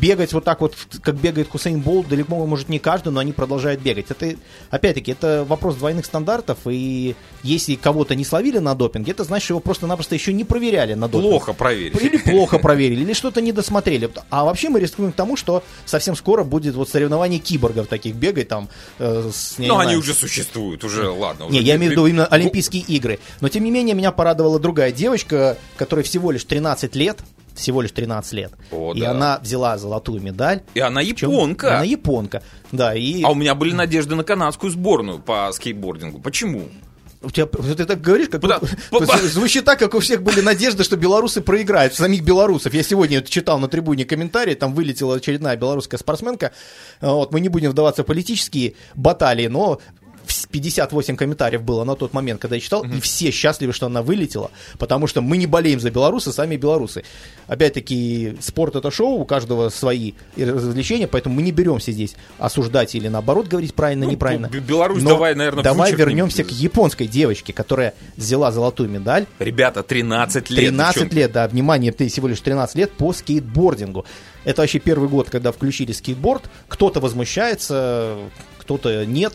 Бегать 0.00 0.32
вот 0.32 0.44
так 0.44 0.60
вот, 0.60 0.74
как 1.02 1.16
бегает 1.16 1.48
Хусейн 1.48 1.80
Болт, 1.80 2.08
далеко 2.08 2.46
может 2.46 2.68
не 2.68 2.78
каждый, 2.78 3.12
но 3.12 3.20
они 3.20 3.32
продолжают 3.32 3.80
бегать. 3.80 4.06
Это, 4.10 4.34
опять-таки, 4.70 5.12
это 5.12 5.44
вопрос 5.48 5.76
двойных 5.76 6.04
стандартов, 6.06 6.58
и 6.66 7.16
если 7.42 7.74
кого-то 7.74 8.14
не 8.14 8.24
словили 8.24 8.58
на 8.58 8.74
допинге, 8.74 9.12
это 9.12 9.24
значит, 9.24 9.44
что 9.44 9.52
его 9.54 9.60
просто-напросто 9.60 10.14
еще 10.14 10.32
не 10.32 10.44
проверяли 10.44 10.94
на 10.94 11.08
допинг. 11.08 11.30
Плохо 11.30 11.52
проверили. 11.52 11.98
Или 11.98 12.16
плохо 12.18 12.58
проверили, 12.58 13.02
или 13.02 13.12
что-то 13.12 13.40
не 13.40 13.52
досмотрели. 13.52 14.10
А 14.28 14.44
вообще 14.44 14.68
мы 14.68 14.80
рискуем 14.80 15.12
к 15.12 15.16
тому, 15.16 15.36
что 15.36 15.62
совсем 15.86 16.16
скоро 16.16 16.44
будет 16.44 16.74
вот 16.74 16.88
соревнование 16.88 17.38
киборгов 17.38 17.86
таких 17.86 18.14
бегать 18.14 18.48
там. 18.48 18.68
Э, 18.98 19.30
с, 19.32 19.56
ну, 19.58 19.78
они 19.78 19.96
уже 19.96 20.14
существуют, 20.14 20.84
уже, 20.84 21.08
ладно. 21.08 21.46
Уже 21.46 21.54
не, 21.54 21.62
я 21.62 21.76
имею 21.76 21.90
в 21.90 21.92
виду 21.92 22.06
именно 22.06 22.26
Олимпийские 22.26 22.82
игры. 22.82 23.18
Но, 23.40 23.48
тем 23.48 23.64
не 23.64 23.70
менее, 23.70 23.94
меня 23.94 24.12
порадовала 24.12 24.58
другая 24.58 24.92
девочка, 24.92 25.56
которой 25.76 26.04
всего 26.04 26.30
лишь 26.30 26.44
13 26.44 26.94
лет, 26.96 27.18
всего 27.54 27.82
лишь 27.82 27.92
13 27.92 28.32
лет. 28.32 28.52
О, 28.70 28.92
и 28.94 29.00
да. 29.00 29.10
она 29.10 29.38
взяла 29.42 29.78
золотую 29.78 30.22
медаль. 30.22 30.62
И 30.74 30.80
она 30.80 31.00
японка. 31.00 31.76
Она 31.76 31.84
японка, 31.84 32.42
да. 32.72 32.94
И... 32.94 33.22
А 33.22 33.30
у 33.30 33.34
меня 33.34 33.54
были 33.54 33.72
надежды 33.72 34.14
на 34.14 34.24
канадскую 34.24 34.70
сборную 34.70 35.18
по 35.18 35.50
скейтбордингу. 35.52 36.20
Почему? 36.20 36.68
У 37.22 37.30
тебя, 37.30 37.44
ты 37.46 37.84
так 37.84 38.00
говоришь, 38.00 38.28
как 38.30 38.40
да, 38.40 38.60
звучит 39.24 39.66
так, 39.66 39.78
как 39.78 39.94
у 39.94 40.00
всех 40.00 40.22
были 40.22 40.40
надежды, 40.40 40.84
что 40.84 40.96
белорусы 40.96 41.42
проиграют, 41.42 41.94
самих 41.94 42.22
белорусов. 42.22 42.72
Я 42.72 42.82
сегодня 42.82 43.20
читал 43.20 43.58
на 43.58 43.68
трибуне 43.68 44.06
комментарии, 44.06 44.54
там 44.54 44.72
вылетела 44.72 45.16
очередная 45.16 45.54
белорусская 45.56 45.98
спортсменка. 45.98 46.52
Вот, 47.02 47.30
мы 47.30 47.40
не 47.40 47.50
будем 47.50 47.72
вдаваться 47.72 48.04
в 48.04 48.06
политические 48.06 48.72
баталии, 48.94 49.48
но 49.48 49.82
58 50.50 51.16
комментариев 51.16 51.62
было 51.62 51.84
на 51.84 51.96
тот 51.96 52.12
момент, 52.12 52.40
когда 52.40 52.56
я 52.56 52.60
читал, 52.60 52.80
угу. 52.80 52.94
и 52.94 53.00
все 53.00 53.30
счастливы, 53.30 53.72
что 53.72 53.86
она 53.86 54.02
вылетела, 54.02 54.50
потому 54.78 55.06
что 55.06 55.20
мы 55.20 55.36
не 55.36 55.46
болеем 55.46 55.80
за 55.80 55.90
белорусы, 55.90 56.32
сами 56.32 56.56
белорусы. 56.56 57.04
Опять-таки, 57.46 58.36
спорт 58.40 58.76
это 58.76 58.90
шоу, 58.90 59.20
у 59.20 59.24
каждого 59.24 59.68
свои 59.68 60.12
развлечения, 60.36 61.06
поэтому 61.06 61.36
мы 61.36 61.42
не 61.42 61.52
беремся 61.52 61.92
здесь 61.92 62.14
осуждать 62.38 62.94
или 62.94 63.08
наоборот 63.08 63.48
говорить 63.48 63.74
правильно, 63.74 64.06
ну, 64.06 64.12
неправильно. 64.12 64.48
Беларусь, 64.48 65.02
Но 65.02 65.10
давай, 65.10 65.34
наверное, 65.34 65.64
Давай 65.64 65.92
вернемся 65.92 66.44
к 66.44 66.50
японской 66.50 67.06
девочке, 67.06 67.52
которая 67.52 67.94
взяла 68.16 68.52
золотую 68.52 68.88
медаль. 68.88 69.26
Ребята, 69.38 69.82
13 69.82 70.50
лет. 70.50 70.58
13 70.58 70.94
девчонки. 70.94 71.14
лет, 71.14 71.32
да, 71.32 71.48
внимание, 71.48 71.92
ты 71.92 72.08
всего 72.08 72.28
лишь 72.28 72.40
13 72.40 72.76
лет 72.76 72.92
по 72.92 73.12
скейтбордингу. 73.12 74.04
Это 74.44 74.62
вообще 74.62 74.78
первый 74.78 75.08
год, 75.08 75.30
когда 75.30 75.52
включили 75.52 75.92
скейтборд. 75.92 76.44
Кто-то 76.68 77.00
возмущается, 77.00 78.16
кто-то 78.58 79.04
нет. 79.04 79.34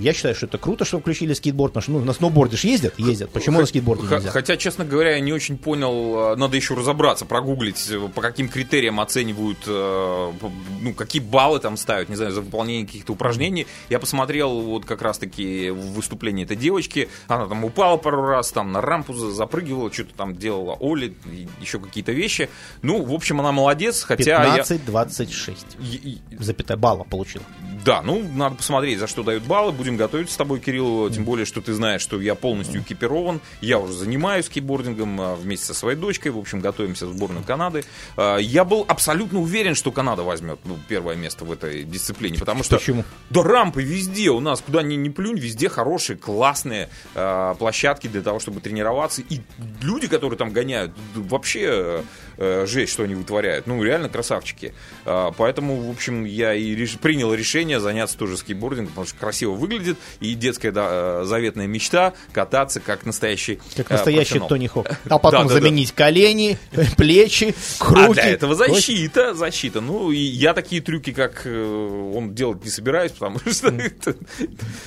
Я 0.00 0.12
считаю, 0.12 0.34
что 0.34 0.46
это 0.46 0.58
круто, 0.58 0.84
что 0.84 1.00
включили 1.00 1.32
скейтборд, 1.34 1.72
потому 1.72 1.82
что 1.82 1.92
ну, 1.92 2.04
на 2.04 2.12
сноуборде 2.12 2.56
же 2.56 2.68
ездят, 2.68 2.98
ездят. 2.98 3.30
Почему 3.30 3.56
Х- 3.56 3.62
на 3.62 3.66
скейтборде 3.66 4.02
нельзя? 4.04 4.30
Хотя, 4.30 4.56
честно 4.56 4.84
говоря, 4.84 5.12
я 5.12 5.20
не 5.20 5.32
очень 5.32 5.58
понял, 5.58 6.32
э, 6.32 6.36
надо 6.36 6.56
еще 6.56 6.74
разобраться, 6.74 7.24
прогуглить, 7.24 7.88
э, 7.90 8.08
по 8.14 8.22
каким 8.22 8.48
критериям 8.48 9.00
оценивают, 9.00 9.58
э, 9.66 10.32
ну, 10.80 10.94
какие 10.94 11.22
баллы 11.22 11.58
там 11.58 11.76
ставят, 11.76 12.08
не 12.08 12.16
знаю, 12.16 12.32
за 12.32 12.40
выполнение 12.40 12.86
каких-то 12.86 13.12
упражнений. 13.12 13.66
Я 13.88 13.98
посмотрел 13.98 14.60
вот 14.60 14.84
как 14.84 15.02
раз-таки 15.02 15.70
выступление 15.70 16.44
этой 16.44 16.56
девочки, 16.56 17.08
она 17.26 17.46
там 17.46 17.64
упала 17.64 17.96
пару 17.96 18.22
раз, 18.22 18.52
там 18.52 18.72
на 18.72 18.80
рампу 18.80 19.14
запрыгивала, 19.14 19.92
что-то 19.92 20.14
там 20.14 20.36
делала 20.36 20.76
Оли, 20.80 21.14
еще 21.60 21.78
какие-то 21.80 22.12
вещи. 22.12 22.48
Ну, 22.82 23.02
в 23.02 23.12
общем, 23.12 23.40
она 23.40 23.52
молодец, 23.52 24.02
хотя 24.02 24.56
15-26 24.58 25.56
я... 25.80 26.18
запятая 26.38 26.76
балла 26.76 27.04
получила. 27.04 27.44
Да, 27.84 28.02
ну, 28.02 28.22
надо 28.34 28.56
посмотреть, 28.56 28.98
за 28.98 29.06
что 29.06 29.22
дают 29.22 29.42
баллы. 29.44 29.63
Будем 29.72 29.96
готовиться 29.96 30.34
с 30.34 30.36
тобой, 30.36 30.60
Кирилл. 30.60 31.10
Тем 31.10 31.24
более, 31.24 31.46
что 31.46 31.60
ты 31.60 31.72
знаешь, 31.72 32.00
что 32.00 32.20
я 32.20 32.34
полностью 32.34 32.82
экипирован. 32.82 33.40
Я 33.60 33.78
уже 33.78 33.92
занимаюсь 33.92 34.46
скейтбордингом 34.46 35.20
а, 35.20 35.34
вместе 35.34 35.66
со 35.66 35.74
своей 35.74 35.96
дочкой. 35.96 36.32
В 36.32 36.38
общем, 36.38 36.60
готовимся 36.60 37.06
в 37.06 37.14
сборную 37.14 37.44
Канады. 37.44 37.84
А, 38.16 38.36
я 38.38 38.64
был 38.64 38.84
абсолютно 38.88 39.40
уверен, 39.40 39.74
что 39.74 39.92
Канада 39.92 40.22
возьмет 40.22 40.58
ну, 40.64 40.78
первое 40.88 41.16
место 41.16 41.44
в 41.44 41.52
этой 41.52 41.84
дисциплине. 41.84 42.38
Потому 42.38 42.62
что... 42.62 42.76
Почему? 42.76 43.04
Да 43.30 43.42
рампы 43.42 43.82
везде 43.82 44.30
у 44.30 44.40
нас, 44.40 44.60
куда 44.60 44.82
ни, 44.82 44.94
ни 44.94 45.08
плюнь, 45.08 45.38
везде 45.38 45.68
хорошие, 45.68 46.16
классные 46.16 46.88
э, 47.14 47.54
площадки 47.58 48.08
для 48.08 48.22
того, 48.22 48.40
чтобы 48.40 48.60
тренироваться. 48.60 49.22
И 49.28 49.40
люди, 49.82 50.08
которые 50.08 50.38
там 50.38 50.52
гоняют, 50.52 50.92
вообще 51.14 52.04
э, 52.36 52.66
жесть, 52.66 52.92
что 52.92 53.04
они 53.04 53.14
вытворяют. 53.14 53.66
Ну, 53.66 53.82
реально 53.82 54.08
красавчики. 54.08 54.74
Э, 55.04 55.30
поэтому, 55.36 55.80
в 55.80 55.90
общем, 55.90 56.24
я 56.24 56.54
и 56.54 56.74
реш... 56.74 56.98
принял 56.98 57.32
решение 57.32 57.80
заняться 57.80 58.16
тоже 58.18 58.36
скейтбордингом, 58.36 58.88
потому 58.88 59.06
что 59.06 59.18
красиво 59.18 59.53
выглядит, 59.54 59.98
и 60.20 60.34
детская 60.34 60.72
да, 60.72 60.88
э, 60.90 61.24
заветная 61.24 61.66
мечта 61.66 62.14
кататься 62.32 62.80
как 62.80 63.06
настоящий 63.06 63.60
Как 63.76 63.90
э, 63.90 63.94
настоящий 63.94 64.40
Тони 64.40 64.66
Хок. 64.66 64.88
А 65.08 65.18
потом 65.18 65.48
заменить 65.48 65.92
колени, 65.92 66.58
плечи, 66.96 67.54
руки. 67.80 68.10
А 68.10 68.14
для 68.14 68.30
этого 68.30 68.54
защита, 68.54 69.34
защита. 69.34 69.80
Ну, 69.80 70.10
и 70.10 70.18
я 70.18 70.54
такие 70.54 70.82
трюки, 70.82 71.12
как 71.12 71.42
э, 71.44 72.12
он 72.14 72.34
делать 72.34 72.64
не 72.64 72.70
собираюсь, 72.70 73.12
потому 73.12 73.38
что 73.50 73.68
это 73.68 74.16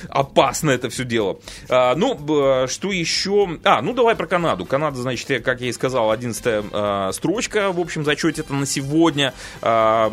опасно 0.08 0.70
это 0.70 0.90
все 0.90 1.04
дело. 1.04 1.40
А, 1.68 1.94
ну, 1.94 2.66
что 2.68 2.92
еще? 2.92 3.58
А, 3.64 3.82
ну 3.82 3.92
давай 3.92 4.14
про 4.16 4.26
Канаду. 4.26 4.66
Канада, 4.66 4.96
значит, 4.98 5.44
как 5.44 5.60
я 5.60 5.68
и 5.68 5.72
сказал, 5.72 6.10
11 6.10 7.14
строчка 7.14 7.72
в 7.72 7.80
общем 7.80 8.04
зачете 8.04 8.42
это 8.42 8.54
на 8.54 8.66
сегодня. 8.66 9.34
А, 9.62 10.12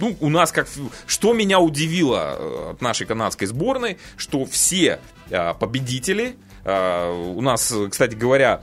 ну, 0.00 0.16
у 0.20 0.28
нас 0.28 0.52
как... 0.52 0.68
Что 1.06 1.32
меня 1.32 1.60
удивило 1.60 2.70
от 2.70 2.80
нашей 2.80 3.06
канадской 3.06 3.46
сборной, 3.46 3.89
что 4.16 4.44
все 4.44 5.00
э, 5.30 5.54
победители, 5.54 6.36
э, 6.64 7.10
у 7.10 7.40
нас, 7.40 7.72
кстати 7.90 8.14
говоря, 8.14 8.62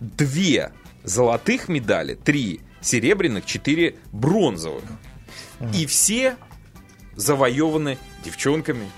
две 0.00 0.72
золотых 1.04 1.68
медали, 1.68 2.14
три 2.14 2.60
серебряных, 2.80 3.46
четыре 3.46 3.96
бронзовых. 4.12 4.84
И 5.74 5.86
все 5.86 6.36
завоеваны 7.16 7.98
девчонками, 8.24 8.90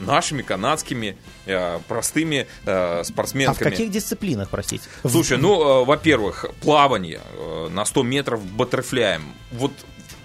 нашими 0.00 0.42
канадскими 0.42 1.16
э, 1.46 1.78
простыми 1.88 2.46
э, 2.64 3.04
спортсменками. 3.04 3.56
А 3.56 3.70
в 3.70 3.70
каких 3.70 3.90
дисциплинах, 3.90 4.48
простите? 4.50 4.84
Слушай, 5.08 5.38
ну, 5.38 5.82
э, 5.82 5.84
во-первых, 5.84 6.46
плавание 6.60 7.20
э, 7.32 7.68
на 7.70 7.84
100 7.84 8.02
метров 8.02 8.44
баттерфляем. 8.44 9.22
Вот 9.52 9.72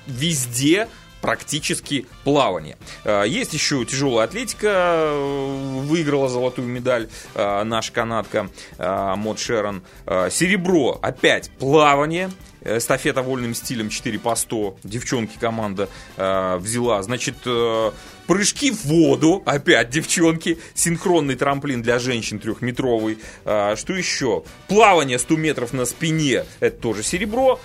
везде 0.07 0.87
практически 1.21 2.05
плавание. 2.23 2.77
А, 3.03 3.23
есть 3.23 3.53
еще 3.53 3.83
тяжелая 3.85 4.25
атлетика, 4.25 5.11
выиграла 5.13 6.29
золотую 6.29 6.67
медаль 6.67 7.09
а, 7.35 7.63
наша 7.63 7.91
канадка 7.91 8.49
Мод 8.77 9.39
Шерон. 9.39 9.83
Серебро, 10.05 10.99
опять 11.01 11.49
плавание, 11.59 12.29
эстафета 12.61 13.21
вольным 13.21 13.53
стилем 13.53 13.89
4 13.89 14.19
по 14.19 14.35
100. 14.35 14.77
Девчонки 14.83 15.37
команда 15.39 15.89
взяла. 16.17 17.01
Значит, 17.03 17.35
прыжки 18.27 18.71
в 18.71 18.85
воду, 18.85 19.43
опять 19.45 19.89
девчонки, 19.89 20.59
синхронный 20.73 21.35
трамплин 21.35 21.81
для 21.81 21.99
женщин 21.99 22.39
трехметровый. 22.39 23.17
что 23.43 23.93
еще? 23.93 24.43
Плавание 24.67 25.19
100 25.19 25.37
метров 25.37 25.73
на 25.73 25.85
спине, 25.85 26.45
это 26.59 26.77
тоже 26.81 27.03
серебро. 27.03 27.59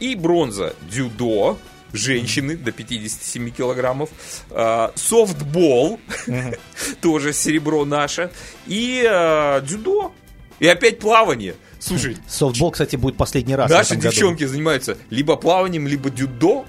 и 0.00 0.14
бронза, 0.14 0.74
дюдо, 0.90 1.58
женщины 1.92 2.56
до 2.56 2.72
57 2.72 3.50
килограммов, 3.50 4.10
а, 4.50 4.92
софтбол, 4.94 6.00
тоже 7.00 7.32
серебро 7.32 7.84
наше, 7.84 8.30
и 8.66 9.04
а, 9.08 9.60
дзюдо, 9.60 10.12
и 10.58 10.66
опять 10.66 10.98
плавание. 10.98 11.54
Слушай. 11.80 12.16
Софтбол, 12.26 12.70
кстати, 12.72 12.96
будет 12.96 13.16
последний 13.16 13.54
раз. 13.54 13.70
Наши 13.70 13.96
девчонки 13.96 14.40
году. 14.40 14.52
занимаются 14.52 14.96
либо 15.10 15.36
плаванием, 15.36 15.86
либо 15.86 16.10
дюдо. 16.10 16.64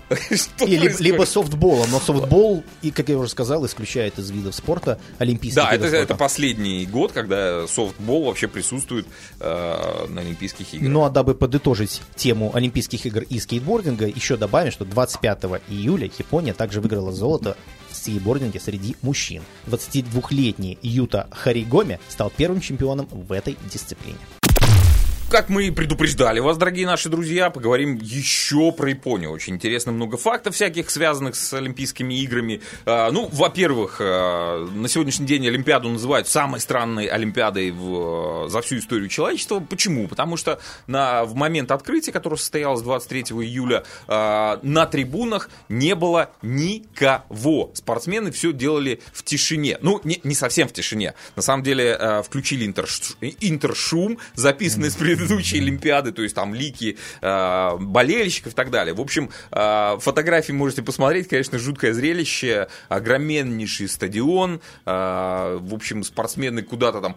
И, 0.59 0.77
либо, 0.77 0.95
либо 0.99 1.23
софтболом. 1.23 1.89
Но 1.91 1.99
софтбол, 1.99 2.63
и, 2.81 2.91
как 2.91 3.09
я 3.09 3.17
уже 3.17 3.29
сказал, 3.29 3.65
исключает 3.65 4.19
из 4.19 4.29
видов 4.29 4.55
спорта 4.55 4.99
олимпийских 5.17 5.63
Да, 5.63 5.71
это, 5.71 5.87
это 5.87 6.15
последний 6.15 6.85
год, 6.85 7.11
когда 7.11 7.67
софтбол 7.67 8.25
вообще 8.25 8.47
присутствует 8.47 9.07
э, 9.39 10.05
на 10.09 10.21
Олимпийских 10.21 10.73
играх. 10.73 10.89
Ну 10.89 11.03
а 11.03 11.09
дабы 11.09 11.35
подытожить 11.35 12.01
тему 12.15 12.51
Олимпийских 12.53 13.05
игр 13.05 13.23
и 13.23 13.39
скейтбординга, 13.39 14.07
еще 14.07 14.37
добавим, 14.37 14.71
что 14.71 14.85
25 14.85 15.61
июля 15.69 16.09
Япония 16.17 16.53
также 16.53 16.81
выиграла 16.81 17.11
золото 17.11 17.57
в 17.89 17.95
скейтбординге 17.95 18.59
среди 18.59 18.95
мужчин. 19.01 19.41
22-летний 19.67 20.77
Юта 20.81 21.27
Харигоми 21.31 21.99
стал 22.07 22.31
первым 22.35 22.61
чемпионом 22.61 23.07
в 23.11 23.31
этой 23.31 23.57
дисциплине. 23.71 24.17
Как 25.29 25.47
мы 25.47 25.67
и 25.67 25.71
предупреждали 25.71 26.39
вас, 26.39 26.57
дорогие 26.57 26.87
наши 26.87 27.07
друзья, 27.07 27.51
поговорим 27.51 27.99
еще 28.01 28.71
про 28.71 28.89
Японию. 28.89 29.29
Очень 29.29 29.55
интересно, 29.55 29.91
много 29.91 30.17
фактов 30.17 30.55
всяких, 30.55 30.89
связанных 30.89 31.35
с 31.35 31.53
Олимпийскими 31.53 32.15
играми. 32.15 32.61
А, 32.87 33.11
ну, 33.11 33.29
во-первых, 33.31 33.97
а, 33.99 34.65
на 34.65 34.87
сегодняшний 34.87 35.27
день 35.27 35.47
Олимпиаду 35.47 35.87
называют 35.87 36.27
самой 36.27 36.59
странной 36.59 37.05
Олимпиадой 37.05 37.69
в, 37.69 38.49
за 38.49 38.61
всю 38.61 38.79
историю 38.79 39.07
человечества. 39.07 39.59
Почему? 39.59 40.07
Потому 40.07 40.35
что 40.35 40.59
на, 40.87 41.25
в 41.25 41.35
момент 41.35 41.69
открытия, 41.69 42.11
которое 42.11 42.37
состоялось 42.37 42.81
23 42.81 43.21
июля, 43.21 43.83
а, 44.07 44.59
на 44.63 44.87
трибунах 44.87 45.51
не 45.69 45.93
было 45.93 46.31
никого. 46.41 47.69
Спортсмены 47.75 48.31
все 48.31 48.51
делали 48.51 48.99
в 49.13 49.21
тишине. 49.21 49.77
Ну, 49.81 50.01
не, 50.03 50.19
не 50.23 50.33
совсем 50.33 50.67
в 50.67 50.73
тишине. 50.73 51.13
На 51.35 51.43
самом 51.43 51.61
деле, 51.61 52.23
включили 52.25 52.65
интершум, 52.65 54.17
записанный 54.33 54.89
с 54.89 54.95
предыдущие 55.19 55.61
Олимпиады, 55.61 56.11
то 56.11 56.21
есть 56.21 56.35
там 56.35 56.53
лики 56.53 56.97
э, 57.21 57.77
болельщиков 57.79 58.53
и 58.53 58.55
так 58.55 58.71
далее. 58.71 58.93
В 58.93 59.01
общем, 59.01 59.29
э, 59.51 59.97
фотографии 59.99 60.51
можете 60.51 60.81
посмотреть, 60.81 61.27
конечно, 61.27 61.59
жуткое 61.59 61.93
зрелище, 61.93 62.67
огроменнейший 62.87 63.87
стадион, 63.89 64.61
э, 64.85 65.57
в 65.61 65.73
общем, 65.73 66.03
спортсмены 66.03 66.61
куда-то 66.61 67.01
там 67.01 67.15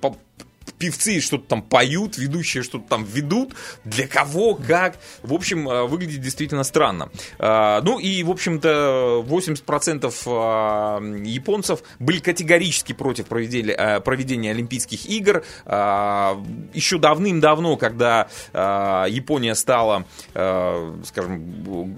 певцы 0.78 1.20
что-то 1.20 1.46
там 1.48 1.62
поют, 1.62 2.18
ведущие 2.18 2.62
что-то 2.62 2.88
там 2.88 3.04
ведут, 3.04 3.54
для 3.84 4.06
кого, 4.06 4.54
как. 4.54 4.98
В 5.22 5.32
общем, 5.32 5.68
э, 5.68 5.84
выглядит 5.84 6.20
действительно 6.20 6.64
странно. 6.64 7.10
Э, 7.38 7.80
ну 7.82 7.98
и, 7.98 8.22
в 8.22 8.30
общем-то, 8.30 9.24
80% 9.26 10.12
э, 10.26 11.28
японцев 11.28 11.82
были 11.98 12.18
категорически 12.18 12.92
против 12.92 13.26
проведения, 13.26 14.00
проведения 14.00 14.50
Олимпийских 14.50 15.06
игр. 15.06 15.44
Еще 15.64 16.98
давным-давно, 16.98 17.76
когда 17.76 18.28
Япония 18.52 19.54
стала, 19.54 20.04
скажем, 20.32 21.94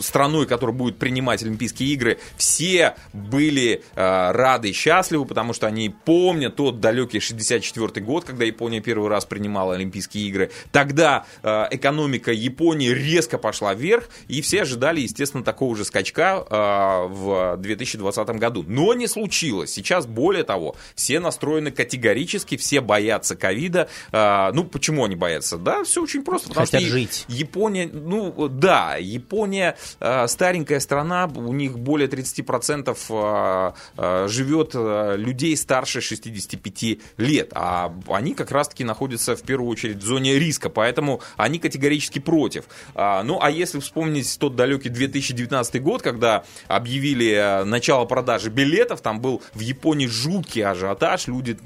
страной, 0.00 0.46
которая 0.46 0.74
будет 0.74 0.98
принимать 0.98 1.42
Олимпийские 1.42 1.90
игры, 1.90 2.18
все 2.36 2.94
были 3.12 3.82
рады 3.94 4.70
и 4.70 4.72
счастливы, 4.72 5.26
потому 5.26 5.52
что 5.52 5.66
они 5.66 5.90
помнят 5.90 6.56
тот 6.56 6.80
далекий 6.80 7.20
64 7.20 7.91
1954 7.92 8.04
год, 8.04 8.24
когда 8.24 8.44
Япония 8.44 8.80
первый 8.80 9.08
раз 9.08 9.24
принимала 9.24 9.74
Олимпийские 9.74 10.26
игры. 10.28 10.50
Тогда 10.70 11.24
э, 11.42 11.64
экономика 11.70 12.32
Японии 12.32 12.90
резко 12.90 13.38
пошла 13.38 13.74
вверх, 13.74 14.08
и 14.28 14.40
все 14.42 14.62
ожидали, 14.62 15.00
естественно, 15.00 15.44
такого 15.44 15.76
же 15.76 15.84
скачка 15.84 16.44
э, 16.48 17.06
в 17.08 17.56
2020 17.58 18.28
году. 18.30 18.64
Но 18.66 18.94
не 18.94 19.06
случилось. 19.06 19.72
Сейчас, 19.72 20.06
более 20.06 20.44
того, 20.44 20.76
все 20.94 21.20
настроены 21.20 21.70
категорически, 21.70 22.56
все 22.56 22.80
боятся 22.80 23.36
ковида. 23.36 23.88
Э, 24.12 24.50
ну, 24.52 24.64
почему 24.64 25.04
они 25.04 25.16
боятся? 25.16 25.58
Да, 25.58 25.84
все 25.84 26.02
очень 26.02 26.24
просто. 26.24 26.48
Потому 26.48 26.66
Хотят 26.66 26.82
что 26.82 26.90
жить. 26.90 27.24
Япония, 27.28 27.88
ну, 27.92 28.48
да, 28.48 28.96
Япония 28.96 29.76
э, 30.00 30.26
старенькая 30.28 30.80
страна, 30.80 31.30
у 31.34 31.52
них 31.52 31.78
более 31.78 32.08
30% 32.08 32.96
э, 33.08 33.72
э, 33.96 34.28
живет 34.28 34.70
э, 34.74 35.16
людей 35.16 35.56
старше 35.56 36.00
65 36.00 36.98
лет, 37.18 37.50
а 37.54 37.81
они 38.08 38.34
как 38.34 38.50
раз-таки 38.50 38.84
находятся 38.84 39.36
в 39.36 39.42
первую 39.42 39.70
очередь 39.70 39.98
в 39.98 40.04
зоне 40.04 40.38
риска, 40.38 40.68
поэтому 40.68 41.20
они 41.36 41.58
категорически 41.58 42.18
против. 42.18 42.64
А, 42.94 43.22
ну, 43.22 43.38
а 43.40 43.50
если 43.50 43.80
вспомнить 43.80 44.38
тот 44.38 44.56
далекий 44.56 44.88
2019 44.88 45.82
год, 45.82 46.02
когда 46.02 46.44
объявили 46.68 47.32
э, 47.32 47.64
начало 47.64 48.04
продажи 48.04 48.50
билетов, 48.50 49.00
там 49.00 49.20
был 49.20 49.42
в 49.54 49.60
Японии 49.60 50.06
жуткий 50.06 50.64
ажиотаж, 50.64 51.26
люди 51.28 51.56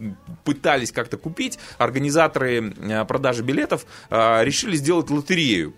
пытались 0.44 0.92
как-то 0.92 1.16
купить, 1.16 1.58
организаторы 1.78 2.74
продажи 3.08 3.42
билетов 3.42 3.86
э, 4.10 4.44
решили 4.44 4.76
сделать 4.76 5.10
лотерею 5.10 5.74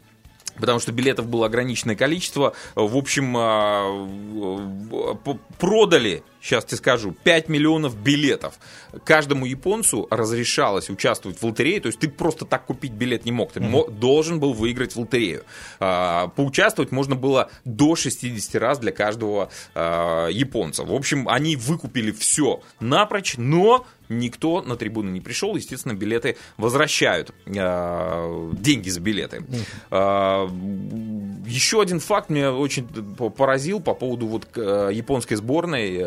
потому 0.59 0.81
что 0.81 0.93
билетов 0.93 1.29
было 1.29 1.47
ограниченное 1.47 1.97
количество. 1.97 2.55
В 2.75 2.97
общем, 2.97 3.35
а, 3.37 4.07
продали, 5.59 6.23
сейчас 6.41 6.65
тебе 6.65 6.77
скажу, 6.77 7.13
5 7.25 7.49
миллионов 7.49 7.97
билетов. 7.97 8.59
Каждому 9.05 9.47
японцу 9.47 10.07
разрешалось 10.11 10.91
участвовать 10.91 11.39
в 11.39 11.45
лотерее, 11.45 11.81
то 11.81 11.89
есть 11.89 11.99
ты 11.99 12.09
просто 12.09 12.45
так 12.45 12.67
купить 12.67 12.93
билет 12.93 13.25
не 13.25 13.33
мог, 13.33 13.53
ты 13.53 13.61
mm 13.61 13.79
должен 13.99 14.41
был 14.41 14.53
выиграть 14.53 14.95
в 14.95 15.01
лотерею. 15.01 15.45
А, 15.81 16.29
поучаствовать 16.29 16.93
можно 16.93 17.15
было 17.15 17.51
до 17.65 17.97
60 17.97 18.55
раз 18.61 18.79
для 18.79 18.93
каждого 18.93 19.51
а, 19.75 20.29
японца. 20.29 20.85
В 20.85 20.93
общем, 20.93 21.29
они 21.29 21.57
выкупили 21.57 22.11
все 22.13 22.61
напрочь, 22.81 23.35
но 23.37 23.87
никто 24.09 24.63
на 24.63 24.77
трибуны 24.77 25.11
не 25.11 25.21
пришел, 25.21 25.55
естественно, 25.57 25.95
билеты 25.95 26.37
возвращают, 26.57 27.33
э, 27.47 28.53
деньги 28.55 28.89
за 28.89 29.01
билеты. 29.01 29.45
Э, 29.91 30.49
еще 31.47 31.81
один 31.81 32.01
факт 32.01 32.31
меня 32.31 32.53
очень 32.53 32.87
поразил 32.87 33.81
по 33.81 33.95
поводу 33.95 34.27
вот 34.27 34.49
э, 34.57 34.91
японской 34.93 35.35
сборной. 35.35 35.99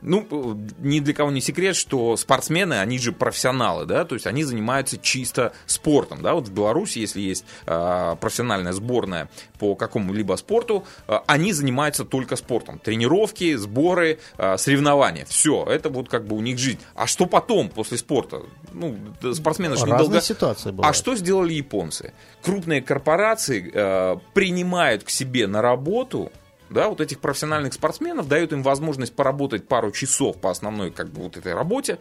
Ну, 0.00 0.58
ни 0.78 1.00
для 1.00 1.14
кого 1.14 1.30
не 1.30 1.40
секрет, 1.40 1.76
что 1.76 2.16
спортсмены, 2.16 2.80
они 2.80 2.98
же 2.98 3.12
профессионалы, 3.12 3.86
да, 3.86 4.04
то 4.04 4.14
есть 4.14 4.26
они 4.26 4.42
занимаются 4.42 4.98
чисто 4.98 5.52
спортом, 5.66 6.22
да, 6.22 6.34
вот 6.34 6.48
в 6.48 6.52
Беларуси, 6.52 6.98
если 6.98 7.20
есть 7.20 7.44
э, 7.66 8.16
профессиональная 8.20 8.72
сборная 8.72 9.28
по 9.58 9.76
какому-либо 9.76 10.34
спорту, 10.36 10.84
э, 11.06 11.18
они 11.26 11.52
занимаются 11.52 12.04
только 12.04 12.36
спортом. 12.36 12.78
Тренировки, 12.78 13.54
сборы, 13.56 14.18
э, 14.36 14.56
соревнования, 14.58 15.24
все, 15.26 15.64
это 15.64 15.90
вот 15.90 16.08
как 16.08 16.26
бы 16.26 16.36
у 16.36 16.40
них 16.40 16.58
жизнь. 16.58 16.80
А 16.94 17.06
что 17.06 17.20
что 17.20 17.26
потом, 17.26 17.68
после 17.68 17.98
спорта? 17.98 18.40
Ну, 18.72 18.96
спортсмены 19.34 19.76
же 19.76 19.84
недолго... 19.84 20.22
ситуация 20.22 20.72
была. 20.72 20.88
А 20.88 20.94
что 20.94 21.14
сделали 21.14 21.52
японцы? 21.52 22.14
Крупные 22.40 22.80
корпорации 22.80 23.70
э, 23.70 24.16
принимают 24.32 25.04
к 25.04 25.10
себе 25.10 25.46
на 25.46 25.60
работу 25.60 26.32
да, 26.70 26.88
вот 26.88 27.00
этих 27.00 27.20
профессиональных 27.20 27.74
спортсменов, 27.74 28.28
дают 28.28 28.52
им 28.52 28.62
возможность 28.62 29.14
поработать 29.14 29.68
пару 29.68 29.90
часов 29.90 30.40
по 30.40 30.50
основной 30.50 30.90
как 30.90 31.10
бы 31.10 31.22
вот 31.22 31.36
этой 31.36 31.54
работе, 31.54 31.98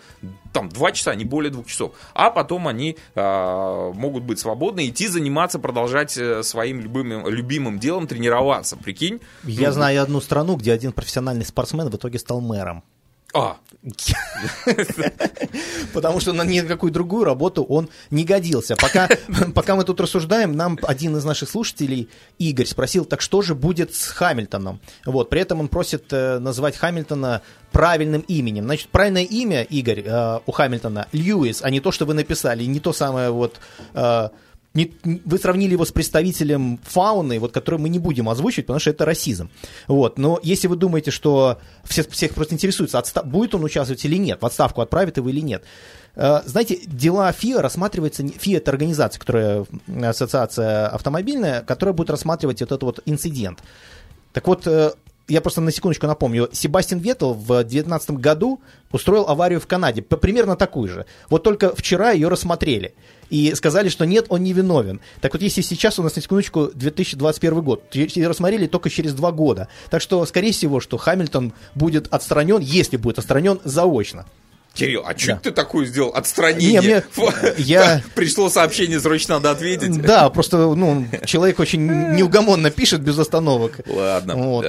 там 0.54 0.70
два 0.70 0.92
часа, 0.92 1.16
не 1.16 1.26
более 1.26 1.52
двух 1.52 1.68
часов, 1.68 1.94
а 2.14 2.30
потом 2.30 2.68
они 2.68 2.98
э, 3.16 3.92
могут 3.96 4.24
быть 4.24 4.40
свободны, 4.40 4.88
идти 4.88 5.08
заниматься, 5.08 5.60
продолжать 5.60 6.18
э, 6.18 6.44
своим 6.44 6.82
любимым, 6.82 7.28
любимым 7.28 7.80
делом, 7.80 8.08
тренироваться, 8.08 8.78
прикинь. 8.78 9.20
Я 9.44 9.70
ну, 9.70 9.74
знаю 9.74 10.02
одну 10.02 10.22
страну, 10.22 10.56
где 10.56 10.72
один 10.72 10.92
профессиональный 10.92 11.46
спортсмен 11.46 11.90
в 11.90 11.96
итоге 11.96 12.20
стал 12.20 12.42
мэром. 12.42 12.84
А. 13.34 13.58
Потому 15.94 16.20
что 16.20 16.34
на 16.34 16.44
никакую 16.44 16.92
другую 16.92 17.24
работу 17.24 17.64
он 17.64 17.90
не 18.10 18.26
годился. 18.26 18.76
Пока, 18.76 19.08
пока 19.56 19.76
мы 19.76 19.84
тут 19.84 20.02
рассуждаем, 20.02 20.54
нам 20.54 20.78
один 20.84 21.16
из 21.16 21.24
наших 21.24 21.50
слушателей, 21.50 22.10
Игорь, 22.40 22.66
спросил, 22.66 23.06
так 23.06 23.22
что 23.22 23.42
же 23.42 23.56
будет 23.56 23.96
с 23.96 24.10
Хамильтоном? 24.10 24.82
Вот, 25.06 25.30
при 25.30 25.42
этом 25.42 25.60
он 25.60 25.68
просит 25.68 26.12
э, 26.12 26.40
назвать 26.40 26.76
Хамильтона 26.76 27.42
правильным 27.72 28.22
именем. 28.22 28.66
Значит, 28.66 28.90
правильное 28.90 29.24
имя, 29.24 29.64
Игорь, 29.64 30.04
э, 30.06 30.40
у 30.46 30.52
Хамильтона 30.52 31.08
Льюис, 31.12 31.62
а 31.62 31.70
не 31.70 31.80
то, 31.80 31.92
что 31.92 32.06
вы 32.06 32.14
написали, 32.14 32.66
не 32.66 32.80
то 32.80 32.94
самое 32.94 33.30
вот... 33.30 33.60
Э, 33.94 34.30
не, 34.74 34.94
вы 35.04 35.40
сравнили 35.40 35.72
его 35.72 35.84
с 35.84 35.92
представителем 35.92 36.80
фауны, 36.84 37.40
вот, 37.40 37.52
который 37.52 37.80
мы 37.80 37.90
не 37.90 37.98
будем 37.98 38.30
озвучивать, 38.30 38.68
потому 38.68 38.80
что 38.80 38.92
это 38.92 39.04
расизм. 39.04 39.50
Вот. 39.88 40.20
Но 40.20 40.40
если 40.44 40.68
вы 40.68 40.76
думаете, 40.76 41.10
что 41.12 41.60
все, 41.84 42.04
всех 42.04 42.34
просто 42.34 42.54
интересуется, 42.54 43.00
отста- 43.00 43.26
будет 43.26 43.56
он 43.56 43.64
участвовать 43.64 44.06
или 44.06 44.18
нет, 44.18 44.42
в 44.42 44.46
отставку 44.46 44.82
отправит 44.82 45.18
его 45.18 45.30
или 45.30 45.40
нет. 45.40 45.64
Э, 46.16 46.42
знаете, 46.46 46.80
дела 46.86 47.32
ФИА 47.32 47.62
рассматривается... 47.62 48.28
ФИА 48.28 48.58
это 48.58 48.72
организация, 48.72 49.20
которая, 49.20 49.66
ассоциация 50.04 50.88
автомобильная, 50.88 51.62
которая 51.64 51.94
будет 51.94 52.12
рассматривать 52.12 52.62
вот 52.62 52.72
этот 52.72 52.84
вот 52.84 53.00
инцидент. 53.06 53.64
Так 54.34 54.48
вот, 54.48 54.68
э, 54.68 54.92
я 55.30 55.42
просто 55.42 55.62
на 55.62 55.72
секундочку 55.72 56.08
напомню, 56.08 56.50
Себастьян 56.52 57.00
Ветл 57.00 57.34
в 57.34 57.48
2019 57.48 58.12
году 58.12 58.60
устроил 58.92 59.28
аварию 59.28 59.60
в 59.60 59.68
Канаде, 59.68 60.02
примерно 60.02 60.56
такую 60.56 60.90
же. 60.90 61.06
Вот 61.30 61.44
только 61.44 61.76
вчера 61.76 62.12
ее 62.12 62.28
рассмотрели 62.28 62.96
и 63.30 63.54
сказали, 63.56 63.90
что 63.90 64.06
нет, 64.06 64.26
он 64.30 64.44
не 64.44 64.54
виновен. 64.54 65.00
Так 65.22 65.34
вот, 65.34 65.42
если 65.42 65.62
сейчас 65.62 66.00
у 66.00 66.04
нас, 66.04 66.16
на 66.16 66.22
секундочку, 66.22 66.72
2021 66.74 67.62
год, 67.62 67.96
рассмотрели 68.18 68.68
только 68.68 68.90
через 68.90 69.14
два 69.14 69.32
года. 69.32 69.68
Так 69.90 70.02
что, 70.02 70.26
скорее 70.26 70.52
всего, 70.52 70.80
что 70.80 70.98
Хамильтон 70.98 71.54
будет 71.76 72.12
отстранен, 72.12 72.60
если 72.60 72.98
будет 72.98 73.20
отстранен, 73.20 73.60
заочно. 73.64 74.26
Кирилл, 74.74 75.04
а 75.06 75.18
что 75.18 75.34
да. 75.34 75.40
ты 75.40 75.52
такое 75.52 75.86
сделал? 75.86 76.12
Отстранение. 76.12 76.82
Не, 76.82 76.82
мне, 76.82 77.04
я... 77.58 78.02
Пришло 78.16 78.50
сообщение, 78.50 79.00
срочно 79.00 79.36
надо 79.36 79.52
ответить. 79.52 80.02
Да, 80.02 80.30
просто 80.30 80.58
ну, 80.58 81.06
человек 81.26 81.60
очень 81.60 81.86
неугомонно 82.16 82.70
пишет 82.72 83.02
без 83.02 83.18
остановок. 83.18 83.80
Ладно. 83.88 84.36
Вот. 84.36 84.66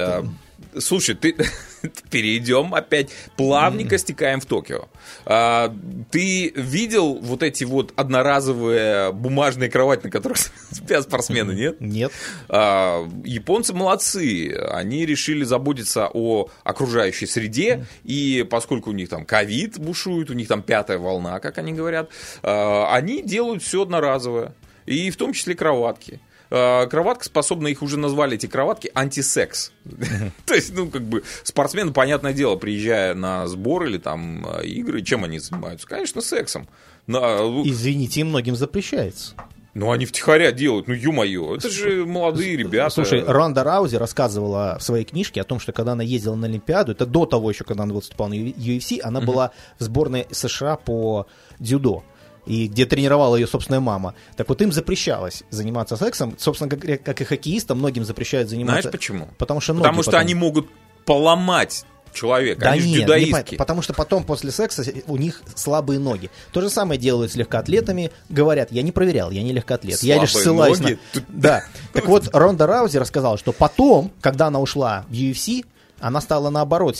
Слушай, 0.77 1.15
ты 1.15 1.35
перейдем 2.09 2.73
опять 2.73 3.09
плавненько 3.37 3.97
стекаем 3.97 4.39
в 4.39 4.45
Токио. 4.45 4.87
А, 5.25 5.75
ты 6.11 6.51
видел 6.55 7.15
вот 7.15 7.43
эти 7.43 7.63
вот 7.63 7.93
одноразовые 7.95 9.11
бумажные 9.11 9.69
кровати, 9.69 10.05
на 10.05 10.11
которых 10.11 10.37
спят 10.71 11.03
спортсмены, 11.03 11.53
нет? 11.53 11.81
Нет. 11.81 12.11
А, 12.49 13.07
японцы 13.23 13.73
молодцы. 13.73 14.53
Они 14.69 15.05
решили 15.05 15.43
заботиться 15.43 16.09
о 16.13 16.49
окружающей 16.63 17.25
среде, 17.25 17.85
и 18.03 18.45
поскольку 18.49 18.89
у 18.91 18.93
них 18.93 19.09
там 19.09 19.25
ковид 19.25 19.79
бушует, 19.79 20.29
у 20.29 20.33
них 20.33 20.47
там 20.47 20.61
пятая 20.61 20.97
волна, 20.97 21.39
как 21.39 21.57
они 21.57 21.73
говорят, 21.73 22.09
а, 22.43 22.93
они 22.93 23.21
делают 23.21 23.63
все 23.63 23.83
одноразовое. 23.83 24.53
И 24.85 25.09
в 25.11 25.17
том 25.17 25.33
числе 25.33 25.55
кроватки. 25.55 26.19
Э, 26.51 26.85
кроватка 26.87 27.23
способна, 27.23 27.69
их 27.69 27.81
уже 27.81 27.97
назвали 27.97 28.35
эти 28.35 28.45
кроватки, 28.45 28.91
антисекс. 28.93 29.71
То 30.45 30.53
есть, 30.53 30.73
ну, 30.75 30.89
как 30.89 31.03
бы, 31.03 31.23
спортсмены, 31.43 31.93
понятное 31.93 32.33
дело, 32.33 32.57
приезжая 32.57 33.13
на 33.13 33.47
сбор 33.47 33.85
или 33.85 33.97
там 33.97 34.45
э, 34.57 34.65
игры, 34.65 35.01
чем 35.01 35.23
они 35.23 35.39
занимаются? 35.39 35.87
Конечно, 35.87 36.21
сексом. 36.21 36.67
Ну, 37.07 37.63
Извините, 37.65 38.19
им 38.19 38.27
многим 38.27 38.57
запрещается. 38.57 39.33
Ну, 39.73 39.89
они 39.91 40.05
втихаря 40.05 40.51
делают, 40.51 40.89
ну, 40.89 40.93
ё-моё, 40.93 41.55
это 41.55 41.69
же 41.69 42.05
молодые 42.05 42.57
ребята. 42.57 42.89
Слушай, 42.89 43.23
Ронда 43.25 43.63
Раузи 43.63 43.95
рассказывала 43.95 44.75
в 44.77 44.83
своей 44.83 45.05
книжке 45.05 45.39
о 45.39 45.45
том, 45.45 45.61
что 45.61 45.71
когда 45.71 45.93
она 45.93 46.03
ездила 46.03 46.35
на 46.35 46.47
Олимпиаду, 46.47 46.91
это 46.91 47.05
до 47.05 47.25
того 47.25 47.49
еще, 47.51 47.63
когда 47.63 47.83
она 47.83 47.93
выступала 47.93 48.27
на 48.27 48.33
UFC, 48.33 48.99
она 48.99 49.21
была 49.21 49.51
в 49.79 49.83
сборной 49.83 50.27
США 50.29 50.75
по 50.75 51.27
дзюдо 51.59 52.03
и 52.51 52.67
где 52.67 52.85
тренировала 52.85 53.37
ее 53.37 53.47
собственная 53.47 53.79
мама. 53.79 54.13
Так 54.35 54.49
вот 54.49 54.61
им 54.61 54.73
запрещалось 54.73 55.43
заниматься 55.51 55.95
сексом. 55.95 56.35
Собственно, 56.37 56.69
как, 56.69 57.01
как 57.01 57.21
и 57.21 57.23
хоккеистам, 57.23 57.77
многим 57.77 58.03
запрещают 58.03 58.49
заниматься. 58.49 58.81
Знаешь 58.81 58.91
почему? 58.91 59.29
Потому 59.37 59.61
что 59.61 59.71
ноги 59.71 59.83
Потому 59.83 60.03
что 60.03 60.11
потом... 60.11 60.21
они 60.21 60.35
могут 60.35 60.67
поломать 61.05 61.85
человека, 62.11 62.59
да 62.59 62.71
они 62.71 62.91
нет, 62.91 63.07
не, 63.07 63.55
потому 63.55 63.81
что 63.81 63.93
потом 63.93 64.25
после 64.25 64.51
секса 64.51 64.83
у 65.07 65.15
них 65.15 65.41
слабые 65.55 65.97
ноги. 65.97 66.29
То 66.51 66.59
же 66.59 66.69
самое 66.69 66.99
делают 66.99 67.31
с 67.31 67.35
легкоатлетами. 67.35 68.11
Говорят, 68.27 68.69
я 68.73 68.81
не 68.81 68.91
проверял, 68.91 69.31
я 69.31 69.43
не 69.43 69.53
легкоатлет. 69.53 69.97
Слабые 69.97 70.15
я 70.15 70.21
лишь 70.21 70.35
ссылаюсь 70.35 70.79
ноги? 70.79 70.99
на... 71.13 71.21
Да. 71.29 71.63
Так 71.93 72.05
вот, 72.07 72.31
Ронда 72.33 72.67
Раузи 72.67 72.97
рассказала, 72.97 73.37
что 73.37 73.53
потом, 73.53 74.11
когда 74.19 74.47
она 74.47 74.59
ушла 74.59 75.05
в 75.07 75.13
UFC, 75.13 75.65
она 76.01 76.19
стала 76.19 76.49
наоборот, 76.49 76.97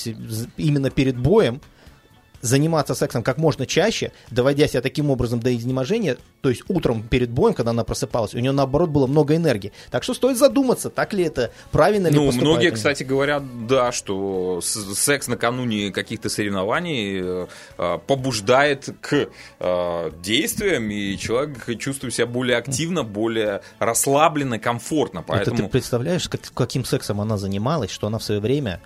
именно 0.55 0.89
перед 0.89 1.17
боем 1.17 1.59
заниматься 2.41 2.95
сексом 2.95 3.23
как 3.23 3.37
можно 3.37 3.65
чаще, 3.65 4.11
доводя 4.29 4.67
себя 4.67 4.81
таким 4.81 5.09
образом 5.09 5.39
до 5.39 5.55
изнеможения, 5.55 6.17
то 6.41 6.49
есть 6.49 6.63
утром 6.67 7.03
перед 7.03 7.29
боем, 7.29 7.53
когда 7.53 7.71
она 7.71 7.83
просыпалась, 7.83 8.33
у 8.33 8.39
нее 8.39 8.51
наоборот 8.51 8.89
было 8.89 9.07
много 9.07 9.35
энергии. 9.35 9.71
Так 9.89 10.03
что 10.03 10.13
стоит 10.13 10.37
задуматься, 10.37 10.89
так 10.89 11.13
ли 11.13 11.23
это, 11.23 11.51
правильно 11.71 12.07
ли 12.07 12.15
Ну, 12.15 12.31
многие, 12.31 12.71
кстати, 12.71 13.03
говорят, 13.03 13.67
да, 13.67 13.91
что 13.91 14.61
секс 14.61 15.27
накануне 15.27 15.91
каких-то 15.91 16.29
соревнований 16.29 17.19
э, 17.21 17.47
э, 17.77 17.97
побуждает 18.05 18.89
к 19.01 19.29
э, 19.59 20.11
действиям, 20.21 20.89
и 20.89 21.17
человек 21.17 21.79
чувствует 21.79 22.13
себя 22.13 22.27
более 22.27 22.57
активно, 22.57 23.03
более 23.03 23.61
расслабленно, 23.79 24.59
комфортно. 24.59 25.23
Поэтому... 25.23 25.55
Это 25.55 25.65
ты 25.65 25.69
представляешь, 25.69 26.27
как, 26.27 26.41
каким 26.53 26.85
сексом 26.85 27.21
она 27.21 27.37
занималась, 27.37 27.91
что 27.91 28.07
она 28.07 28.17
в 28.17 28.23
свое 28.23 28.41
время 28.41 28.81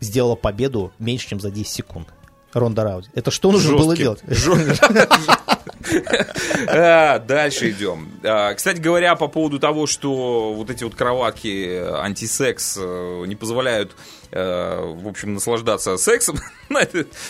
сделала 0.00 0.34
победу 0.34 0.92
меньше, 0.98 1.28
чем 1.28 1.40
за 1.40 1.50
10 1.50 1.68
секунд. 1.68 2.08
Ронда 2.52 2.84
Раузи. 2.84 3.10
Это 3.14 3.30
что 3.30 3.52
нужно 3.52 3.76
было 3.76 3.96
делать? 3.96 4.22
А, 6.68 7.18
дальше 7.18 7.70
идем. 7.70 8.12
А, 8.22 8.54
кстати 8.54 8.80
говоря, 8.80 9.16
по 9.16 9.26
поводу 9.26 9.58
того, 9.58 9.86
что 9.86 10.54
вот 10.54 10.70
эти 10.70 10.84
вот 10.84 10.94
кроватки 10.94 11.82
антисекс 11.98 12.78
э, 12.80 13.24
не 13.26 13.34
позволяют 13.34 13.96
в 14.32 15.08
общем, 15.08 15.34
наслаждаться 15.34 15.96
сексом 15.96 16.36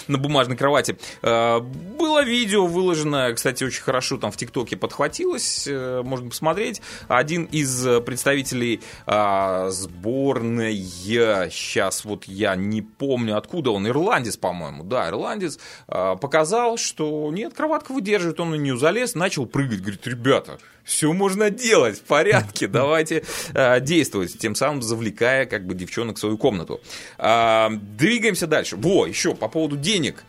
на, 0.09 0.19
бумажной 0.19 0.57
кровати. 0.57 0.97
Э, 1.23 1.61
было 1.61 2.25
видео 2.25 2.67
выложено, 2.67 3.33
кстати, 3.35 3.65
очень 3.65 3.83
хорошо 3.83 4.19
там 4.19 4.31
в 4.31 4.37
ТикТоке 4.37 4.77
подхватилось, 4.77 5.67
э, 5.67 6.03
можно 6.05 6.31
посмотреть. 6.31 6.81
Один 7.09 7.45
из 7.45 7.85
представителей 8.03 8.81
сборной, 9.07 10.77
сейчас 10.77 12.05
вот 12.05 12.25
я 12.25 12.55
не 12.57 12.83
помню 12.83 13.37
откуда 13.37 13.71
он, 13.71 13.87
ирландец, 13.87 14.37
по-моему, 14.37 14.85
да, 14.85 15.09
ирландец, 15.09 15.59
показал, 15.87 16.77
что 16.77 17.31
нет, 17.33 17.55
кроватка 17.55 17.93
выдерживает, 17.93 18.41
он 18.41 18.51
на 18.51 18.55
нее 18.57 18.77
залез, 18.77 19.15
начал 19.15 19.47
прыгать, 19.47 19.81
говорит, 19.81 20.07
ребята, 20.07 20.59
все 20.85 21.12
можно 21.12 21.51
делать 21.51 21.99
в 21.99 22.03
порядке, 22.03 22.67
давайте 22.67 23.25
э, 23.55 23.81
действовать, 23.81 24.38
тем 24.38 24.55
самым 24.55 24.83
завлекая 24.83 25.47
как 25.47 25.67
бы 25.67 25.75
девчонок 25.75 26.17
в 26.17 26.21
свою 26.21 26.37
комнату. 26.37 26.81
Э, 27.18 27.68
двигаемся 27.70 28.46
дальше. 28.46 28.76
Во, 28.76 29.07
еще 29.07 29.35
по 29.35 29.48
поводу 29.48 29.76
денег. 29.76 30.24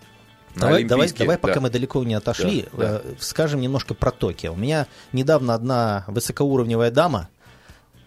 Давай, 0.55 0.83
давай, 0.83 1.09
давай, 1.11 1.37
пока 1.37 1.55
да. 1.55 1.61
мы 1.61 1.69
далеко 1.69 2.03
не 2.03 2.13
отошли, 2.13 2.67
да, 2.73 3.01
э, 3.03 3.13
скажем 3.19 3.59
немножко 3.59 3.95
про 3.95 4.11
Токио. 4.11 4.53
У 4.53 4.55
меня 4.55 4.87
недавно 5.11 5.55
одна 5.55 6.05
высокоуровневая 6.07 6.91
дама, 6.91 7.29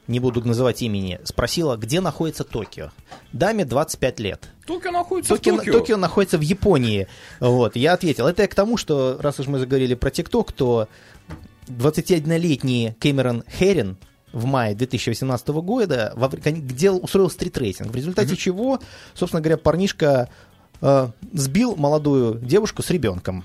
не 0.06 0.20
буду 0.20 0.46
называть 0.46 0.82
имени, 0.82 1.18
спросила, 1.24 1.76
где 1.76 2.00
находится 2.00 2.44
Токио. 2.44 2.90
Даме 3.32 3.64
25 3.64 4.20
лет. 4.20 4.48
Токио 4.64 4.92
находится 4.92 5.34
Токио, 5.34 5.54
в 5.54 5.56
Токио. 5.58 5.72
Токио 5.72 5.96
находится 5.96 6.38
в 6.38 6.42
Японии. 6.42 7.08
Вот, 7.40 7.74
я 7.74 7.94
ответил. 7.94 8.28
Это 8.28 8.42
я 8.42 8.48
к 8.48 8.54
тому, 8.54 8.76
что 8.76 9.18
раз 9.20 9.40
уж 9.40 9.48
мы 9.48 9.58
заговорили 9.58 9.94
про 9.94 10.10
ТикТок, 10.10 10.52
то 10.52 10.88
21-летний 11.66 12.94
Кэмерон 13.00 13.42
Херин 13.58 13.96
в 14.36 14.44
мае 14.44 14.74
2018 14.74 15.48
года 15.48 16.14
где 16.44 16.90
устроил 16.90 17.30
стритрейсинг, 17.30 17.90
в 17.90 17.96
результате 17.96 18.34
mm-hmm. 18.34 18.36
чего, 18.36 18.80
собственно 19.14 19.40
говоря, 19.40 19.56
парнишка 19.56 20.28
э, 20.82 21.08
сбил 21.32 21.74
молодую 21.76 22.38
девушку 22.40 22.82
с 22.82 22.90
ребенком. 22.90 23.44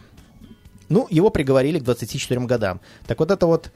Ну, 0.89 1.07
его 1.09 1.29
приговорили 1.29 1.79
к 1.79 1.83
24 1.83 2.41
годам. 2.41 2.81
Так 3.07 3.19
вот 3.19 3.31
это 3.31 3.47
вот 3.47 3.71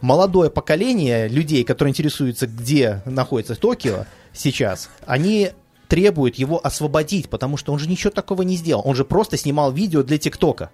молодое 0.00 0.48
поколение 0.48 1.28
людей, 1.28 1.64
которые 1.64 1.90
интересуются, 1.90 2.46
где 2.46 3.02
находится 3.04 3.54
Токио 3.54 4.06
сейчас, 4.32 4.88
они 5.04 5.50
требуют 5.88 6.36
его 6.36 6.64
освободить, 6.64 7.28
потому 7.28 7.58
что 7.58 7.74
он 7.74 7.78
же 7.78 7.88
ничего 7.88 8.10
такого 8.10 8.40
не 8.40 8.56
сделал. 8.56 8.82
Он 8.86 8.94
же 8.94 9.04
просто 9.04 9.36
снимал 9.36 9.70
видео 9.70 10.02
для 10.02 10.16
ТикТока 10.16 10.70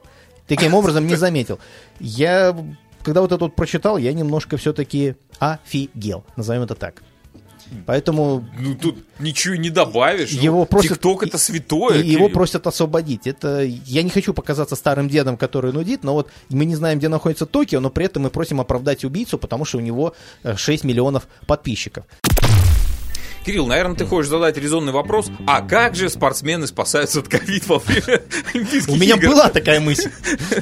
таким 0.47 0.75
образом 0.75 1.07
не 1.07 1.17
заметил. 1.17 1.59
Я, 2.01 2.57
когда 3.03 3.21
вот 3.21 3.33
это 3.33 3.45
вот 3.45 3.57
прочитал, 3.57 3.99
я 3.99 4.13
немножко 4.13 4.57
все-таки 4.57 5.17
офигел, 5.39 6.25
назовем 6.37 6.63
это 6.63 6.75
так. 6.75 7.03
Поэтому... 7.87 8.45
Ну, 8.59 8.75
тут 8.75 8.99
ничего 9.19 9.55
не 9.57 9.71
добавишь. 9.71 10.31
Его 10.31 10.61
ну, 10.61 10.67
просят, 10.67 10.93
ТикТок 10.93 11.23
это 11.23 11.39
святое. 11.39 12.03
Его 12.03 12.29
просят 12.29 12.67
освободить. 12.67 13.27
Это, 13.27 13.63
я 13.63 14.03
не 14.03 14.11
хочу 14.11 14.35
показаться 14.35 14.77
старым 14.77 15.09
дедом, 15.09 15.37
который 15.37 15.73
нудит, 15.73 16.05
но 16.05 16.15
вот 16.15 16.29
мы 16.51 16.65
не 16.65 16.77
знаем, 16.77 16.99
где 16.99 17.09
находится 17.09 17.47
Токио, 17.47 17.81
но 17.81 17.91
при 17.91 18.07
этом 18.07 18.25
мы 18.25 18.31
просим 18.31 18.61
оправдать 18.61 19.05
убийцу, 19.05 19.39
потому 19.39 19.65
что 19.65 19.79
у 19.79 19.81
него 19.81 20.15
6 20.45 20.85
э, 20.85 20.87
миллионов 20.87 21.27
подписчиков. 21.47 22.05
Кирилл, 23.45 23.67
наверное, 23.67 23.97
ты 23.97 24.07
хочешь 24.07 24.29
задать 24.29 24.57
резонный 24.57 24.93
вопрос, 24.93 25.31
а 25.47 25.63
как 25.63 25.95
же 25.97 26.09
спортсмены 26.09 26.67
спасаются 26.67 27.21
от 27.21 27.29
ковид 27.29 27.67
во 27.67 27.79
время 27.79 28.23
Олимпийских 28.55 28.93
У 28.93 28.97
меня 28.97 29.17
была 29.17 29.49
такая 29.49 29.81
мысль, 29.81 30.11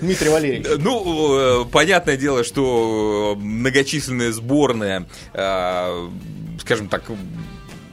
Дмитрий 0.00 0.30
Валерьевич. 0.30 0.66
Ну, 0.78 1.62
э, 1.62 1.64
понятное 1.70 2.16
дело, 2.16 2.44
что 2.44 3.36
многочисленные 3.38 4.32
сборные, 4.32 5.06
э, 5.34 6.08
скажем 6.60 6.88
так, 6.88 7.02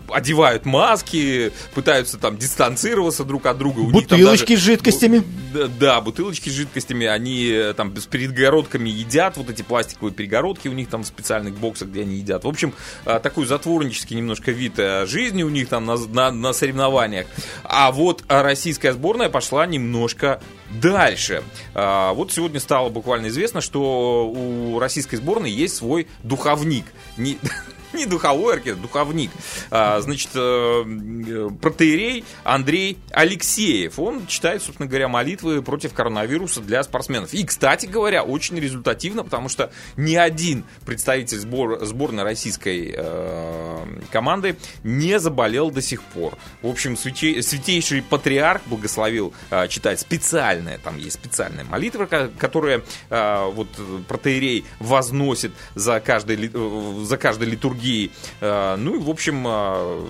одевают 0.10 0.66
маски, 0.66 1.52
пытаются 1.74 2.18
там 2.18 2.38
дистанцироваться 2.38 3.24
друг 3.24 3.46
от 3.46 3.58
друга. 3.58 3.80
У 3.80 3.92
бутылочки 3.92 4.54
даже, 4.54 4.62
с 4.62 4.66
жидкостями. 4.66 5.24
Да, 5.54 5.68
да, 5.68 6.02
бутылочки 6.02 6.50
с 6.50 6.54
жидкостями, 6.54 7.06
они 7.08 7.48
э, 7.48 7.74
там 7.74 7.96
с 7.96 8.06
перегородками 8.06 8.90
едят, 8.90 9.38
вот 9.38 9.50
эти 9.50 9.62
пластиковые 9.62 10.14
перегородки 10.14 10.68
у 10.68 10.74
них 10.74 10.90
там 10.90 11.04
в 11.04 11.08
специальных 11.08 11.56
боксах, 11.58 11.90
где 11.90 12.02
они 12.02 12.18
едят. 12.18 12.44
В 12.44 12.48
общем, 12.48 12.74
э, 13.06 13.20
такой 13.22 13.46
затворнический 13.46 14.16
немножко 14.16 14.52
вид 14.52 14.74
э, 14.78 15.06
жизни 15.06 15.44
у 15.44 15.50
них 15.50 15.70
там 15.70 15.86
на, 15.86 15.98
на, 15.98 16.32
на 16.32 16.54
соревнованиях. 16.54 17.28
А 17.64 17.92
вот 17.92 18.24
российская 18.28 18.94
сборная 18.94 19.30
пошла 19.30 19.66
немножко 19.66 20.42
дальше. 20.82 21.44
Вот 21.74 22.34
сегодня 22.34 22.60
стало 22.60 22.90
буквально 22.90 23.28
известно, 23.28 23.62
что 23.62 24.28
у 24.28 24.80
российской 24.80 25.16
сборной 25.16 25.50
есть 25.50 25.78
свой 25.78 26.08
духовник. 26.24 26.86
Не, 27.16 27.38
не 27.98 28.06
духовой 28.06 28.56
оркестр, 28.56 28.82
духовник. 28.82 29.32
А, 29.72 30.00
значит, 30.02 30.30
э, 30.36 31.50
протеерей 31.62 32.24
Андрей 32.44 32.98
Алексеев. 33.12 34.00
Он 34.00 34.26
читает, 34.28 34.62
собственно 34.62 34.88
говоря, 34.88 35.08
молитвы 35.08 35.62
против 35.62 35.94
коронавируса 35.94 36.62
для 36.62 36.84
спортсменов. 36.84 37.34
И, 37.34 37.44
кстати 37.44 37.86
говоря, 37.86 38.24
очень 38.24 38.60
результативно, 38.60 39.24
потому 39.24 39.50
что 39.50 39.72
ни 39.98 40.16
один 40.16 40.64
представитель 40.86 41.40
сбор, 41.40 41.84
сборной 41.86 42.24
российской 42.24 42.94
э, 42.96 43.86
команды 44.12 44.58
не 44.84 45.20
заболел 45.20 45.72
до 45.72 45.82
сих 45.82 46.02
пор. 46.02 46.38
В 46.62 46.68
общем, 46.68 46.96
святе, 46.96 47.42
святейший 47.42 48.02
патриарх 48.02 48.62
благословил 48.68 49.34
э, 49.50 49.68
читать 49.68 50.00
специальные, 50.00 50.78
там 50.78 50.98
есть 50.98 51.16
специальная 51.16 51.64
молитва, 51.66 52.06
которая 52.38 52.84
вот 53.10 53.68
протеерей 54.08 54.66
возносит 54.80 55.52
за 55.76 56.00
каждой, 56.00 56.50
э, 56.54 57.06
за 57.06 57.18
каждой 57.18 57.50
литургией 57.50 57.87
другие. 57.88 58.10
Э, 58.42 58.76
ну 58.78 58.96
и, 58.96 59.00
в 59.00 59.10
общем, 59.10 59.46
э, 59.48 60.08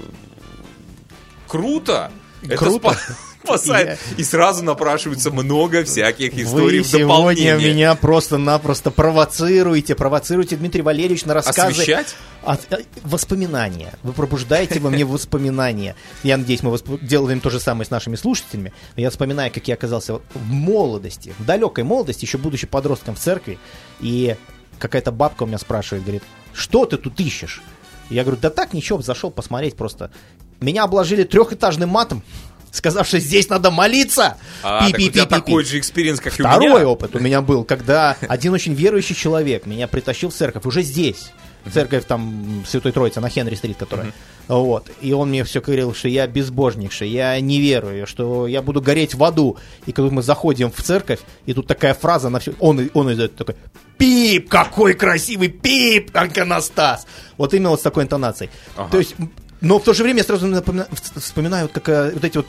круто. 1.48 2.12
Круто. 2.56 2.90
Это 2.90 3.06
спасает. 3.44 4.00
И 4.18 4.24
сразу 4.24 4.64
напрашивается 4.64 5.32
много 5.32 5.84
всяких 5.84 6.38
историй 6.38 6.80
Вы 6.80 6.84
в 6.84 6.88
сегодня 6.88 7.56
меня 7.56 7.96
просто-напросто 7.96 8.92
провоцируете, 8.92 9.96
провоцируете 9.96 10.56
Дмитрий 10.58 10.82
Валерьевич 10.82 11.26
на 11.26 11.34
рассказы. 11.34 11.72
Освещать? 11.72 12.16
От, 12.44 12.72
э, 12.72 12.84
воспоминания. 13.04 13.94
Вы 14.04 14.14
пробуждаете 14.14 14.80
во 14.80 14.90
мне 14.90 15.06
воспоминания. 15.06 15.96
Я 16.24 16.38
надеюсь, 16.38 16.64
мы 16.64 16.72
восп... 16.72 16.88
делаем 17.02 17.40
то 17.40 17.50
же 17.50 17.60
самое 17.60 17.86
с 17.86 17.90
нашими 17.90 18.16
слушателями. 18.16 18.74
Я 18.96 19.10
вспоминаю, 19.10 19.52
как 19.52 19.68
я 19.68 19.76
оказался 19.76 20.16
в 20.16 20.50
молодости, 20.50 21.34
в 21.40 21.46
далекой 21.46 21.84
молодости, 21.84 22.26
еще 22.26 22.38
будучи 22.38 22.68
подростком 22.68 23.16
в 23.16 23.20
церкви, 23.20 23.58
и 24.00 24.36
какая-то 24.80 25.12
бабка 25.12 25.44
у 25.44 25.46
меня 25.48 25.58
спрашивает, 25.58 26.04
говорит, 26.04 26.24
что 26.54 26.86
ты 26.86 26.98
тут 26.98 27.20
ищешь? 27.20 27.62
Я 28.10 28.24
говорю, 28.24 28.40
да 28.42 28.50
так, 28.50 28.74
ничего, 28.74 29.02
зашел 29.02 29.32
посмотреть 29.32 29.76
просто. 29.76 30.12
Меня 30.60 30.84
обложили 30.84 31.24
трехэтажным 31.24 31.90
матом, 31.90 32.24
сказав, 32.72 33.08
что 33.08 33.20
здесь 33.20 33.50
надо 33.50 33.70
молиться. 33.70 34.38
А, 34.64 34.86
пи 34.88 34.94
-пи 34.94 34.96
-пи 34.96 34.98
-пи 34.98 35.06
-пи. 35.06 35.08
у 35.08 35.12
тебя 35.12 35.26
такой 35.26 35.64
же 35.66 35.80
experience, 35.80 36.20
как 36.20 36.34
Второй 36.34 36.66
и 36.66 36.70
у 36.70 36.76
меня. 36.76 36.88
опыт 36.88 37.16
у 37.16 37.20
меня 37.20 37.42
был, 37.42 37.64
когда 37.64 38.16
один 38.22 38.54
очень 38.54 38.74
верующий 38.74 39.16
человек 39.16 39.66
меня 39.66 39.88
притащил 39.88 40.30
в 40.30 40.34
церковь, 40.34 40.66
уже 40.66 40.82
здесь. 40.82 41.32
Церковь 41.72 42.06
там 42.06 42.64
Святой 42.68 42.92
Троицы 42.92 43.20
на 43.20 43.30
Хенри-стрит, 43.30 43.78
которая. 43.78 44.08
Uh-huh. 44.08 44.14
Вот. 44.48 44.90
И 45.02 45.14
он 45.14 45.30
мне 45.30 45.44
все 45.44 45.62
говорил, 45.62 45.94
что 45.94 46.08
я 46.08 46.28
безбожник, 46.28 46.92
что 46.92 47.06
я 47.06 47.40
не 47.40 47.60
верую, 47.60 48.08
что 48.08 48.48
я 48.48 48.62
буду 48.62 48.82
гореть 48.82 49.14
в 49.14 49.24
аду. 49.24 49.58
И 49.86 49.92
когда 49.92 50.12
мы 50.12 50.22
заходим 50.22 50.72
в 50.72 50.82
церковь, 50.82 51.20
и 51.46 51.54
тут 51.54 51.68
такая 51.68 51.94
фраза 51.94 52.30
на 52.30 52.40
все. 52.40 52.54
Он, 52.60 52.90
он 52.94 53.12
издает 53.12 53.36
такой 53.36 53.56
пип, 53.98 54.50
какой 54.50 54.94
красивый 54.94 55.50
пип, 55.50 56.16
Анканастас. 56.16 57.08
Вот 57.38 57.54
именно 57.54 57.72
вот 57.72 57.80
с 57.80 57.84
такой 57.84 58.04
интонацией. 58.04 58.50
Ага. 58.76 58.90
То 58.92 59.00
есть, 59.00 59.16
но 59.62 59.80
в 59.80 59.84
то 59.84 59.94
же 59.94 60.04
время 60.04 60.20
я 60.20 60.24
сразу 60.24 60.48
напоминаю, 60.48 60.90
вспоминаю, 61.16 61.70
как 61.70 61.90
э, 61.90 62.12
вот 62.14 62.24
эти 62.24 62.38
вот 62.38 62.48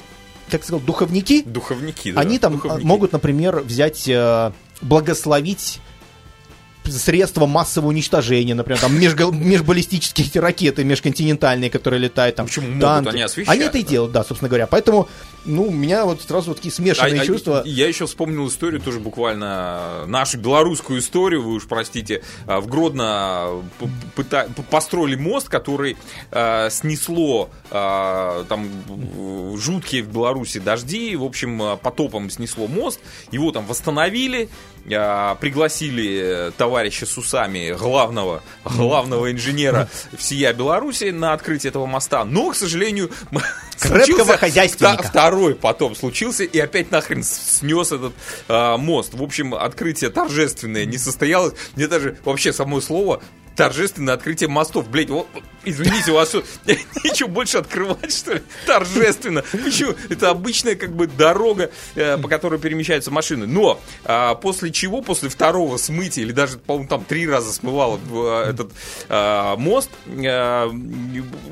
как 0.50 0.62
сказал, 0.62 0.80
духовники. 0.80 1.42
Духовники, 1.42 2.12
да. 2.12 2.20
Они 2.20 2.38
там 2.38 2.54
духовники. 2.54 2.86
могут, 2.86 3.12
например, 3.12 3.60
взять, 3.60 4.08
э, 4.08 4.52
благословить 4.80 5.80
средства 6.92 7.46
массового 7.46 7.88
уничтожения, 7.90 8.54
например, 8.54 8.80
там 8.80 8.96
межго- 8.98 9.32
межбаллистические 9.32 10.26
эти 10.26 10.38
ракеты 10.38 10.84
межконтинентальные, 10.84 11.70
которые 11.70 12.00
летают, 12.00 12.36
там 12.36 12.46
Почему 12.46 12.66
могут? 12.68 12.80
танки. 12.82 13.08
Они 13.10 13.22
освещают, 13.22 13.48
Они 13.60 13.68
это 13.68 13.78
и 13.78 13.82
да. 13.82 13.88
делают, 13.88 14.12
да, 14.12 14.24
собственно 14.24 14.48
говоря. 14.48 14.66
Поэтому, 14.66 15.08
ну, 15.44 15.64
у 15.64 15.70
меня 15.70 16.04
вот 16.04 16.22
сразу 16.22 16.54
такие 16.54 16.72
смешанные 16.72 17.20
А- 17.20 17.22
а 17.22 17.26
чувства. 17.26 17.62
Я 17.64 17.88
еще 17.88 18.06
вспомнил 18.06 18.46
историю, 18.48 18.80
тоже 18.80 19.00
буквально 19.00 20.04
нашу 20.06 20.38
белорусскую 20.38 21.00
историю, 21.00 21.42
вы 21.42 21.54
уж 21.54 21.66
простите. 21.66 22.22
А, 22.46 22.60
В 22.60 22.66
Гродно 22.68 23.62
пыта- 24.16 24.52
п- 24.52 24.62
построили 24.70 25.16
мост, 25.16 25.48
который 25.48 25.96
снесло 26.70 27.50
там 27.70 28.68
жуткие 29.56 30.02
в 30.02 30.08
Беларуси 30.12 30.58
дожди, 30.58 31.16
в 31.16 31.24
общем, 31.24 31.78
потопом 31.82 32.30
снесло 32.30 32.66
мост, 32.66 33.00
его 33.30 33.52
там 33.52 33.66
восстановили, 33.66 34.48
пригласили 35.40 36.50
товарища 36.56 36.77
с 36.86 37.18
усами, 37.18 37.74
главного, 37.78 38.42
главного 38.64 39.30
инженера 39.32 39.88
всея 40.16 40.52
Беларуси 40.52 41.10
на 41.10 41.32
открытие 41.32 41.70
этого 41.70 41.86
моста, 41.86 42.24
но, 42.24 42.50
к 42.50 42.56
сожалению, 42.56 43.10
Крепкого 43.80 44.36
хозяйственника. 44.36 45.02
второй 45.02 45.54
потом 45.54 45.94
случился 45.94 46.44
и 46.44 46.58
опять 46.58 46.90
нахрен 46.90 47.22
снес 47.22 47.92
этот 47.92 48.12
а, 48.48 48.76
мост. 48.76 49.14
В 49.14 49.22
общем, 49.22 49.54
открытие 49.54 50.10
торжественное 50.10 50.84
не 50.84 50.98
состоялось. 50.98 51.54
Мне 51.76 51.86
даже 51.86 52.18
вообще 52.24 52.52
само 52.52 52.80
слово 52.80 53.22
торжественное 53.58 54.14
открытие 54.14 54.48
мостов. 54.48 54.88
Блять, 54.88 55.10
вот, 55.10 55.26
извините, 55.70 56.12
у 56.12 56.14
вас 56.14 56.28
что, 56.28 56.42
нечего 57.04 57.28
больше 57.28 57.58
открывать, 57.58 58.12
что 58.12 58.34
ли? 58.34 58.42
Торжественно. 58.66 59.42
Почему? 59.52 59.94
Это 60.08 60.30
обычная 60.30 60.74
как 60.74 60.94
бы 60.94 61.06
дорога, 61.06 61.70
э, 61.94 62.16
по 62.18 62.28
которой 62.28 62.58
перемещаются 62.58 63.10
машины. 63.10 63.46
Но 63.46 63.80
а, 64.04 64.34
после 64.34 64.70
чего, 64.70 65.02
после 65.02 65.28
второго 65.28 65.76
смытия, 65.76 66.22
или 66.22 66.32
даже, 66.32 66.58
по-моему, 66.58 66.88
там 66.88 67.04
три 67.04 67.26
раза 67.28 67.52
смывало 67.52 67.98
э, 68.10 68.50
этот 68.50 68.72
а, 69.08 69.56
мост, 69.56 69.90
э, 70.06 70.70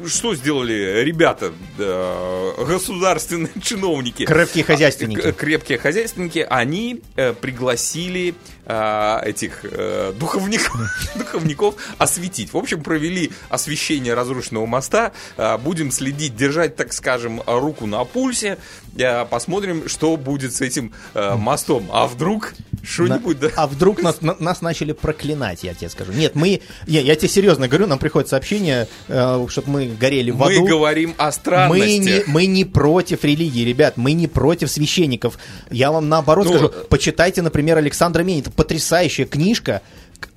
что 0.06 0.34
сделали 0.34 1.02
ребята, 1.02 1.52
э, 1.78 2.52
государственные 2.66 3.52
чиновники? 3.62 4.24
Крепкие 4.24 4.64
хозяйственники. 4.64 5.32
К- 5.32 5.36
крепкие 5.36 5.78
хозяйственники, 5.78 6.46
они 6.48 7.02
э, 7.16 7.32
пригласили 7.32 8.34
э, 8.64 9.20
этих 9.24 9.60
э, 9.64 10.12
духовников, 10.18 10.76
духовников 11.16 11.74
осветить. 11.98 12.52
В 12.52 12.56
общем, 12.56 12.82
провели 12.82 13.30
освещение 13.48 14.05
разрушенного 14.14 14.66
моста. 14.66 15.12
Э, 15.36 15.58
будем 15.58 15.90
следить, 15.90 16.36
держать, 16.36 16.76
так 16.76 16.92
скажем, 16.92 17.42
руку 17.46 17.86
на 17.86 18.04
пульсе. 18.04 18.58
Э, 18.98 19.24
посмотрим, 19.24 19.88
что 19.88 20.16
будет 20.16 20.54
с 20.54 20.60
этим 20.60 20.92
э, 21.14 21.34
мостом. 21.34 21.88
А 21.92 22.06
вдруг 22.06 22.54
что-нибудь... 22.82 23.38
да? 23.40 23.48
А 23.56 23.66
вдруг 23.66 24.02
нас, 24.02 24.20
на- 24.22 24.36
нас 24.38 24.60
начали 24.62 24.92
проклинать, 24.92 25.64
я 25.64 25.74
тебе 25.74 25.88
скажу. 25.88 26.12
Нет, 26.12 26.34
мы, 26.34 26.60
не, 26.86 27.00
я 27.00 27.14
тебе 27.16 27.28
серьезно 27.28 27.68
говорю, 27.68 27.86
нам 27.86 27.98
приходит 27.98 28.28
сообщение, 28.28 28.88
чтобы 29.06 29.70
мы 29.70 29.86
горели 29.88 30.30
в 30.30 30.36
Мы 30.38 30.54
аду. 30.54 30.66
говорим 30.66 31.14
о 31.18 31.30
Мы 31.68 31.98
не, 31.98 32.22
мы 32.26 32.46
не 32.46 32.64
против 32.64 33.24
религии, 33.24 33.64
ребят, 33.64 33.96
мы 33.96 34.12
не 34.12 34.26
против 34.28 34.70
священников. 34.70 35.38
Я 35.70 35.92
вам 35.92 36.08
наоборот 36.08 36.46
Ну, 36.46 36.52
скажу, 36.52 36.68
почитайте, 36.88 37.42
например, 37.42 37.78
Александра 37.78 38.22
Мень, 38.22 38.40
это 38.40 38.50
потрясающая 38.50 39.26
книжка, 39.26 39.82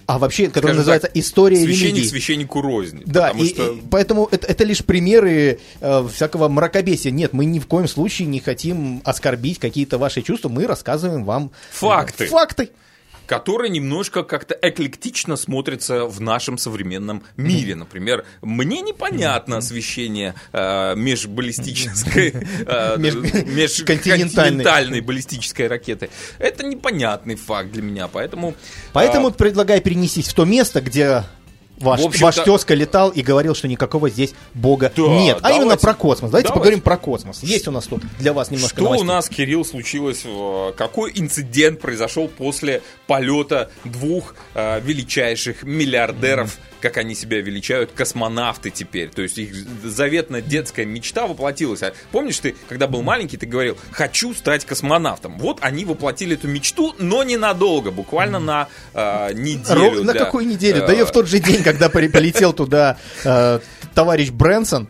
а 0.10 0.18
вообще, 0.18 0.48
которая 0.48 0.70
Скажем 0.70 0.78
называется 0.78 1.08
так, 1.10 1.18
«История 1.18 1.58
Священник 1.58 1.94
религии». 1.94 2.10
священнику 2.10 2.62
рознь. 2.62 3.04
Да, 3.06 3.30
и, 3.30 3.48
что... 3.48 3.74
и 3.74 3.82
поэтому 3.92 4.28
это, 4.32 4.48
это 4.48 4.64
лишь 4.64 4.84
примеры 4.84 5.60
э, 5.82 6.08
всякого 6.12 6.48
мракобесия. 6.48 7.12
Нет, 7.12 7.32
мы 7.32 7.46
ни 7.46 7.60
в 7.60 7.68
коем 7.68 7.88
случае 7.88 8.28
не 8.28 8.40
хотим 8.40 9.04
оскорбить 9.06 9.60
какие-то 9.60 10.00
ваши 10.00 10.24
чувства, 10.24 10.50
мы 10.50 10.66
рассказываем 10.66 11.26
вам 11.26 11.52
Факты. 11.70 12.26
Факты. 12.26 12.72
Который 13.30 13.70
немножко 13.70 14.24
как-то 14.24 14.58
эклектично 14.60 15.36
смотрится 15.36 16.06
в 16.06 16.20
нашем 16.20 16.58
современном 16.58 17.22
мире. 17.38 17.76
Например, 17.76 18.26
мне 18.42 18.82
непонятно 18.82 19.58
освещение 19.58 20.34
э, 20.52 20.96
межбаллистической, 20.96 22.30
э, 22.34 22.96
Меж- 22.98 23.46
межконтинентальной 23.46 25.02
баллистической 25.02 25.68
ракеты. 25.68 26.10
Это 26.40 26.66
непонятный 26.66 27.36
факт 27.36 27.72
для 27.72 27.84
меня, 27.84 28.08
поэтому... 28.08 28.56
Поэтому 28.94 29.30
э, 29.30 29.32
предлагаю 29.32 29.80
перенестись 29.84 30.30
в 30.30 30.34
то 30.34 30.44
место, 30.46 30.82
где 30.82 31.24
ваш, 31.80 32.02
ваш 32.20 32.36
тезка 32.36 32.74
летал 32.74 33.10
и 33.10 33.22
говорил, 33.22 33.56
что 33.56 33.68
никакого 33.68 34.10
здесь 34.10 34.34
бога 34.54 34.92
Да, 34.96 35.02
нет. 35.08 35.38
А 35.38 35.42
давайте. 35.42 35.62
именно 35.62 35.78
про 35.78 35.94
космос. 35.94 36.32
Давайте, 36.32 36.48
Давайте. 36.48 36.54
поговорим 36.54 36.82
про 36.82 36.98
космос. 36.98 37.44
Есть 37.44 37.68
у 37.68 37.72
нас 37.72 37.86
тут 37.86 38.02
для 38.20 38.34
вас 38.34 38.52
немножко 38.52 38.76
Что 38.76 38.82
у 38.82 38.86
новостей. 38.86 39.08
нас, 39.08 39.30
Кирилл, 39.30 39.66
случилось? 39.66 40.24
Какой 40.78 41.12
инцидент 41.16 41.80
произошел 41.80 42.28
после 42.28 42.82
полета 43.08 43.72
двух 43.86 44.36
э, 44.54 44.80
величайших 44.82 45.64
миллиардеров, 45.64 46.58
как 46.82 46.98
они 46.98 47.16
себя 47.16 47.42
величают, 47.42 47.92
космонавты 47.92 48.70
теперь? 48.70 49.10
То 49.10 49.22
есть 49.22 49.38
их 49.38 49.54
заветная 49.84 50.42
детская 50.42 50.86
мечта 50.86 51.28
воплотилась. 51.28 51.84
А 51.84 51.94
помнишь, 52.12 52.40
ты, 52.40 52.56
когда 52.68 52.88
был 52.88 53.02
маленький, 53.02 53.38
ты 53.38 53.46
говорил, 53.46 53.78
хочу 53.92 54.34
стать 54.34 54.66
космонавтом. 54.66 55.38
Вот 55.38 55.60
они 55.62 55.86
воплотили 55.86 56.36
эту 56.36 56.48
мечту, 56.48 56.96
но 57.00 57.24
ненадолго, 57.24 57.92
буквально 57.92 58.40
на 58.40 58.68
э, 58.94 59.34
неделю. 59.34 60.02
Ро- 60.02 60.04
На 60.04 60.14
какую 60.14 60.48
неделю? 60.48 60.86
Да 60.88 60.94
и 60.94 61.04
в 61.04 61.12
тот 61.12 61.28
же 61.28 61.40
день, 61.40 61.64
когда 61.64 61.90
полетел 61.90 62.54
туда 62.60 62.98
э, 63.24 63.60
товарищ 63.94 64.30
Брэнсон, 64.32 64.88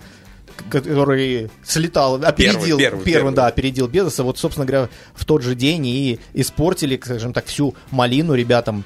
который 0.69 1.49
слетал, 1.63 2.15
опередил, 2.23 2.77
первый, 2.77 3.03
первый. 3.03 3.33
да, 3.33 3.47
опередил 3.47 3.87
Безоса, 3.87 4.23
вот, 4.23 4.37
собственно 4.37 4.65
говоря, 4.65 4.89
в 5.15 5.25
тот 5.25 5.41
же 5.41 5.55
день 5.55 5.85
и 5.87 6.19
испортили, 6.33 6.99
скажем 7.01 7.33
так, 7.33 7.45
всю 7.45 7.75
малину 7.91 8.33
ребятам, 8.33 8.83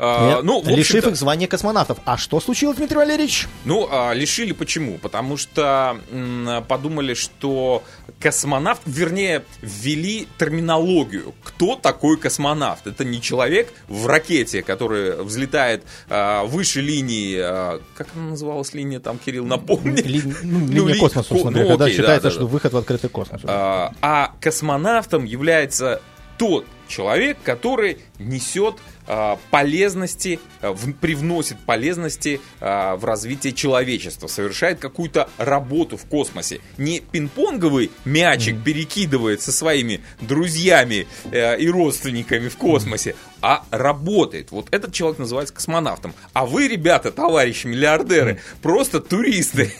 э, 0.00 0.38
э, 0.38 0.42
ну, 0.42 0.62
лишив 0.66 1.06
их 1.06 1.16
звания 1.16 1.46
космонавтов. 1.46 1.98
А 2.04 2.16
что 2.16 2.40
случилось, 2.40 2.76
Дмитрий 2.76 2.96
Валерьевич? 2.96 3.46
Ну, 3.64 3.86
а, 3.90 4.12
лишили 4.12 4.52
почему? 4.52 4.98
Потому 4.98 5.36
что 5.36 5.98
м, 6.10 6.64
подумали, 6.66 7.14
что 7.14 7.82
космонавт, 8.20 8.82
вернее, 8.86 9.44
ввели 9.62 10.26
терминологию. 10.38 11.34
Кто 11.42 11.76
такой 11.76 12.16
космонавт? 12.16 12.86
Это 12.86 13.04
не 13.04 13.20
человек 13.20 13.72
в 13.88 14.06
ракете, 14.06 14.62
который 14.62 15.22
взлетает 15.22 15.84
а, 16.08 16.44
выше 16.44 16.80
линии, 16.80 17.36
а, 17.38 17.80
как 17.96 18.08
она 18.14 18.30
называлась 18.30 18.74
линия 18.74 19.00
там, 19.00 19.18
Кирилл, 19.18 19.44
напомни. 19.46 20.00
Ли- 20.00 20.22
ну, 20.42 20.58
Ну, 20.60 20.66
линия 20.68 20.94
ли- 20.94 21.00
космоса, 21.00 21.28
собственно 21.28 21.50
ну, 21.50 21.58
говоря, 21.58 21.68
когда 21.70 21.84
окей, 21.84 21.96
да, 21.96 22.02
считается, 22.02 22.28
да, 22.28 22.30
что 22.30 22.40
да. 22.40 22.46
выход 22.46 22.72
в 22.72 22.76
открытый 22.76 23.10
космос. 23.10 23.40
А, 23.44 23.92
а 24.02 24.32
космонавтом 24.40 25.24
является 25.24 26.00
тот 26.40 26.64
человек, 26.88 27.36
который 27.44 27.98
несет 28.18 28.76
а, 29.06 29.38
полезности, 29.50 30.40
а, 30.62 30.74
привносит 30.98 31.58
полезности 31.66 32.40
а, 32.60 32.96
в 32.96 33.04
развитие 33.04 33.52
человечества, 33.52 34.26
совершает 34.26 34.78
какую-то 34.78 35.28
работу 35.36 35.98
в 35.98 36.06
космосе. 36.06 36.62
Не 36.78 37.00
пинг-понговый 37.00 37.90
мячик 38.06 38.56
перекидывает 38.64 39.42
со 39.42 39.52
своими 39.52 40.00
друзьями 40.22 41.06
э, 41.30 41.58
и 41.58 41.68
родственниками 41.68 42.48
в 42.48 42.56
космосе, 42.56 43.16
а 43.42 43.64
работает. 43.70 44.50
Вот 44.50 44.66
этот 44.70 44.92
человек 44.92 45.18
называется 45.18 45.54
космонавтом. 45.54 46.14
А 46.32 46.46
вы, 46.46 46.68
ребята, 46.68 47.10
товарищи 47.10 47.66
миллиардеры, 47.66 48.40
просто 48.62 49.00
туристы 49.00 49.72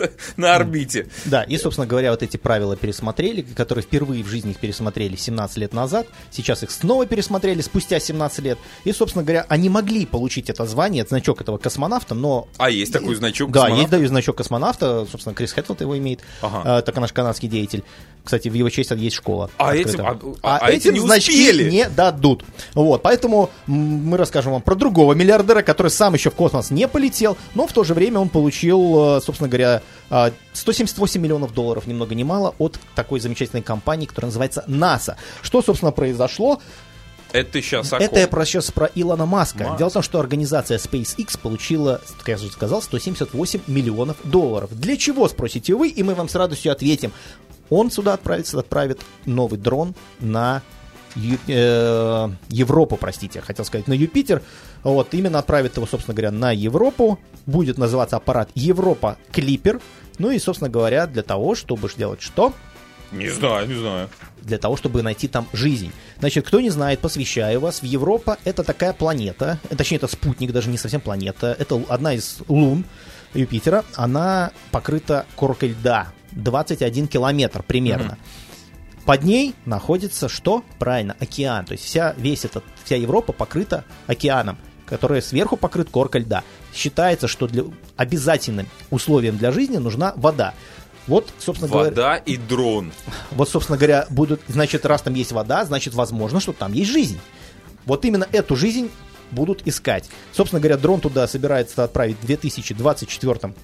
на 0.36 0.54
орбите. 0.54 1.08
Да, 1.24 1.42
и, 1.42 1.56
собственно 1.58 1.86
говоря, 1.86 2.10
вот 2.10 2.22
эти 2.22 2.36
правила 2.36 2.76
пересмотрели, 2.76 3.42
которые 3.42 3.82
впервые 3.82 4.22
в 4.22 4.28
жизни 4.28 4.52
их 4.52 4.58
пересмотрели 4.58 5.16
17 5.16 5.56
лет 5.58 5.72
назад. 5.72 6.06
Сейчас 6.30 6.62
их 6.62 6.70
снова 6.70 7.06
пересмотрели 7.06 7.60
спустя 7.60 7.98
17 8.00 8.38
лет. 8.40 8.58
И, 8.84 8.92
собственно 8.92 9.24
говоря, 9.24 9.46
они 9.48 9.68
могли 9.68 10.06
получить 10.06 10.50
это 10.50 10.64
звание, 10.66 11.04
значок 11.08 11.40
этого 11.40 11.58
космонавта, 11.58 12.14
но... 12.14 12.48
А 12.58 12.70
есть 12.70 12.92
такой 12.92 13.14
значок 13.14 13.50
Да, 13.50 13.68
есть 13.68 13.90
даю 13.90 14.06
значок 14.08 14.36
космонавта, 14.36 15.06
собственно, 15.10 15.34
Крис 15.34 15.52
Хэтфилд 15.52 15.80
его 15.80 15.96
имеет, 15.98 16.20
Ага. 16.42 16.78
э, 16.78 16.82
так 16.82 16.96
наш 16.96 17.12
канадский 17.12 17.48
деятель. 17.48 17.84
Кстати, 18.28 18.50
в 18.50 18.52
его 18.52 18.68
честь 18.68 18.90
есть 18.90 19.16
школа. 19.16 19.48
А 19.56 19.70
открытая. 19.70 20.12
этим- 20.12 20.36
а- 20.42 20.58
а 20.58 20.70
эти 20.70 20.88
этим 20.88 20.92
не 20.92 21.00
значки 21.00 21.32
успели. 21.32 21.70
не 21.70 21.88
дадут. 21.88 22.44
Вот, 22.74 23.00
поэтому 23.00 23.48
мы 23.66 24.18
расскажем 24.18 24.52
вам 24.52 24.60
про 24.60 24.74
другого 24.74 25.14
миллиардера, 25.14 25.62
который 25.62 25.88
сам 25.90 26.12
еще 26.12 26.28
в 26.28 26.34
космос 26.34 26.70
не 26.70 26.86
полетел, 26.88 27.38
но 27.54 27.66
в 27.66 27.72
то 27.72 27.84
же 27.84 27.94
время 27.94 28.20
он 28.20 28.28
получил, 28.28 29.16
э, 29.16 29.20
собственно 29.22 29.48
говоря, 29.48 29.80
э, 30.10 30.30
178 30.52 31.22
миллионов 31.22 31.54
долларов, 31.54 31.86
ни 31.86 31.94
много 31.94 32.14
ни 32.14 32.22
мало, 32.22 32.54
от 32.58 32.78
такой 32.94 33.18
замечательной 33.20 33.62
компании, 33.62 34.04
которая 34.04 34.26
называется 34.28 34.62
НАСА. 34.66 35.16
Что, 35.40 35.62
собственно, 35.62 35.90
произошло? 35.90 36.60
Это 37.32 37.60
сейчас 37.60 37.92
Это 37.92 38.20
я 38.20 38.28
про, 38.28 38.44
сейчас 38.46 38.70
про 38.70 38.90
Илона 38.94 39.26
Маска. 39.26 39.64
Маск. 39.64 39.78
Дело 39.78 39.90
в 39.90 39.92
том, 39.92 40.02
что 40.02 40.18
организация 40.20 40.78
SpaceX 40.78 41.38
получила, 41.38 42.00
как 42.18 42.28
я 42.28 42.34
уже 42.36 42.50
сказал, 42.50 42.80
178 42.80 43.60
миллионов 43.66 44.16
долларов. 44.24 44.70
Для 44.72 44.96
чего, 44.96 45.28
спросите 45.28 45.74
вы, 45.74 45.88
и 45.88 46.02
мы 46.02 46.14
вам 46.14 46.28
с 46.30 46.34
радостью 46.34 46.72
ответим. 46.72 47.12
Он 47.70 47.90
сюда 47.90 48.14
отправится, 48.14 48.58
отправит 48.58 49.00
новый 49.26 49.58
дрон 49.58 49.94
на 50.20 50.62
Ю- 51.14 51.38
э, 51.48 52.28
Европу, 52.48 52.96
простите, 52.96 53.40
хотел 53.40 53.64
сказать, 53.64 53.88
на 53.88 53.92
Юпитер. 53.92 54.42
Вот, 54.82 55.14
именно 55.14 55.38
отправит 55.38 55.76
его, 55.76 55.86
собственно 55.86 56.14
говоря, 56.14 56.30
на 56.30 56.52
Европу. 56.52 57.18
Будет 57.46 57.78
называться 57.78 58.16
аппарат 58.16 58.50
Европа 58.54 59.16
Клипер. 59.32 59.80
Ну 60.18 60.30
и, 60.30 60.38
собственно 60.38 60.70
говоря, 60.70 61.06
для 61.06 61.22
того, 61.22 61.54
чтобы 61.54 61.88
сделать 61.88 62.20
что? 62.22 62.52
Не 63.10 63.30
знаю, 63.30 63.66
не 63.68 63.74
знаю. 63.74 64.10
Для 64.42 64.58
того, 64.58 64.76
чтобы 64.76 65.02
найти 65.02 65.28
там 65.28 65.48
жизнь. 65.52 65.92
Значит, 66.18 66.46
кто 66.46 66.60
не 66.60 66.70
знает, 66.70 67.00
посвящаю 67.00 67.60
вас. 67.60 67.80
В 67.80 67.84
Европа 67.84 68.36
это 68.44 68.62
такая 68.62 68.92
планета, 68.92 69.58
точнее, 69.76 69.96
это 69.96 70.08
спутник, 70.08 70.52
даже 70.52 70.68
не 70.68 70.76
совсем 70.76 71.00
планета. 71.00 71.56
Это 71.58 71.82
одна 71.88 72.12
из 72.14 72.38
лун 72.48 72.84
Юпитера. 73.34 73.84
Она 73.94 74.52
покрыта 74.70 75.24
коркой 75.36 75.70
льда. 75.70 76.12
21 76.32 77.08
километр 77.08 77.62
примерно. 77.62 78.12
Mm-hmm. 78.12 79.04
Под 79.04 79.24
ней 79.24 79.54
находится 79.64 80.28
что? 80.28 80.62
Правильно, 80.78 81.16
океан. 81.18 81.64
То 81.64 81.72
есть 81.72 81.84
вся, 81.84 82.14
весь 82.18 82.44
этот, 82.44 82.62
вся 82.84 82.96
Европа 82.96 83.32
покрыта 83.32 83.84
океаном, 84.06 84.58
который 84.84 85.22
сверху 85.22 85.56
покрыт 85.56 85.88
коркой 85.88 86.22
льда. 86.22 86.44
Считается, 86.74 87.26
что 87.26 87.46
для, 87.46 87.64
обязательным 87.96 88.66
условием 88.90 89.38
для 89.38 89.50
жизни 89.50 89.78
нужна 89.78 90.12
вода. 90.16 90.52
Вот, 91.06 91.32
собственно 91.38 91.72
вода 91.72 91.90
говоря... 91.90 91.90
Вода 91.90 92.16
и 92.18 92.36
дрон. 92.36 92.92
Вот, 93.30 93.48
собственно 93.48 93.78
говоря, 93.78 94.06
будут... 94.10 94.42
Значит, 94.46 94.84
раз 94.84 95.00
там 95.00 95.14
есть 95.14 95.32
вода, 95.32 95.64
значит, 95.64 95.94
возможно, 95.94 96.38
что 96.38 96.52
там 96.52 96.74
есть 96.74 96.90
жизнь. 96.90 97.18
Вот 97.86 98.04
именно 98.04 98.28
эту 98.30 98.56
жизнь 98.56 98.90
будут 99.30 99.66
искать. 99.66 100.10
Собственно 100.32 100.60
говоря, 100.60 100.76
дрон 100.76 101.00
туда 101.00 101.26
собирается 101.26 101.82
отправить 101.84 102.18
в 102.20 102.26
2024 102.26 103.54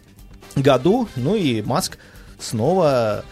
году. 0.56 1.08
Ну 1.16 1.34
и 1.34 1.60
Маск 1.62 1.98
снова 2.38 3.24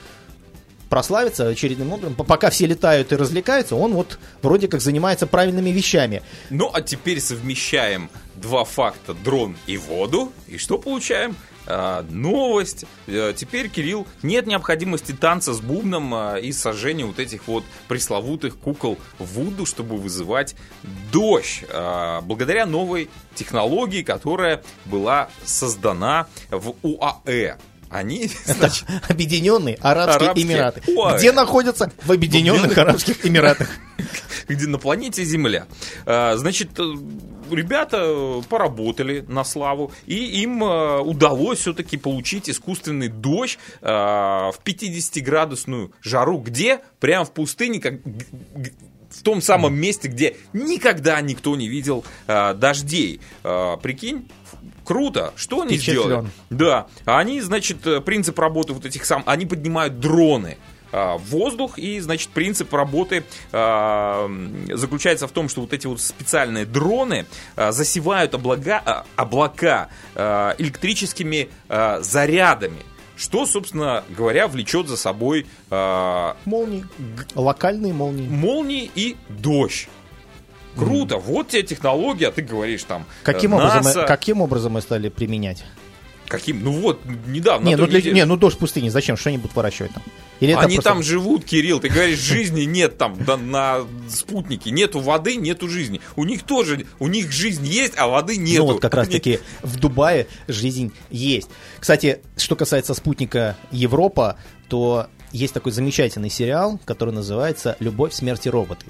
прославится 0.93 1.49
очередным 1.49 1.93
образом. 1.93 2.15
Пока 2.15 2.51
все 2.51 2.67
летают 2.67 3.13
и 3.13 3.17
развлекаются, 3.17 3.77
он 3.77 3.95
вот 3.95 4.19
вроде 4.43 4.69
как 4.69 4.83
занимается 4.83 5.27
правильными 5.27 5.71
вещами. 5.71 6.23
Ну, 6.51 6.71
а 6.71 6.83
теперь 6.83 7.19
совмещаем 7.19 8.11
два 8.35 8.65
факта 8.65 9.15
дрон 9.15 9.57
и 9.67 9.79
воду. 9.79 10.31
И 10.49 10.59
что 10.59 10.77
получаем? 10.77 11.35
А, 11.67 12.05
новость. 12.11 12.85
А, 13.09 13.33
теперь, 13.33 13.71
Кирилл, 13.71 14.07
нет 14.23 14.47
необходимости 14.47 15.13
танца 15.13 15.55
с 15.55 15.61
бубном 15.61 16.13
а, 16.15 16.37
и 16.37 16.53
сожжения 16.53 17.07
вот 17.07 17.19
этих 17.19 17.47
вот 17.47 17.65
пресловутых 17.89 18.59
кукол 18.59 18.99
Вуду, 19.19 19.65
чтобы 19.65 19.97
вызывать 19.97 20.57
дождь. 21.11 21.65
А, 21.71 22.21
благодаря 22.21 22.67
новой 22.67 23.09
технологии, 23.35 24.03
которая 24.03 24.63
была 24.85 25.31
создана 25.45 26.27
в 26.51 26.75
УАЭ. 26.83 27.57
Они, 27.93 28.30
значит, 28.47 28.86
Объединенные 29.09 29.76
Арабские, 29.80 30.28
Арабские 30.28 30.47
Эмираты. 30.47 30.82
Ой. 30.97 31.18
Где 31.18 31.30
находятся? 31.32 31.93
В 32.05 32.11
Объединенных 32.11 32.76
Арабских 32.78 33.26
Эмиратах. 33.26 33.68
Где 34.49 34.66
на 34.66 34.78
планете 34.78 35.22
Земля. 35.24 35.66
А, 36.07 36.36
значит, 36.36 36.70
э, 36.78 36.82
ребята 37.51 38.43
поработали 38.49 39.24
на 39.28 39.45
славу, 39.45 39.93
и 40.07 40.16
им 40.43 40.64
э, 40.64 41.01
удалось 41.01 41.59
все-таки 41.59 41.99
получить 41.99 42.49
искусственный 42.49 43.09
дождь 43.09 43.59
э, 43.82 43.86
в 43.86 44.55
50-градусную 44.64 45.93
жару. 46.01 46.38
Где? 46.38 46.80
Прямо 46.99 47.26
в 47.26 47.32
пустыне, 47.32 47.78
как 47.78 47.95
в 49.13 49.23
том 49.23 49.43
самом 49.43 49.75
месте, 49.75 50.09
где 50.09 50.37
никогда 50.53 51.21
никто 51.21 51.55
не 51.57 51.69
видел 51.69 52.05
э, 52.27 52.55
дождей. 52.55 53.21
Э, 53.45 53.77
прикинь, 53.83 54.29
Круто. 54.85 55.33
Что 55.37 55.63
они 55.63 55.77
сделали? 55.77 56.29
Да. 56.51 56.87
Они, 57.05 57.41
значит, 57.41 57.87
э, 57.87 58.01
принцип 58.01 58.39
работы 58.39 58.73
вот 58.73 58.85
этих 58.85 59.05
сам, 59.05 59.23
они 59.27 59.47
поднимают 59.47 60.01
дроны 60.01 60.59
э, 60.91 61.17
в 61.17 61.31
воздух, 61.31 61.79
и, 61.79 62.01
значит, 62.01 62.31
принцип 62.31 62.73
работы 62.75 63.25
э, 63.53 64.29
заключается 64.73 65.29
в 65.29 65.33
том, 65.33 65.49
что 65.49 65.61
вот 65.63 65.73
эти 65.73 65.87
вот 65.87 66.01
специальные 66.01 66.67
дроны 66.67 67.27
э, 67.57 67.73
засевают 67.73 68.35
облака, 68.35 68.83
э, 68.85 69.03
облака 69.17 69.89
э, 70.15 70.55
электрическими 70.59 71.49
зарядами. 71.69 72.83
Что, 73.23 73.47
собственно 73.47 74.03
говоря, 74.11 74.49
влечет 74.49 74.89
за 74.89 74.97
собой... 74.97 75.47
Э, 75.70 76.35
молнии. 76.45 76.85
Локальные 77.37 77.93
молнии. 77.93 78.27
Молнии 78.27 78.91
и 78.97 79.16
дождь. 79.29 79.89
Круто, 80.77 81.14
mm. 81.14 81.20
вот 81.20 81.49
тебе 81.49 81.62
технология, 81.62 82.29
а 82.29 82.33
ты 82.33 82.43
говоришь 82.43 82.83
там. 82.83 83.05
Каким, 83.23 83.55
NASA... 83.55 83.79
образом, 83.79 84.07
каким 84.07 84.41
образом 84.41 84.73
мы 84.73 84.81
стали 84.81 85.09
применять? 85.09 85.64
Каким? 86.27 86.64
Ну 86.64 86.73
вот, 86.73 87.01
недавно. 87.29 87.64
Не, 87.64 87.77
ну, 87.77 87.87
для, 87.87 88.01
не, 88.01 88.25
ну 88.25 88.37
дождь 88.37 88.57
в 88.57 88.59
пустыне, 88.59 88.91
зачем? 88.91 89.16
Что 89.16 89.29
они 89.29 89.39
будут 89.39 89.55
выращивать 89.55 89.93
там? 89.95 90.03
Или 90.43 90.55
Они 90.55 90.74
просто... 90.74 90.90
там 90.90 91.03
живут, 91.05 91.45
Кирилл, 91.45 91.78
ты 91.78 91.88
говоришь, 91.88 92.18
жизни 92.18 92.62
нет 92.62 92.99
там 92.99 93.16
да, 93.24 93.36
на 93.36 93.82
спутнике, 94.09 94.72
нету 94.72 94.99
воды, 94.99 95.36
нету 95.36 95.68
жизни. 95.68 96.01
У 96.16 96.24
них 96.24 96.43
тоже, 96.43 96.84
у 96.99 97.07
них 97.07 97.30
жизнь 97.30 97.64
есть, 97.64 97.93
а 97.97 98.09
воды 98.09 98.36
нету. 98.36 98.64
Ну 98.64 98.72
вот 98.72 98.82
как 98.82 98.93
раз 98.95 99.07
таки 99.07 99.38
в 99.62 99.78
Дубае 99.78 100.26
жизнь 100.49 100.93
есть. 101.11 101.49
Кстати, 101.78 102.22
что 102.36 102.57
касается 102.57 102.93
спутника 102.95 103.57
Европа, 103.70 104.36
то 104.68 105.07
есть 105.30 105.55
такой 105.55 105.70
замечательный 105.70 106.28
сериал, 106.28 106.80
который 106.84 107.14
называется 107.14 107.76
«Любовь, 107.78 108.12
смерть 108.12 108.45
и 108.47 108.51
роботы». 108.51 108.84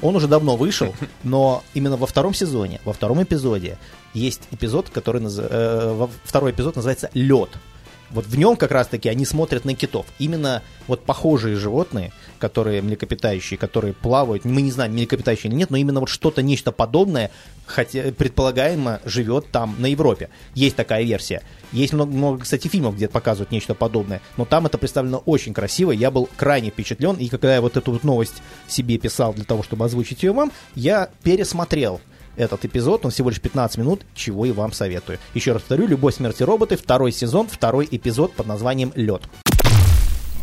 Он 0.00 0.16
уже 0.16 0.26
давно 0.26 0.56
вышел, 0.56 0.94
но 1.22 1.62
именно 1.74 1.98
во 1.98 2.06
втором 2.06 2.32
сезоне, 2.32 2.80
во 2.86 2.94
втором 2.94 3.22
эпизоде 3.22 3.76
есть 4.14 4.40
эпизод, 4.52 4.88
который 4.88 5.20
наз... 5.20 5.36
э, 5.38 6.08
второй 6.24 6.52
эпизод 6.52 6.76
называется 6.76 7.10
"Лед". 7.12 7.50
Вот 8.14 8.26
в 8.26 8.38
нем 8.38 8.56
как 8.56 8.70
раз-таки 8.70 9.08
они 9.08 9.24
смотрят 9.26 9.64
на 9.64 9.74
китов. 9.74 10.06
Именно 10.20 10.62
вот 10.86 11.04
похожие 11.04 11.56
животные, 11.56 12.12
которые 12.38 12.80
млекопитающие, 12.80 13.58
которые 13.58 13.92
плавают, 13.92 14.44
мы 14.44 14.62
не 14.62 14.70
знаем, 14.70 14.92
млекопитающие 14.92 15.50
или 15.50 15.58
нет, 15.58 15.70
но 15.70 15.76
именно 15.76 15.98
вот 15.98 16.08
что-то, 16.08 16.40
нечто 16.40 16.70
подобное, 16.70 17.32
хотя 17.66 18.12
предполагаемо 18.12 19.00
живет 19.04 19.50
там 19.50 19.74
на 19.78 19.86
Европе. 19.86 20.30
Есть 20.54 20.76
такая 20.76 21.02
версия. 21.02 21.42
Есть 21.72 21.92
много, 21.92 22.12
много, 22.12 22.42
кстати, 22.42 22.68
фильмов, 22.68 22.94
где 22.94 23.08
показывают 23.08 23.50
нечто 23.50 23.74
подобное, 23.74 24.20
но 24.36 24.44
там 24.44 24.66
это 24.66 24.78
представлено 24.78 25.18
очень 25.26 25.52
красиво. 25.52 25.90
Я 25.90 26.12
был 26.12 26.28
крайне 26.36 26.70
впечатлен, 26.70 27.16
и 27.16 27.28
когда 27.28 27.54
я 27.54 27.60
вот 27.60 27.76
эту 27.76 27.90
вот 27.90 28.04
новость 28.04 28.42
себе 28.68 28.96
писал 28.96 29.34
для 29.34 29.44
того, 29.44 29.64
чтобы 29.64 29.84
озвучить 29.84 30.22
ее 30.22 30.32
вам, 30.32 30.52
я 30.76 31.10
пересмотрел 31.24 32.00
этот 32.36 32.64
эпизод, 32.64 33.04
он 33.04 33.10
всего 33.10 33.30
лишь 33.30 33.40
15 33.40 33.78
минут, 33.78 34.02
чего 34.14 34.46
и 34.46 34.52
вам 34.52 34.72
советую. 34.72 35.18
Еще 35.34 35.52
раз 35.52 35.62
повторю, 35.62 35.86
«Любовь, 35.86 36.14
смерти 36.14 36.42
роботы», 36.42 36.76
второй 36.76 37.12
сезон, 37.12 37.48
второй 37.48 37.88
эпизод 37.90 38.34
под 38.34 38.46
названием 38.46 38.92
«Лед». 38.94 39.22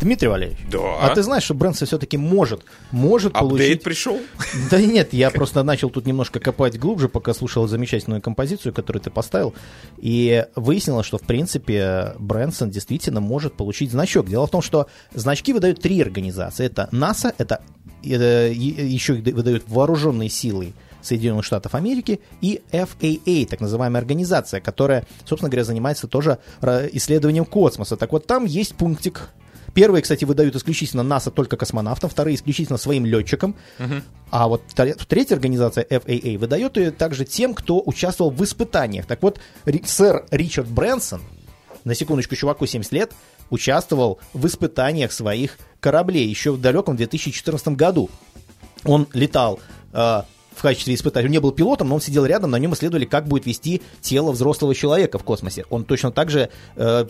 Дмитрий 0.02 0.26
Валерьевич, 0.26 0.58
да. 0.68 0.98
а 1.00 1.14
ты 1.14 1.22
знаешь, 1.22 1.44
что 1.44 1.54
Брэнсон 1.54 1.86
все-таки 1.86 2.16
может, 2.16 2.64
может 2.90 3.36
Апдейт 3.36 3.48
получить... 3.48 3.82
пришел? 3.84 4.18
Да 4.70 4.80
нет, 4.80 5.12
я 5.12 5.30
просто 5.30 5.62
начал 5.62 5.90
тут 5.90 6.06
немножко 6.06 6.40
копать 6.40 6.76
глубже, 6.76 7.08
пока 7.08 7.32
слушал 7.32 7.68
замечательную 7.68 8.20
композицию, 8.20 8.74
которую 8.74 9.00
ты 9.00 9.10
поставил, 9.10 9.54
и 9.98 10.44
выяснилось, 10.56 11.06
что, 11.06 11.18
в 11.18 11.22
принципе, 11.22 12.14
Брэнсон 12.18 12.70
действительно 12.70 13.20
может 13.20 13.54
получить 13.54 13.92
значок. 13.92 14.28
Дело 14.28 14.48
в 14.48 14.50
том, 14.50 14.60
что 14.60 14.88
значки 15.14 15.52
выдают 15.52 15.80
три 15.80 16.02
организации. 16.02 16.66
Это 16.66 16.88
НАСА, 16.90 17.32
это, 17.38 17.62
это 18.02 18.48
еще 18.50 19.16
их 19.18 19.34
выдают 19.34 19.64
вооруженные 19.68 20.28
силы 20.28 20.72
Соединенных 21.02 21.44
Штатов 21.44 21.74
Америки, 21.74 22.20
и 22.40 22.62
FAA, 22.70 23.46
так 23.46 23.60
называемая 23.60 24.00
организация, 24.00 24.60
которая, 24.60 25.06
собственно 25.24 25.50
говоря, 25.50 25.64
занимается 25.64 26.06
тоже 26.06 26.38
исследованием 26.62 27.44
космоса. 27.44 27.96
Так 27.96 28.12
вот, 28.12 28.26
там 28.26 28.44
есть 28.44 28.74
пунктик 28.74 29.30
Первые, 29.74 30.02
кстати, 30.02 30.24
выдают 30.24 30.54
исключительно 30.54 31.02
НАСА 31.02 31.30
только 31.30 31.56
космонавтам, 31.56 32.10
вторые 32.10 32.36
исключительно 32.36 32.76
своим 32.76 33.06
летчикам. 33.06 33.56
Uh-huh. 33.78 34.02
А 34.30 34.48
вот 34.48 34.62
третья 35.08 35.34
организация 35.34 35.84
FAA 35.84 36.36
выдает 36.38 36.76
ее 36.76 36.90
также 36.90 37.24
тем, 37.24 37.54
кто 37.54 37.82
участвовал 37.84 38.30
в 38.30 38.42
испытаниях. 38.44 39.06
Так 39.06 39.22
вот, 39.22 39.40
сэр 39.84 40.26
Ричард 40.30 40.68
Брэнсон, 40.68 41.22
на 41.84 41.94
секундочку, 41.94 42.36
чуваку 42.36 42.66
70 42.66 42.92
лет, 42.92 43.12
участвовал 43.50 44.18
в 44.34 44.46
испытаниях 44.46 45.12
своих 45.12 45.58
кораблей 45.80 46.26
еще 46.26 46.52
в 46.52 46.60
далеком 46.60 46.96
2014 46.96 47.68
году. 47.68 48.10
Он 48.84 49.08
летал 49.12 49.60
э, 49.92 50.22
в 50.54 50.62
качестве 50.62 50.94
испытателя. 50.94 51.28
Он 51.28 51.32
не 51.32 51.40
был 51.40 51.52
пилотом, 51.52 51.88
но 51.88 51.96
он 51.96 52.00
сидел 52.00 52.24
рядом, 52.24 52.50
на 52.50 52.58
нем 52.58 52.74
исследовали, 52.74 53.04
как 53.04 53.26
будет 53.26 53.46
вести 53.46 53.82
тело 54.00 54.32
взрослого 54.32 54.74
человека 54.74 55.18
в 55.18 55.24
космосе. 55.24 55.64
Он 55.70 55.84
точно 55.84 56.12
так 56.12 56.30
же 56.30 56.50
э, 56.76 57.06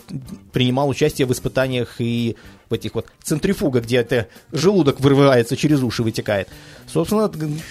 принимал 0.52 0.88
участие 0.88 1.26
в 1.26 1.32
испытаниях 1.32 1.96
и 1.98 2.36
в 2.72 2.74
этих 2.74 2.94
вот 2.94 3.06
центрифугах, 3.22 3.84
где 3.84 3.98
это 3.98 4.28
желудок 4.50 4.98
вырывается, 5.00 5.56
через 5.56 5.82
уши 5.82 6.02
вытекает. 6.02 6.48
Собственно, 6.88 7.30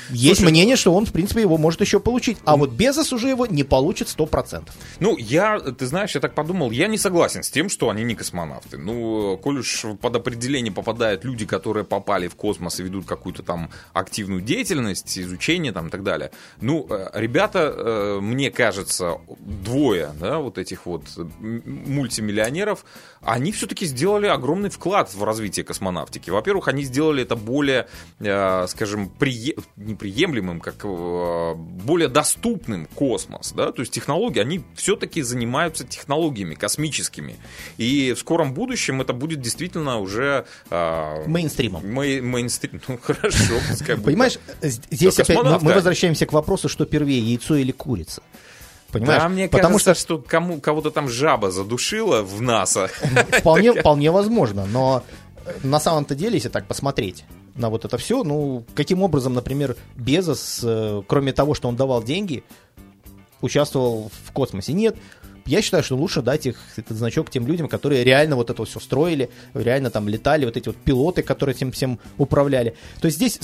есть 0.10 0.39
Слушай, 0.39 0.52
мнение, 0.52 0.76
что 0.76 0.93
он, 0.93 1.06
в 1.06 1.12
принципе, 1.12 1.41
его 1.41 1.58
может 1.58 1.82
еще 1.82 1.99
получить. 1.99 2.38
А 2.45 2.56
вот 2.56 2.72
Безос 2.72 3.12
уже 3.12 3.30
его 3.30 3.45
не 3.45 3.64
получит 3.64 4.08
100%. 4.08 4.70
Ну, 4.99 5.18
я, 5.18 5.60
ты 5.60 5.86
знаешь, 5.86 6.16
я 6.16 6.22
так 6.22 6.34
подумал, 6.34 6.72
я 6.72 6.88
не 6.88 6.97
согласен 6.97 7.43
с 7.43 7.49
тем, 7.49 7.70
что 7.70 7.89
они 7.89 8.04
не 8.04 8.16
космонавты. 8.16 8.78
Ну, 8.78 9.38
коль 9.38 9.60
уж 9.60 9.86
под 9.99 10.16
определение 10.16 10.72
попадают 10.72 11.26
люди, 11.26 11.45
которые 11.45 11.84
попали 11.84 12.28
в 12.28 12.36
космос 12.36 12.80
и 12.80 12.84
ведут 12.84 13.06
какую-то 13.06 13.43
там 13.43 13.70
активную 13.93 14.41
деятельность, 14.41 15.18
изучение 15.18 15.72
там 15.72 15.88
и 15.88 15.89
так 15.89 16.04
далее. 16.04 16.32
Ну, 16.62 16.88
э, 16.89 17.10
ребята, 17.14 17.74
э, 17.76 18.20
мне 18.22 18.52
кажется, 18.52 19.18
двое, 19.39 20.12
да, 20.20 20.38
вот 20.38 20.58
этих 20.58 20.86
вот 20.86 21.04
мультимиллионеров, 21.39 22.86
они 23.22 23.52
все-таки 23.52 23.86
сделали 23.86 24.28
огромный 24.28 24.70
вклад 24.70 24.91
вклад 24.92 25.14
в 25.14 25.24
развитие 25.24 25.64
космонавтики. 25.64 26.30
Во-первых, 26.30 26.68
они 26.68 26.84
сделали 26.84 27.24
это 27.24 27.38
более, 27.38 27.88
э, 28.20 28.68
скажем, 28.68 29.08
прие... 29.10 29.56
неприемлемым, 29.78 30.60
как 30.60 30.84
э, 30.84 31.54
более 31.56 32.10
доступным 32.10 32.88
космос. 32.88 33.54
Да? 33.56 33.72
То 33.72 33.82
есть 33.82 33.94
технологии, 33.94 34.42
они 34.42 34.64
все-таки 34.76 35.22
занимаются 35.22 35.86
технологиями 35.86 36.56
космическими. 36.56 37.38
И 37.78 38.12
в 38.14 38.20
скором 38.20 38.54
будущем 38.54 39.00
это 39.00 39.14
будет 39.14 39.39
действительно 39.39 40.00
уже... 40.00 40.46
Э, 40.70 41.24
Мейнстримом. 41.26 41.88
Мей... 41.88 42.20
Мейнстрим. 42.20 42.82
Ну, 42.88 43.00
хорошо, 43.02 43.54
пускай 43.70 43.98
Понимаешь, 43.98 44.39
здесь 44.62 45.20
опять 45.20 45.62
мы 45.62 45.74
возвращаемся 45.74 46.26
к 46.26 46.34
вопросу, 46.34 46.68
что 46.68 46.86
первее, 46.86 47.20
яйцо 47.20 47.56
или 47.56 47.72
курица. 47.72 48.22
Понимаешь? 48.92 49.22
Да, 49.22 49.30
мне 49.30 49.48
Потому 49.48 49.76
кажется, 49.76 49.94
что, 49.94 50.02
что 50.02 50.18
кому, 50.18 50.60
кого-то 50.60 50.92
там 50.92 51.08
жаба 51.08 51.52
задушила 51.52 52.22
в 52.24 52.42
НАСА. 52.42 52.89
Вполне, 53.39 53.74
вполне 53.74 54.12
возможно, 54.12 54.66
но 54.66 55.04
на 55.64 55.80
самом-то 55.80 56.16
деле, 56.16 56.36
если 56.36 56.50
так 56.50 56.68
посмотреть 56.68 57.26
на 57.56 57.70
вот 57.70 57.86
это 57.86 57.98
все, 57.98 58.24
ну, 58.24 58.66
каким 58.76 59.02
образом, 59.02 59.34
например, 59.34 59.76
Безос, 59.96 60.62
э, 60.64 61.02
кроме 61.08 61.34
того, 61.34 61.54
что 61.54 61.68
он 61.68 61.76
давал 61.76 62.04
деньги, 62.04 62.44
участвовал 63.42 64.12
в 64.26 64.32
космосе? 64.32 64.74
Нет, 64.74 64.96
я 65.46 65.62
считаю, 65.62 65.84
что 65.84 65.96
лучше 65.96 66.22
дать 66.22 66.46
их, 66.46 66.58
этот 66.78 66.98
значок 66.98 67.30
тем 67.30 67.48
людям, 67.48 67.68
которые 67.68 68.04
реально 68.04 68.36
вот 68.36 68.50
это 68.50 68.64
все 68.66 68.80
строили, 68.80 69.30
реально 69.54 69.89
там 69.89 70.08
летали, 70.08 70.46
вот 70.46 70.58
эти 70.58 70.68
вот 70.68 70.78
пилоты, 70.78 71.24
которые 71.24 71.56
этим 71.56 71.72
всем 71.72 72.00
управляли. 72.18 72.76
То 73.00 73.06
есть 73.06 73.18
здесь 73.18 73.39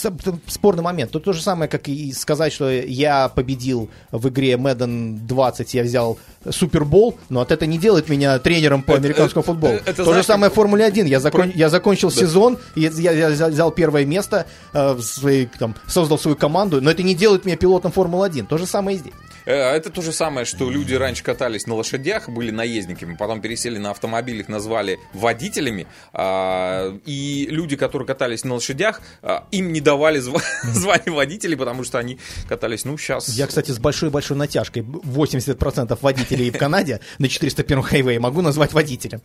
спорный 0.48 0.84
момент. 0.84 1.12
Тут 1.12 1.24
то 1.24 1.34
же 1.34 1.41
самое, 1.41 1.70
как 1.70 1.88
и 1.88 2.12
сказать, 2.14 2.54
что 2.54 2.70
я 2.70 3.30
победил 3.30 3.89
в 4.12 4.30
игре 4.30 4.54
Madden 4.54 5.26
20, 5.26 5.74
я 5.74 5.84
взял 5.84 6.18
Супербол, 6.50 7.18
но 7.30 7.41
от 7.41 7.52
это 7.52 7.66
не 7.66 7.78
делает 7.78 8.10
меня 8.10 8.39
тренером 8.39 8.84
по 8.84 8.95
американскому 8.95 9.43
футболу. 9.43 9.74
Это, 9.74 9.89
это, 9.89 9.98
то 9.98 10.04
знаешь, 10.06 10.24
же 10.24 10.28
самое 10.28 10.52
в 10.52 10.54
Формуле 10.56 10.86
1. 10.86 11.06
Я, 11.06 11.20
закон, 11.20 11.52
я 11.54 11.70
закончил 11.70 12.10
да. 12.10 12.16
сезон, 12.16 12.58
я, 12.76 12.89
я, 12.89 13.30
я 13.30 13.48
взял 13.48 13.72
первое 13.72 14.06
место, 14.06 14.48
э, 14.74 14.93
в 14.93 15.02
своей, 15.02 15.50
там, 15.60 15.76
создал 15.88 16.18
свою 16.18 16.38
команду, 16.38 16.82
но 16.82 16.91
это 16.91 17.04
не 17.04 17.16
делает 17.16 17.45
меня 17.45 17.58
пилотом 17.58 17.91
Формулы 17.91 18.26
1. 18.26 18.45
То 18.45 18.58
же 18.58 18.66
самое 18.66 18.98
и 18.98 19.00
здесь. 19.00 19.14
Э, 19.48 19.72
это 19.78 19.89
то 19.89 20.02
же 20.02 20.12
самое, 20.12 20.45
что 20.45 20.70
люди 20.70 20.93
раньше 20.93 21.24
катались 21.24 21.68
на 21.68 21.76
лошадях, 21.76 22.28
были 22.28 22.52
наездниками, 22.52 23.16
потом 23.16 23.39
пересели 23.39 23.78
на 23.78 23.91
автомобиль, 23.91 24.41
их 24.41 24.50
назвали 24.50 25.00
водителями, 25.14 25.88
а, 26.12 26.93
и 27.06 27.48
люди, 27.50 27.78
которые 27.78 28.06
катались 28.06 28.43
на 28.43 28.56
лошадях, 28.56 29.02
а, 29.22 29.48
им 29.52 29.72
не 29.72 29.80
давали 29.80 30.20
звание 30.64 31.14
водителей, 31.14 31.56
потому 31.56 31.86
что 31.86 31.98
они 31.98 32.20
катались, 32.50 32.84
ну, 32.84 32.98
сейчас... 32.98 33.30
Я, 33.30 33.48
кстати, 33.48 33.72
с 33.72 33.80
большой-большой 33.80 34.36
натяжкой. 34.36 34.82
80% 34.82 35.98
водителей 36.02 36.52
в 36.52 36.58
Канаде 36.58 37.00
на 37.18 37.30
401 37.30 37.84
хайвее 37.84 38.20
могу 38.20 38.41
назвать 38.41 38.74
водителем. 38.74 39.22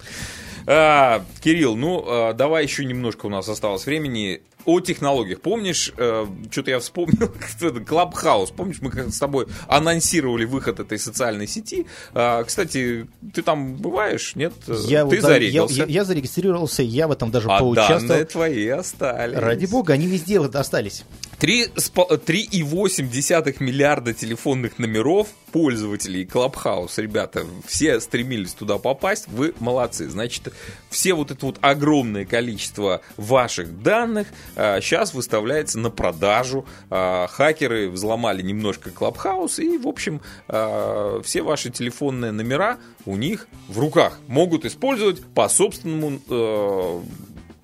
А, 0.66 1.24
Кирилл, 1.42 1.74
ну, 1.74 2.04
а, 2.06 2.32
давай 2.32 2.62
еще 2.62 2.84
немножко 2.84 3.26
у 3.26 3.28
нас 3.28 3.48
осталось 3.48 3.86
времени 3.86 4.42
о 4.64 4.80
технологиях. 4.80 5.40
Помнишь, 5.40 5.92
э, 5.96 6.26
что-то 6.50 6.70
я 6.70 6.80
вспомнил, 6.80 7.32
Клабхаус. 7.86 8.50
Помнишь, 8.50 8.78
мы 8.80 8.90
с 9.10 9.18
тобой 9.18 9.46
анонсировали 9.68 10.44
выход 10.44 10.80
этой 10.80 10.98
социальной 10.98 11.46
сети. 11.46 11.86
А, 12.14 12.42
кстати, 12.44 13.06
ты 13.32 13.42
там 13.42 13.76
бываешь, 13.76 14.34
нет? 14.36 14.52
Я, 14.86 15.06
ты 15.06 15.16
вот, 15.16 15.20
зарегался. 15.20 15.74
Я, 15.74 15.84
я, 15.84 15.90
я 15.90 16.04
зарегистрировался, 16.04 16.82
я 16.82 17.08
в 17.08 17.12
этом 17.12 17.30
даже 17.30 17.48
а 17.48 17.58
поучаствовал. 17.58 18.08
данные 18.08 18.24
твои 18.24 18.68
остались. 18.68 19.38
Ради 19.38 19.66
бога, 19.66 19.92
они 19.94 20.06
везде 20.06 20.40
вот 20.40 20.56
остались. 20.56 21.04
3,8 21.42 23.56
миллиарда 23.58 24.14
телефонных 24.14 24.78
номеров 24.78 25.26
пользователей 25.50 26.24
Клабхаус, 26.24 26.98
ребята, 26.98 27.44
все 27.66 28.00
стремились 28.00 28.54
туда 28.54 28.78
попасть, 28.78 29.26
вы 29.28 29.52
молодцы. 29.58 30.08
Значит, 30.08 30.52
все 30.88 31.14
вот 31.14 31.32
это 31.32 31.44
вот 31.44 31.58
огромное 31.60 32.24
количество 32.24 33.00
ваших 33.16 33.82
данных 33.82 34.28
сейчас 34.54 35.14
выставляется 35.14 35.78
на 35.78 35.90
продажу. 35.90 36.66
А, 36.90 37.26
хакеры 37.28 37.88
взломали 37.88 38.42
немножко 38.42 38.90
Клабхаус, 38.90 39.58
и, 39.58 39.78
в 39.78 39.86
общем, 39.86 40.20
а, 40.48 41.20
все 41.22 41.42
ваши 41.42 41.70
телефонные 41.70 42.32
номера 42.32 42.78
у 43.06 43.16
них 43.16 43.48
в 43.68 43.78
руках 43.78 44.18
могут 44.26 44.64
использовать 44.64 45.24
по 45.24 45.48
собственному 45.48 46.20
э, 46.28 47.00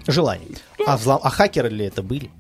желанию. 0.06 0.56
Да. 0.78 0.84
А, 0.94 0.96
взлом... 0.96 1.20
а 1.22 1.30
хакеры 1.30 1.68
ли 1.68 1.84
это 1.84 2.02
были? 2.02 2.30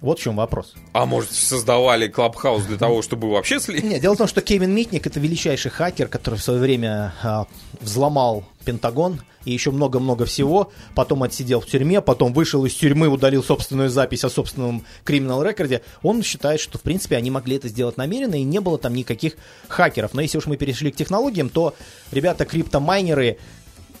Вот 0.00 0.18
в 0.18 0.22
чем 0.22 0.36
вопрос. 0.36 0.74
А 0.92 1.06
может, 1.06 1.32
создавали 1.32 2.08
Клабхаус 2.08 2.64
для 2.64 2.76
того, 2.76 3.02
чтобы 3.02 3.30
вообще 3.30 3.58
слить? 3.58 3.82
Нет, 3.82 4.00
дело 4.00 4.14
в 4.14 4.18
том, 4.18 4.28
что 4.28 4.40
Кевин 4.40 4.72
Митник 4.72 5.06
это 5.06 5.18
величайший 5.18 5.70
хакер, 5.70 6.08
который 6.08 6.36
в 6.36 6.42
свое 6.42 6.60
время 6.60 7.14
а, 7.22 7.46
взломал 7.80 8.44
Пентагон 8.64 9.20
и 9.44 9.52
еще 9.52 9.70
много-много 9.70 10.24
всего. 10.26 10.70
Потом 10.94 11.22
отсидел 11.22 11.60
в 11.60 11.66
тюрьме, 11.66 12.00
потом 12.00 12.32
вышел 12.32 12.64
из 12.64 12.74
тюрьмы, 12.74 13.08
удалил 13.08 13.42
собственную 13.42 13.88
запись 13.88 14.24
о 14.24 14.30
собственном 14.30 14.84
criminal 15.04 15.42
record 15.42 15.72
е. 15.72 15.82
Он 16.02 16.22
считает, 16.22 16.60
что, 16.60 16.78
в 16.78 16.82
принципе, 16.82 17.16
они 17.16 17.30
могли 17.30 17.56
это 17.56 17.68
сделать 17.68 17.96
намеренно, 17.96 18.34
и 18.34 18.44
не 18.44 18.60
было 18.60 18.78
там 18.78 18.94
никаких 18.94 19.34
хакеров. 19.68 20.14
Но 20.14 20.20
если 20.20 20.38
уж 20.38 20.46
мы 20.46 20.56
перешли 20.56 20.92
к 20.92 20.96
технологиям, 20.96 21.48
то 21.48 21.74
ребята 22.12 22.44
криптомайнеры 22.44 23.38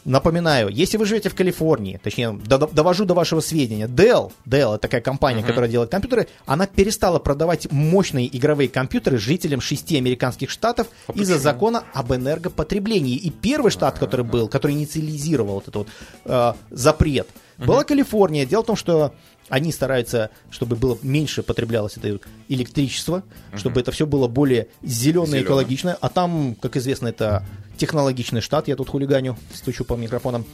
Напоминаю, 0.08 0.70
если 0.70 0.96
вы 0.96 1.04
живете 1.04 1.28
в 1.28 1.34
Калифорнии, 1.34 2.00
точнее, 2.02 2.32
довожу 2.32 3.04
до 3.04 3.12
вашего 3.12 3.40
сведения, 3.40 3.86
Dell, 3.86 4.32
Dell, 4.46 4.74
это 4.74 4.78
такая 4.78 5.02
компания, 5.02 5.42
uh-huh. 5.42 5.46
которая 5.46 5.70
делает 5.70 5.90
компьютеры, 5.90 6.28
она 6.46 6.66
перестала 6.66 7.18
продавать 7.18 7.70
мощные 7.70 8.34
игровые 8.34 8.70
компьютеры 8.70 9.18
жителям 9.18 9.60
шести 9.60 9.98
американских 9.98 10.48
штатов 10.48 10.86
а 11.08 11.12
из-за 11.12 11.38
закона 11.38 11.84
об 11.92 12.10
энергопотреблении. 12.14 13.16
И 13.16 13.28
первый 13.28 13.70
штат, 13.70 13.98
который 13.98 14.24
был, 14.24 14.48
который 14.48 14.72
инициализировал 14.72 15.56
вот 15.56 15.64
этот 15.64 15.74
вот 15.74 15.88
э, 16.24 16.52
запрет, 16.70 17.28
uh-huh. 17.58 17.66
была 17.66 17.84
Калифорния. 17.84 18.46
Дело 18.46 18.62
в 18.62 18.66
том, 18.66 18.76
что 18.76 19.12
они 19.48 19.72
стараются, 19.72 20.30
чтобы 20.50 20.76
было 20.76 20.98
меньше 21.02 21.42
потреблялось 21.42 21.96
это 21.96 22.18
электричество, 22.48 23.22
uh-huh. 23.52 23.58
чтобы 23.58 23.80
это 23.80 23.92
все 23.92 24.06
было 24.06 24.28
более 24.28 24.68
зеленое, 24.82 25.42
экологичное. 25.42 25.96
А 26.00 26.08
там, 26.08 26.56
как 26.60 26.76
известно, 26.76 27.08
это 27.08 27.44
технологичный 27.76 28.40
штат, 28.40 28.68
я 28.68 28.76
тут 28.76 28.88
хулиганю, 28.88 29.36
стучу 29.54 29.84
по 29.84 29.94
микрофонам, 29.94 30.44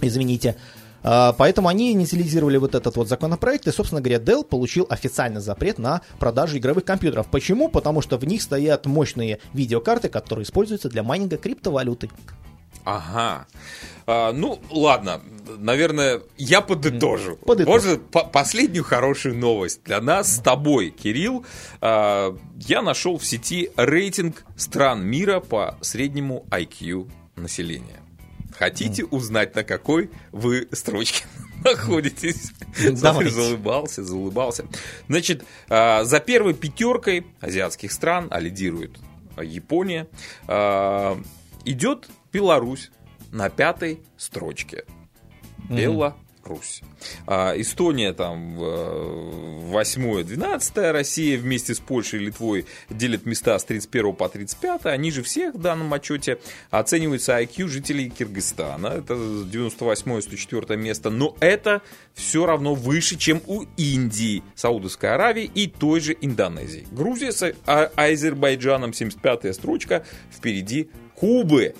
извините. 0.00 0.56
А, 1.04 1.32
поэтому 1.32 1.68
они 1.68 1.92
инициализировали 1.92 2.56
вот 2.56 2.74
этот 2.74 2.96
вот 2.96 3.08
законопроект, 3.08 3.66
и, 3.66 3.72
собственно 3.72 4.00
говоря, 4.00 4.18
Dell 4.18 4.44
получил 4.44 4.86
официальный 4.88 5.40
запрет 5.40 5.78
на 5.78 6.02
продажу 6.18 6.58
игровых 6.58 6.84
компьютеров. 6.84 7.26
Почему? 7.30 7.68
Потому 7.68 8.00
что 8.00 8.16
в 8.16 8.24
них 8.24 8.42
стоят 8.42 8.86
мощные 8.86 9.38
видеокарты, 9.52 10.08
которые 10.08 10.44
используются 10.44 10.88
для 10.88 11.02
майнинга 11.02 11.36
криптовалюты. 11.36 12.10
Ага. 12.84 13.46
А, 14.06 14.32
ну, 14.32 14.60
ладно, 14.70 15.20
наверное, 15.58 16.22
я 16.36 16.60
подытожу. 16.60 17.36
Подытожу. 17.36 17.70
Может, 17.70 18.10
по 18.10 18.24
последнюю 18.24 18.84
хорошую 18.84 19.36
новость 19.36 19.82
для 19.84 20.00
нас 20.00 20.36
с 20.36 20.38
тобой, 20.40 20.90
Кирилл. 20.90 21.44
А, 21.80 22.36
я 22.58 22.82
нашел 22.82 23.18
в 23.18 23.24
сети 23.24 23.70
рейтинг 23.76 24.44
стран 24.56 25.04
мира 25.04 25.40
по 25.40 25.78
среднему 25.80 26.46
IQ 26.50 27.10
населения. 27.36 28.00
Хотите 28.58 29.04
узнать, 29.04 29.54
на 29.54 29.64
какой 29.64 30.10
вы 30.30 30.68
строчке 30.72 31.24
находитесь? 31.64 32.52
Давайте. 33.00 33.32
Заулыбался, 33.32 34.04
заулыбался. 34.04 34.66
Значит, 35.08 35.44
а, 35.68 36.04
за 36.04 36.20
первой 36.20 36.54
пятеркой 36.54 37.26
азиатских 37.40 37.92
стран, 37.92 38.28
а 38.30 38.40
лидирует 38.40 38.98
Япония, 39.40 40.08
а, 40.46 41.18
идет 41.64 42.08
Беларусь 42.32 42.90
на 43.30 43.50
пятой 43.50 44.00
строчке. 44.16 44.84
Беларусь. 45.68 46.82
А, 47.26 47.52
Эстония 47.56 48.12
там 48.14 48.56
восьмое, 49.70 50.24
двенадцатое. 50.24 50.92
Россия 50.92 51.38
вместе 51.38 51.74
с 51.74 51.78
Польшей 51.78 52.20
и 52.20 52.24
Литвой 52.24 52.66
делит 52.90 53.26
места 53.26 53.58
с 53.58 53.64
31 53.64 54.14
по 54.14 54.28
35. 54.28 54.86
Они 54.86 55.10
же 55.10 55.22
всех 55.22 55.54
в 55.54 55.60
данном 55.60 55.92
отчете 55.92 56.38
оценивается 56.70 57.38
IQ 57.40 57.68
жителей 57.68 58.10
Киргизстана. 58.10 58.88
Это 58.88 59.14
98-104 59.14 60.76
место. 60.76 61.10
Но 61.10 61.36
это 61.40 61.82
все 62.14 62.46
равно 62.46 62.74
выше, 62.74 63.16
чем 63.16 63.42
у 63.46 63.64
Индии, 63.76 64.42
Саудовской 64.54 65.10
Аравии 65.10 65.50
и 65.54 65.66
той 65.66 66.00
же 66.00 66.16
Индонезии. 66.20 66.86
Грузия 66.90 67.32
с 67.32 67.54
а, 67.66 67.90
Азербайджаном 67.94 68.94
75 68.94 69.54
строчка. 69.54 70.04
Впереди 70.30 70.90
Кубы 71.14 71.76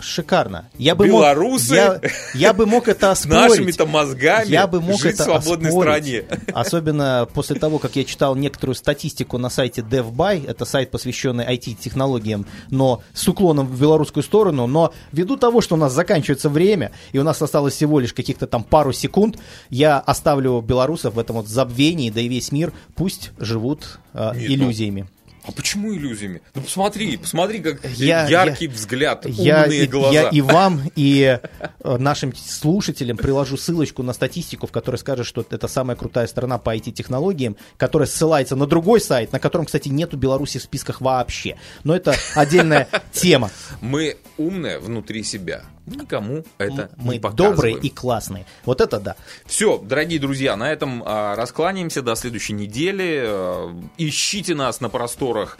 шикарно. 0.00 0.68
Я 0.78 0.94
бы 0.94 1.06
Белорусы, 1.06 1.74
мог, 1.74 2.02
я, 2.04 2.10
я 2.34 2.52
бы 2.52 2.66
мог 2.66 2.88
это 2.88 3.10
оспорить. 3.12 3.50
Нашими-то 3.50 3.86
мозгами 3.86 4.48
я 4.48 4.66
бы 4.66 4.80
мог 4.80 5.00
жить 5.00 5.14
это 5.14 5.22
в 5.22 5.26
свободной 5.42 5.70
оспорить. 5.70 6.24
стране. 6.24 6.42
Особенно 6.52 7.28
после 7.32 7.56
того, 7.56 7.78
как 7.78 7.96
я 7.96 8.04
читал 8.04 8.34
некоторую 8.36 8.74
статистику 8.74 9.38
на 9.38 9.50
сайте 9.50 9.82
DevBuy, 9.82 10.48
это 10.48 10.64
сайт, 10.64 10.90
посвященный 10.90 11.44
IT-технологиям, 11.44 12.46
но 12.70 13.02
с 13.12 13.26
уклоном 13.28 13.66
в 13.66 13.80
белорусскую 13.80 14.22
сторону, 14.22 14.66
но 14.66 14.92
ввиду 15.12 15.36
того, 15.36 15.60
что 15.60 15.74
у 15.74 15.78
нас 15.78 15.92
заканчивается 15.92 16.48
время, 16.48 16.92
и 17.12 17.18
у 17.18 17.24
нас 17.24 17.40
осталось 17.42 17.74
всего 17.74 18.00
лишь 18.00 18.12
каких-то 18.12 18.46
там 18.46 18.64
пару 18.64 18.92
секунд, 18.92 19.38
я 19.70 19.98
оставлю 19.98 20.60
белорусов 20.60 21.14
в 21.14 21.18
этом 21.18 21.36
вот 21.36 21.48
забвении, 21.48 22.10
да 22.10 22.20
и 22.20 22.28
весь 22.28 22.52
мир 22.52 22.72
пусть 22.94 23.32
живут 23.38 23.98
э, 24.14 24.32
Нет, 24.34 24.48
ну, 24.48 24.54
иллюзиями. 24.54 25.08
А 25.48 25.52
почему 25.52 25.94
иллюзиями? 25.94 26.42
Ну 26.54 26.60
посмотри, 26.60 27.16
посмотри, 27.16 27.60
как 27.60 27.82
я, 27.94 28.28
яркий 28.28 28.66
я, 28.66 28.70
взгляд, 28.70 29.24
я, 29.26 29.62
умные 29.62 29.86
глаза. 29.86 30.12
Я 30.12 30.28
и 30.28 30.42
вам, 30.42 30.82
и 30.94 31.40
э, 31.80 31.96
нашим 31.96 32.36
слушателям 32.36 33.16
приложу 33.16 33.56
ссылочку 33.56 34.02
на 34.02 34.12
статистику, 34.12 34.66
в 34.66 34.72
которой 34.72 34.96
скажет, 34.96 35.24
что 35.24 35.46
это 35.48 35.66
самая 35.66 35.96
крутая 35.96 36.26
страна 36.26 36.58
по 36.58 36.76
IT-технологиям, 36.76 37.56
которая 37.78 38.06
ссылается 38.06 38.56
на 38.56 38.66
другой 38.66 39.00
сайт, 39.00 39.32
на 39.32 39.40
котором, 39.40 39.64
кстати, 39.64 39.88
нету 39.88 40.18
Беларуси 40.18 40.58
в 40.58 40.64
списках 40.64 41.00
вообще. 41.00 41.56
Но 41.82 41.96
это 41.96 42.14
отдельная 42.34 42.86
тема. 43.12 43.50
Мы 43.80 44.18
умные 44.36 44.78
внутри 44.78 45.22
себя. 45.22 45.62
Никому 45.96 46.44
это 46.58 46.90
Мы 46.96 47.14
не 47.14 47.20
добрые 47.20 47.76
и 47.76 47.90
классные. 47.90 48.46
Вот 48.64 48.80
это 48.80 49.00
да. 49.00 49.16
Все, 49.46 49.78
дорогие 49.78 50.20
друзья, 50.20 50.56
на 50.56 50.70
этом 50.70 51.02
а, 51.04 51.34
раскланяемся 51.36 52.02
до 52.02 52.14
следующей 52.14 52.52
недели. 52.52 53.22
А, 53.24 53.74
ищите 53.96 54.54
нас 54.54 54.80
на 54.80 54.88
просторах 54.88 55.58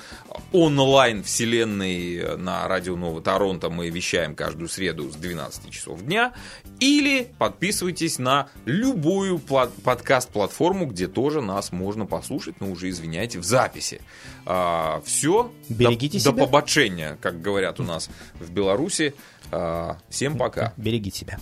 онлайн 0.53 1.23
вселенной 1.23 2.37
на 2.37 2.67
радио 2.69 2.97
Нового 2.97 3.21
Торонто. 3.23 3.71
Мы 3.71 3.91
вещаем 3.91 4.35
каждую 4.35 4.69
среду 4.69 5.11
с 5.11 5.17
12 5.17 5.71
часов 5.71 6.03
дня. 6.03 6.33
Или 6.81 7.33
подписывайтесь 7.39 8.19
на 8.19 8.49
любую 8.65 9.39
подкаст-платформу, 9.39 10.87
где 10.87 11.09
тоже 11.09 11.41
нас 11.41 11.73
можно 11.73 12.07
послушать, 12.07 12.61
но 12.61 12.71
уже, 12.71 12.89
извиняйте, 12.91 13.39
в 13.39 13.45
записи. 13.45 14.01
А, 14.47 15.03
все. 15.05 15.53
Берегите 15.69 16.19
до, 16.19 16.25
себя. 16.25 16.33
До 16.33 16.39
побочения, 16.39 17.19
как 17.21 17.41
говорят 17.41 17.81
у 17.81 17.83
нас 17.83 18.09
в 18.39 18.51
Беларуси. 18.51 19.15
А, 19.51 19.97
всем 20.09 20.37
пока. 20.37 20.73
Берегите 20.77 21.21
себя. 21.21 21.39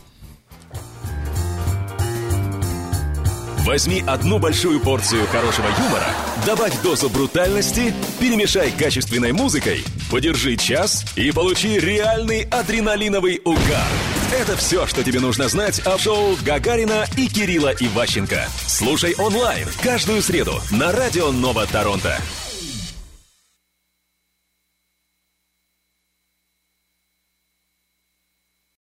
Возьми 3.67 4.01
одну 4.07 4.39
большую 4.39 4.79
порцию 4.79 5.27
хорошего 5.27 5.67
юмора, 5.67 6.07
добавь 6.47 6.81
дозу 6.83 7.11
брутальности, 7.11 7.93
перемешай 8.21 8.71
качественной 8.71 9.33
музыкой, 9.33 9.85
подержи 10.09 10.57
час 10.57 11.05
и 11.17 11.33
получи 11.33 11.81
реальный 11.81 12.43
адреналиновый 12.43 13.41
угар. 13.45 13.89
Это 14.33 14.57
все, 14.57 14.87
что 14.87 15.03
тебе 15.03 15.19
нужно 15.19 15.49
знать 15.49 15.85
о 15.85 15.99
шоу 15.99 16.37
Гагарина 16.45 17.07
и 17.17 17.27
Кирилла 17.27 17.73
Иващенко. 17.73 18.47
Слушай 18.69 19.17
онлайн 19.19 19.67
каждую 19.83 20.23
среду 20.23 20.61
на 20.71 20.93
радио 20.93 21.33
Нова 21.33 21.67
Торонто. 21.67 22.21